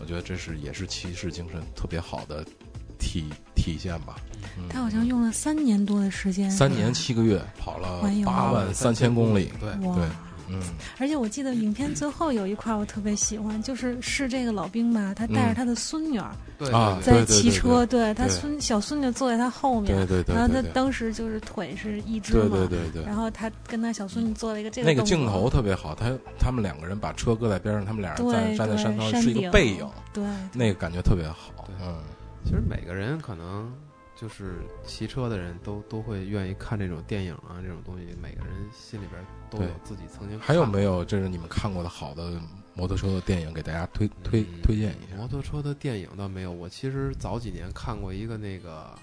[0.01, 2.45] 我觉得这是也是骑士精神特别好的
[2.99, 3.25] 体
[3.55, 4.17] 体现吧。
[4.59, 10.09] 嗯他好像用了三年多的时间，三年七个月跑了八万三千公里，对，对，
[10.49, 10.61] 嗯。
[10.99, 20.73] 而且我记得影片最后有一块我特别喜欢，就是是这个老兵吧，他带着他的孙女儿对啊在骑车，对他对孙小孙女坐在他后面，对对对然后他对对。
[20.73, 22.91] 当时就是腿是一只对嘛，对对。
[22.93, 23.05] 对。
[23.05, 29.51] 然后他跟他小孙女做了一个这个那个镜头特别好，他他们两个人把车搁在边上，他们俩人站站在山头，是一个山顶。
[29.51, 31.69] 背影，对，那个感觉特别好。
[31.81, 31.97] 嗯，
[32.45, 33.73] 其实每个人可能
[34.15, 39.21] 就是骑车的人都都会愿意看这种电影啊，这种东西，每个人心里边
[39.51, 42.41] 都有自己曾经还有没有这是你们看过的好的
[42.75, 44.63] 摩托车的电影，给大家推推嗯。
[44.63, 45.17] 推荐一下。
[45.17, 45.27] 摩？
[45.27, 48.95] 托车的电影倒没有，我其实早几年看过一个那个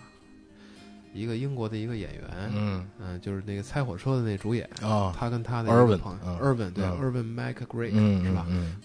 [1.13, 2.23] 一个英国的一个演员，
[2.53, 2.89] 嗯。
[2.99, 6.73] 嗯，就是那个猜火车的那主演，啊，他跟他的朋友嗯。
[6.73, 6.99] 对嗯。
[7.01, 8.45] Irvin McGregor 嗯是吧？
[8.49, 8.77] 嗯。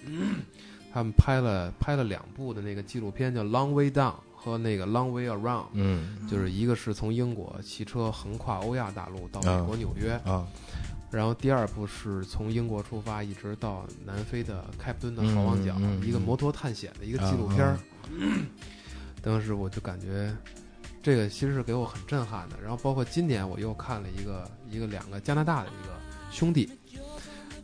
[0.93, 4.13] 他们拍了拍了两部的那个纪录片，叫《Long Way Down》
[4.51, 5.65] 和那个《Long Way Around》。
[5.73, 10.47] 嗯就是一个是从英国骑车横跨欧亚大陆到美国纽约，嗯啊
[11.09, 17.79] 然后第二部是从英国出发一直到南非的开普敦的好望角，嗯嗯嗯一个摩托探险的一个纪录片儿。
[19.23, 20.37] 当时我就感觉
[21.03, 22.57] 这个其实是给我很震撼的。
[22.61, 25.93] 然后包括今年我又看了一个一个两个加拿大的一个
[26.31, 26.69] 兄弟，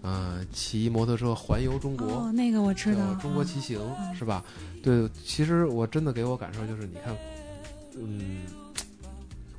[0.03, 2.07] 嗯、骑摩托车环游中国。
[2.07, 4.43] 哦，那个我知道，中国骑行嗯是吧？
[4.83, 7.17] 对，其实我真的给我感受就是，你看，
[7.97, 8.41] 嗯，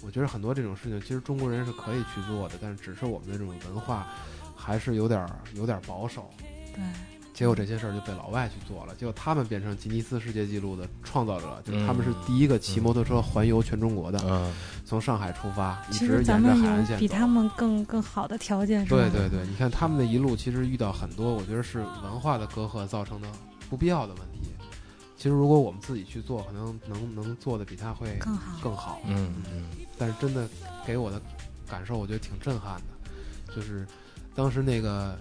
[0.06, 4.08] 我觉得很多这种事情，其实中国人是可以去做的，但是只是我们的这种文化
[4.56, 6.30] 还是有点儿有点儿保守。
[6.76, 6.84] 对，
[7.34, 14.52] 结果这些事儿就被老外去做了，结果他们变成吉尼斯世界纪录的创造者，就是他们是第一个骑摩托车环游全中国的，嗯
[14.84, 23.28] 从上海出发，一其直沿着实咱们海岸线比他们更更好的条件，是吧对对对，你看他们的一路其实遇到很多，我觉得是文化的隔阂造成的
[23.70, 24.53] 不必要的问题。
[25.24, 28.60] 其实如果我们自己去做，可能能能做的比他会更好。
[28.62, 29.02] 更好。
[29.06, 30.46] 嗯嗯但是真的
[30.86, 31.22] 给我的
[31.66, 33.56] 感受，我觉得挺震撼的。
[33.56, 33.88] 就是
[34.36, 35.18] 当时那个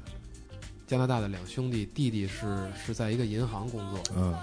[0.89, 4.37] 加拿大的两兄弟，弟弟是是在一个银行工作，嗯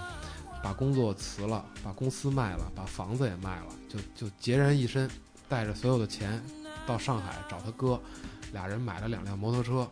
[0.62, 5.10] 把工作辞了，把公司卖了，把房子也卖了，就就孑然一身，
[5.46, 6.42] 带着所有的钱
[6.86, 8.00] 到上海找他哥，
[8.54, 9.86] 俩人买了两辆摩托车，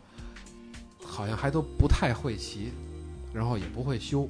[1.05, 2.71] 好像还都不太会骑，
[3.31, 4.27] 然后也不会修，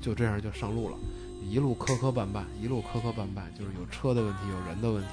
[0.00, 0.96] 就这样就上路了，
[1.42, 5.10] 一路磕磕绊绊，一路磕磕绊绊，就是有车的问题，有人的问题，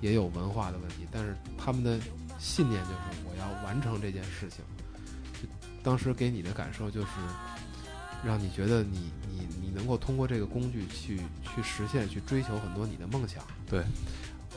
[0.00, 1.98] 也有文化的问题，但是他们的
[2.38, 2.98] 信念就是
[3.28, 4.64] 我要完成这件事情。
[5.34, 5.48] 就
[5.82, 7.08] 当时给你的感受就是，
[8.24, 13.44] 让你觉得你你你能够通过这个工具去去实现、去追求很多你的梦想。
[13.68, 13.84] 对，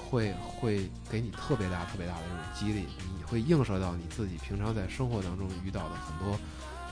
[0.09, 2.85] 会会给你特别大、特别大的这种激励，
[3.17, 6.39] 你会映射到你自己平常在生活当中遇到的很多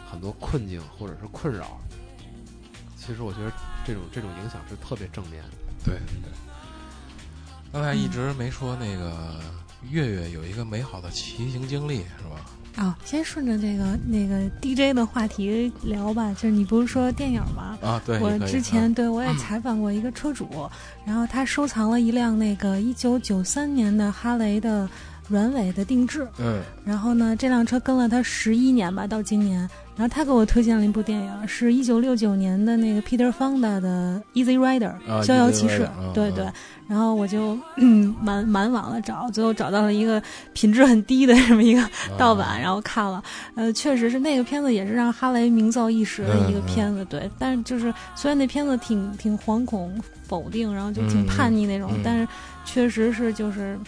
[0.09, 1.79] 很多困境或者是困扰。
[3.05, 3.51] 其实我觉得
[3.85, 5.49] 这种这种影响是特别正面的。
[5.83, 6.31] 对对。
[7.71, 9.39] 刚才一直没说那个
[9.89, 12.83] 月月有一个美好的骑行经历是吧？
[12.83, 17.77] 啊，先顺着这个那个 DJ 的话题聊吧，就是你不是说电影吗？
[17.81, 20.69] 啊，对，我之前啊对我也采访过一个车主，
[21.05, 24.89] 然后他收藏了一辆那个一九九三年的哈雷的
[25.27, 29.67] 软尾的定制，嗯然后呢，这辆车跟了他十一年吧，到今年。
[29.97, 36.45] 然后他给我推荐了一部电影，是一九六九年的那个 Peter Fonda 的《Easy Rider 啊》逍遥骑士对嗯对。
[36.85, 40.21] 然后我就嗯满满网了找，最后找到了一个
[40.51, 41.81] 品质很低的这么一个
[42.17, 43.23] 盗版，然后看了，
[43.55, 47.31] 呃，确实是那个片子也是让哈雷名噪一时的一个片子，对。
[47.39, 49.97] 但是就是虽然那片子挺挺惶恐、
[50.27, 52.27] 否定，然后就挺叛逆那种，嗯但是
[52.65, 53.79] 确实是就是。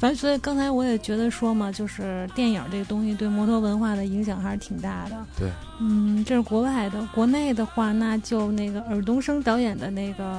[0.00, 5.16] 反正所以刚才我也觉得说嘛，就是电影这个东西对摩托文化的影响还是挺大的。
[5.38, 10.24] 对，嗯，这是国外的，国内的话，那就那个尔冬升导演的那个《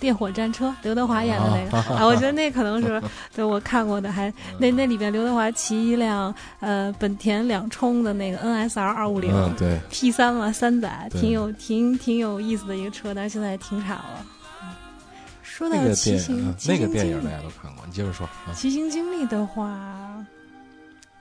[0.00, 3.02] 烈火战车》，刘德华演的那个啊，我觉得那可能是
[3.34, 14.24] 对我看过的，还那那里边刘德华骑一辆呃本田两冲的那个 NSR 二五零嗯，对，P 三嘛，三载，对挺有挺挺有意思的一个车，但是现在停产了。
[15.60, 18.52] 嗯说到那个骑行那个电影大家都看过，你接着说啊。
[18.54, 20.24] 骑行经历的话，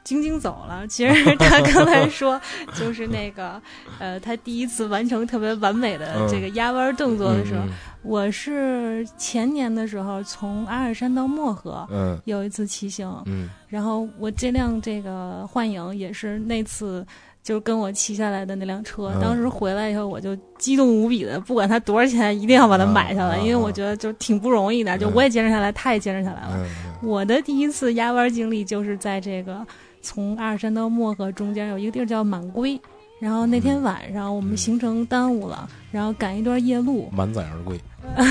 [0.05, 0.87] 晶晶走了。
[0.87, 2.39] 其实他 刚才说，
[2.73, 3.61] 就是那个，
[3.99, 7.69] 呃，他第一次完成特别完美的嗯这个压弯动作的时候，嗯
[8.01, 11.85] 我是前年的时候从阿尔山到漠河。
[11.91, 17.05] 嗯有一次骑行，嗯然后我这辆这个幻影也是那次
[17.49, 26.51] 就是跟我骑下来的那辆车，嗯当时回来以后我就激动无比的，不管它多少钱，一定要把它买下来，因为我觉得就挺不容易的，就嗯我也坚持下来，他也坚持下来了。
[26.53, 26.67] 嗯
[27.01, 29.65] 我的第一次压弯经历就是在这个
[29.99, 32.79] 从阿尔山到漠河中间有一个地儿叫满归，
[33.19, 37.79] 然后那天晚上我们行程耽误了，然后赶一段夜路嗯，，满载而归。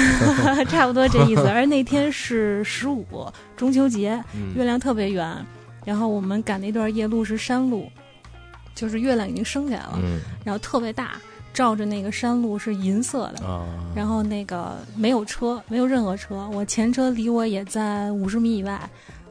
[0.71, 1.49] 差不多这意思。
[1.49, 3.05] 而那天是十五
[3.57, 5.27] 中秋节，嗯月亮特别圆，
[5.85, 7.91] 然后我们赶那段夜路是山路，
[8.79, 11.21] 就是月亮已经升起来了，嗯然后特别大，
[11.53, 13.45] 照着那个山路是银色的。
[13.45, 18.79] 啊，然后那个没有车，没有任何车，我前车离我也在五十米以外。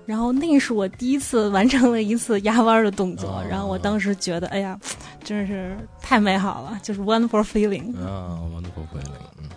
[0.05, 4.77] 然后那是我第一次完成了一次压弯的动作，哦然后我当时觉得，哎呀，
[5.23, 7.93] 真是太美好了，就是 wonderful feeling。
[7.97, 9.49] 啊，wonderful feeling，嗯，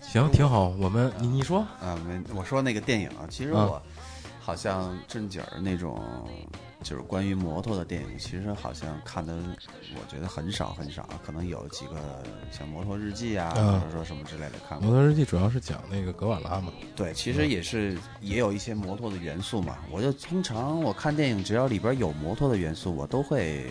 [0.00, 0.68] 行，挺好。
[0.80, 3.82] 我们你你说，啊，没，我说那个电影啊，其实啊我
[4.40, 6.02] 好像正经儿那种，
[6.82, 9.34] 就是关于摩托的电影，其实好像看的，
[9.94, 14.90] 我觉得很少很少，可能有几个像《摩托日记》啊，嗯或者说什么之类的看摩。
[14.90, 16.72] 托日记主要是讲那个格瓦拉嘛。
[16.96, 19.78] 对，其实也是也有一些摩托的元素嘛。
[19.90, 23.66] 我就通常我看电影，只要里边有摩托的元素，我都会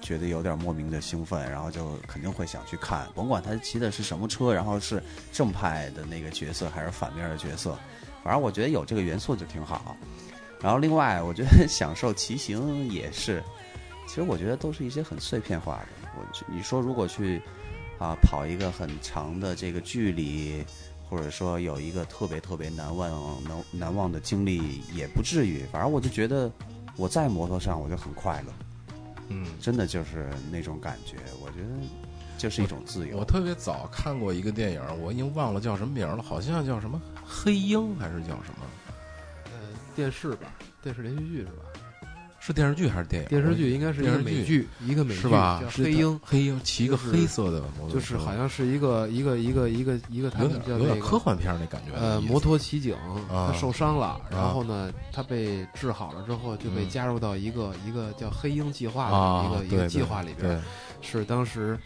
[0.00, 7.78] 觉得有点莫名的兴奋，然后就肯定会想去看，甭管他骑的是什么车，然后是正派的那个角色还是反面的角色，
[8.22, 9.96] 反正我觉得有这个元素就挺好。
[10.62, 13.42] 然后另外，我觉得享受骑行也是，
[14.06, 16.10] 其实我觉得都是一些很碎片化的。
[16.16, 17.40] 我你说如果去
[17.98, 20.64] 啊跑一个很长的这个距离，
[21.08, 25.64] 或者说有一个特别特别难忘难难忘的经历，也不至于。
[25.72, 26.50] 反正我就觉得
[26.96, 28.52] 我在摩托上我就很快乐，
[29.28, 31.16] 嗯，真的就是那种感觉。
[31.40, 31.68] 我觉得
[32.36, 33.16] 就是一种自由。
[33.16, 38.59] 我特别早看过一个电影，我已经忘了叫什么名了，好像叫什么黑鹰还是叫什么？
[40.00, 40.52] 呃，电视吧，
[40.82, 41.62] 电视连续剧是吧？
[42.42, 43.28] 是电视剧还是电影？
[43.28, 45.60] 电视剧应该是一个美剧，一个美剧是吧？
[45.62, 51.92] 叫黑鹰，黑鹰骑一个黑色的摩托，就是好像是一个一个一个一个一个他有们叫有点科幻片儿那感觉。
[51.94, 52.94] 呃摩托骑警，
[53.30, 53.52] 啊。
[53.52, 56.88] 他受伤了，然后呢，他被治好了之后就被嗯。
[56.88, 60.62] 加入到一个一个叫黑鹰计划的啊，一个一个计划里边，
[61.02, 61.78] 是当时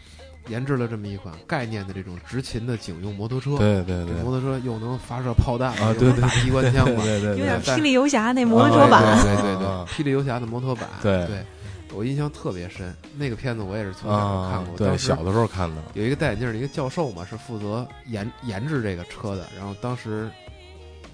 [0.47, 3.57] 研制了这么一款概念的这种执勤的警用摩托车。
[3.57, 11.45] 对对对这摩托车又能发射炮弹啊，对对又能打机关枪嘛，对对对有点霹雳游侠那摩托版，对对对啊霹雳游侠的摩托版，对对，
[11.93, 12.93] 我印象特别深。
[13.17, 19.47] 那个片子我也是从小啊看过，，对，当时小的时候看的，有一个戴眼镜的一个教授嘛，是负责研研制这个车的。
[19.57, 20.29] 然后当时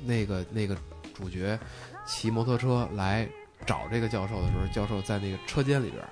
[0.06, 0.76] 那个那个
[1.14, 1.58] 主角
[2.06, 3.28] 骑摩托车来
[3.66, 6.04] 找这个教授的时候，教授在那个车间里边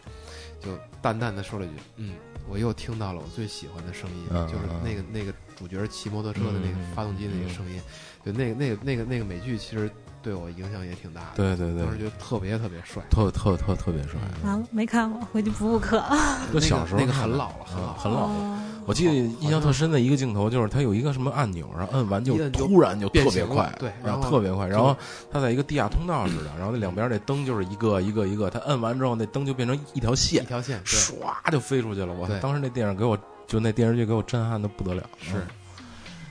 [0.61, 2.13] 就淡淡的说了一句：“嗯，
[2.47, 7.81] 我又听到了我最喜欢的声音，嗯就是嗯那个那个主角骑摩托车的那个嗯发动机的那个声音。
[8.25, 9.89] 就那个那个那个那个美剧其实
[10.21, 11.37] 对我影响也挺大的。
[11.37, 13.01] 对对对当时觉得特别特别帅。
[13.09, 14.19] 特特特特别帅。
[14.43, 16.03] 完了没看过，回去补补课。
[16.51, 18.59] 就小时候那个很老了，很老很老了。
[18.89, 24.97] 哦我记得印象特深的一个镜头就是他有一个什么按钮，然后摁完就突然就特别快，对然后特别快，然后
[25.31, 32.11] 他在一个地下通道似的，然后那两边那灯就是一个一个一个，他摁完之后那灯就变成一条线一，条线，唰就飞出去了。
[32.11, 35.03] 我当时那电影给我就那电视剧给我震撼的不得了。
[35.21, 35.45] 是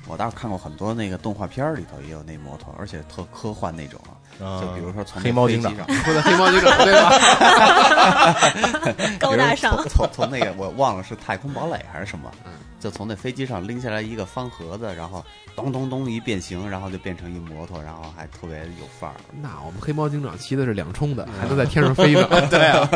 [0.08, 5.72] 我倒是看过很多那个动画片里头也有那摩托，而且特科幻那种啊，啊，就比如说从黑猫警长。
[5.72, 6.04] 飞机上。
[6.04, 7.10] 说的黑猫警长对吧？
[9.18, 9.76] 高大上。
[9.76, 12.52] 从从从那个我忘了是太空堡垒还是什么，嗯。
[12.80, 15.24] 就从那飞机上拎下来一个方盒子，然后
[15.56, 19.16] 咚咚咚一变形，然后就变成一摩托，然后还特别有范儿。
[19.42, 22.24] 那我们黑猫警长骑的是两冲的，还能在天上飞呢。
[22.48, 22.88] 对啊，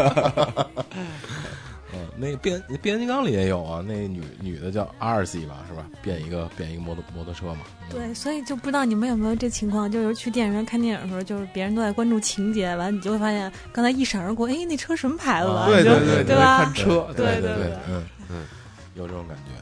[1.95, 5.87] 嗯，那个变变形金刚里也有啊，那女女的叫阿尔西吧，是吧？
[6.03, 7.61] 变一个变一个摩托摩托车嘛。
[7.83, 15.55] 嗯，对，所以就不知道你们有没有这情况，就是去电影院看电影的时候，就是别人都在关注情节，完了你就会发现刚才一闪而过，哎，那车什么牌子的？
[15.55, 16.75] 啊你就对对吧看？
[16.75, 18.47] 车，对对对对嗯嗯，
[18.95, 19.53] 有这种感觉。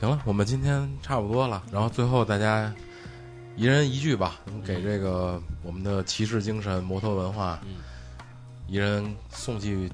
[0.00, 2.72] 行了，我们今天差不多了，然后最后大家
[3.54, 7.76] 一人一句吧，给这个我们的骑士精神、摩托文化，嗯
[8.66, 9.90] 一人送去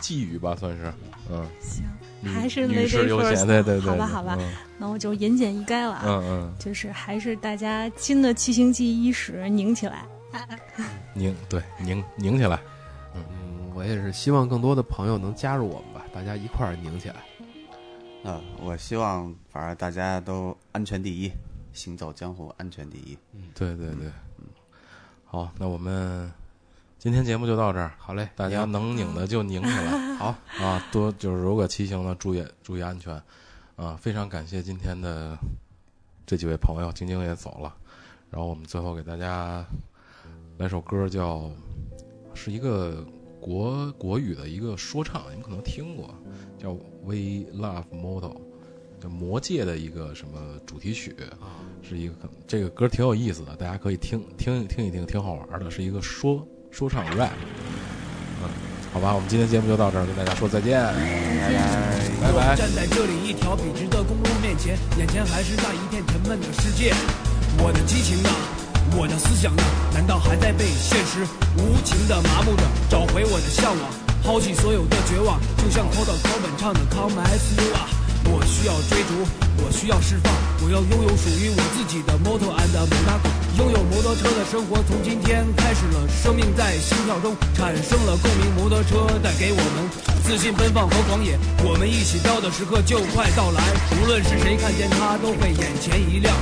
[0.00, 0.92] 寄语吧，算是，
[1.30, 1.84] 嗯，行，
[2.32, 4.52] 还是女 lady 士优 first 先，对对对，好吧好吧嗯。
[4.78, 6.02] 那我就言简意赅了啊。
[6.06, 10.04] 嗯嗯，就是还是大家新的七星记伊始拧起来，
[11.14, 12.60] 拧对拧拧起来，
[13.14, 13.22] 嗯，
[13.74, 17.16] 我也是希望更多的朋友能加入我们吧，大家一块儿拧起来。
[18.30, 21.30] 啊，我希望反正大家都安全第一，
[21.72, 23.16] 行走江湖安全第一。
[23.32, 23.42] 嗯。
[23.54, 24.08] 对对对，
[24.38, 24.46] 嗯，
[25.24, 26.30] 好，那我们
[27.06, 33.14] 今天节目就到这儿，好嘞，大家能拧的就拧起来， 好 啊，多就是如果骑行呢，注意注意安全，
[33.76, 35.38] 啊，非常感谢今天的
[36.26, 37.72] 这几位朋友，晶晶也走了，
[38.28, 39.64] 然后我们最后给大家
[40.58, 41.48] 来首歌叫，
[42.34, 43.06] 是一个
[43.40, 46.12] 国国语的一个说唱，你们可能听过，
[46.58, 46.70] 叫
[47.04, 48.32] 《We Love Model》，
[48.98, 51.14] 叫《魔界》的一个什么主题曲，
[51.82, 52.14] 是一个
[52.48, 56.44] 这个歌挺有意思的，大家可以听听听一听，挺好玩的，是一个说
[56.76, 57.30] 说唱 rap。
[58.42, 58.50] 嗯，
[58.92, 60.76] 好吧，我们今天节目就到这儿，跟大家说再见，
[62.20, 62.54] 拜拜。
[62.54, 66.92] 站在这里一条笔直的公路面前，眼前还是那一片沉闷的世界。
[67.64, 68.28] 我的激情呢？
[68.94, 69.62] 我的思想呢？
[69.94, 71.24] 难道还在被现实
[71.56, 72.62] 无情的麻木着？
[72.90, 73.90] 找回我的向往，
[74.22, 78.05] 抛弃所有的绝望，就像 Cold 高本唱的 Come as you are。
[78.36, 79.24] 我需要追逐，
[79.64, 80.30] 我需要释放，
[80.60, 83.32] 我要拥有属于我自己的摩托 and Monaco。
[83.56, 88.54] 拥有摩托车的生活从今天开始了，生命在心跳中产生了共鸣。
[88.54, 89.88] 摩托车带给我们
[90.22, 93.62] 自信、奔放和狂野，我们一起飙的时刻就快到来。
[94.02, 96.36] 无论是谁看见它，都会眼前一亮，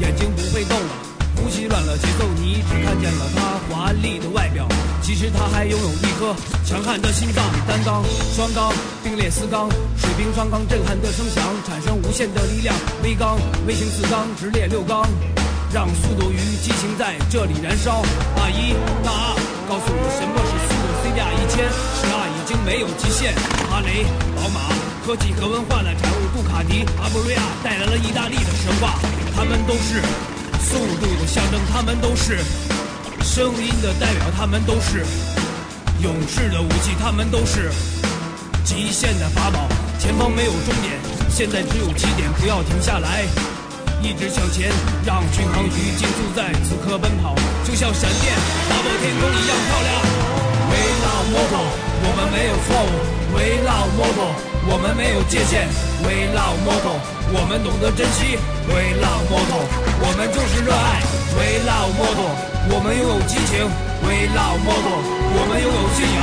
[0.00, 1.07] 眼睛不会动了。
[1.38, 4.66] 呼吸乱了节奏，你只看见了它华丽的外表，
[5.00, 6.34] 其实它还拥有一颗
[6.64, 7.44] 强悍的心脏。
[7.66, 8.04] 单缸、
[8.34, 12.74] 双缸并列四缸，水平双缸震撼的声响，产生无限的力量。
[13.02, 15.06] 微缸、微型四缸直列六缸，
[15.72, 18.02] 让速度与激情在这里燃烧。
[18.36, 18.74] 大一、
[19.04, 19.36] 大二，
[19.68, 23.34] 告诉你什么是速度 CBR 一千，十二已经没有极限。
[23.70, 24.04] 哈雷、
[24.36, 24.68] 宝马。
[25.06, 28.98] 科技和文化的产物，杜卡迪、阿布瑞亚带来了意大利的神话，
[29.34, 30.02] 他们都是
[30.60, 32.38] 速度的象征，他们都是
[33.22, 35.04] 声音的代表，他们都是
[36.02, 37.70] 勇士的武器，他们都是
[38.64, 39.68] 极限的法宝。
[39.98, 40.98] 前方没有终点，
[41.28, 43.24] 现在只有起点，不要停下来，
[44.02, 44.70] 一直向前，
[45.04, 48.34] 让巡航鱼竞速在此刻奔跑，就像闪电
[48.68, 49.88] 划破天空一样漂亮。
[50.70, 51.64] We love moto，
[52.02, 53.17] 我们没有错误。
[53.32, 54.32] We love moto，
[54.70, 55.68] 我们没有界限。
[56.02, 56.96] We love moto，
[57.32, 58.38] 我们懂得珍惜。
[58.66, 59.60] We love moto，
[60.00, 61.02] 我们就是热爱。
[61.36, 62.28] We love moto，
[62.72, 63.68] 我们拥有激情。
[64.00, 64.96] We love moto，
[65.36, 66.18] 我们拥有信仰。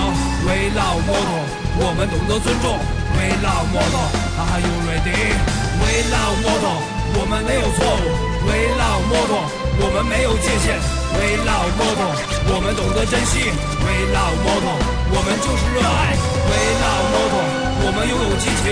[0.46, 1.46] We love moto，
[1.78, 2.78] 我们懂得尊重。
[3.16, 6.74] We love moto，Are you ready？We love moto，
[7.18, 8.06] 我们没有错误。
[8.46, 9.46] We love moto，
[9.80, 10.78] 我们没有界限。
[11.16, 12.08] We love moto，
[12.54, 13.52] 我们懂得珍惜。
[13.80, 14.74] We love moto，
[15.12, 16.18] 我们就是热爱。
[16.48, 17.42] We love moto，
[17.86, 18.64] 我们拥有激情。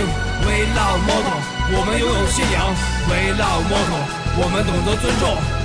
[0.44, 1.36] We love moto，
[1.76, 2.74] 我们拥有信仰。
[3.08, 4.02] We love moto，
[4.38, 5.24] 我们懂得尊重。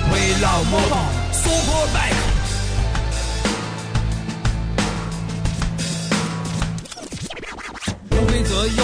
[0.09, 2.15] We love moto，Super Bike。
[8.11, 8.83] 无规则又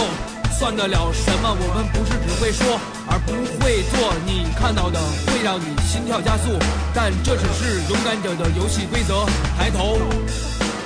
[0.57, 1.55] 算得了什么？
[1.57, 3.31] 我们不是只会说而不
[3.63, 6.57] 会做，你看到的会让你心跳加速，
[6.93, 9.25] 但这只是勇敢者的游戏规则。
[9.57, 9.97] 抬头，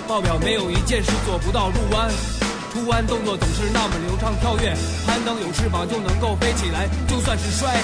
[0.10, 2.10] 报表没有一件事做不到入弯。
[2.74, 4.74] 出弯动作总是那么流畅跳跃，
[5.06, 7.78] 攀登有翅膀就能够飞起来，就算是摔，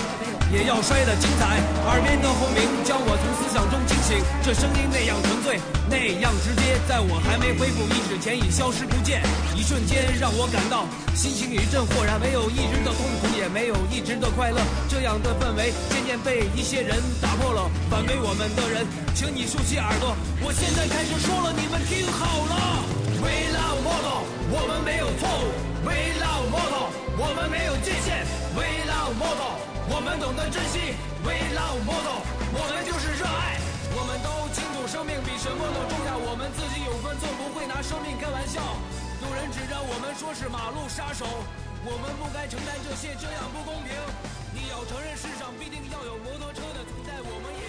[0.52, 1.60] 也要摔得精彩。
[1.88, 5.60] 耳边的轰鸣将我从思想中惊醒，这声音那样纯粹，
[5.90, 9.22] 那样直接，在我还没恢复意识前已消失不见。
[9.56, 10.86] 一瞬间让我感到
[11.16, 14.62] 心情一阵豁然，没有一直的痛苦，也没有一直的快乐。
[14.90, 17.70] 这样的氛围渐渐被一些人打破了。
[17.90, 22.84] 反对我们的人，请你竖起耳朵，我现在开始说了，你们听好了。
[23.22, 25.50] We love model，我们没有错误。
[25.86, 28.26] We love model，我们没有界限。
[28.54, 29.55] We love model
[29.96, 30.92] 我们懂得珍惜。
[31.24, 32.20] We love model，
[32.52, 33.56] 我们就是热爱。
[33.96, 38.60] 我们都清楚生命比什么都重要，我们自己有分寸，不会拿生命开玩笑。
[39.24, 41.24] 有人指着我们说是马路杀手，
[41.88, 43.96] 我们不该承担这些，这样不公平。
[44.52, 47.65] 你要承认世上必定要有摩托车的存在，我们也。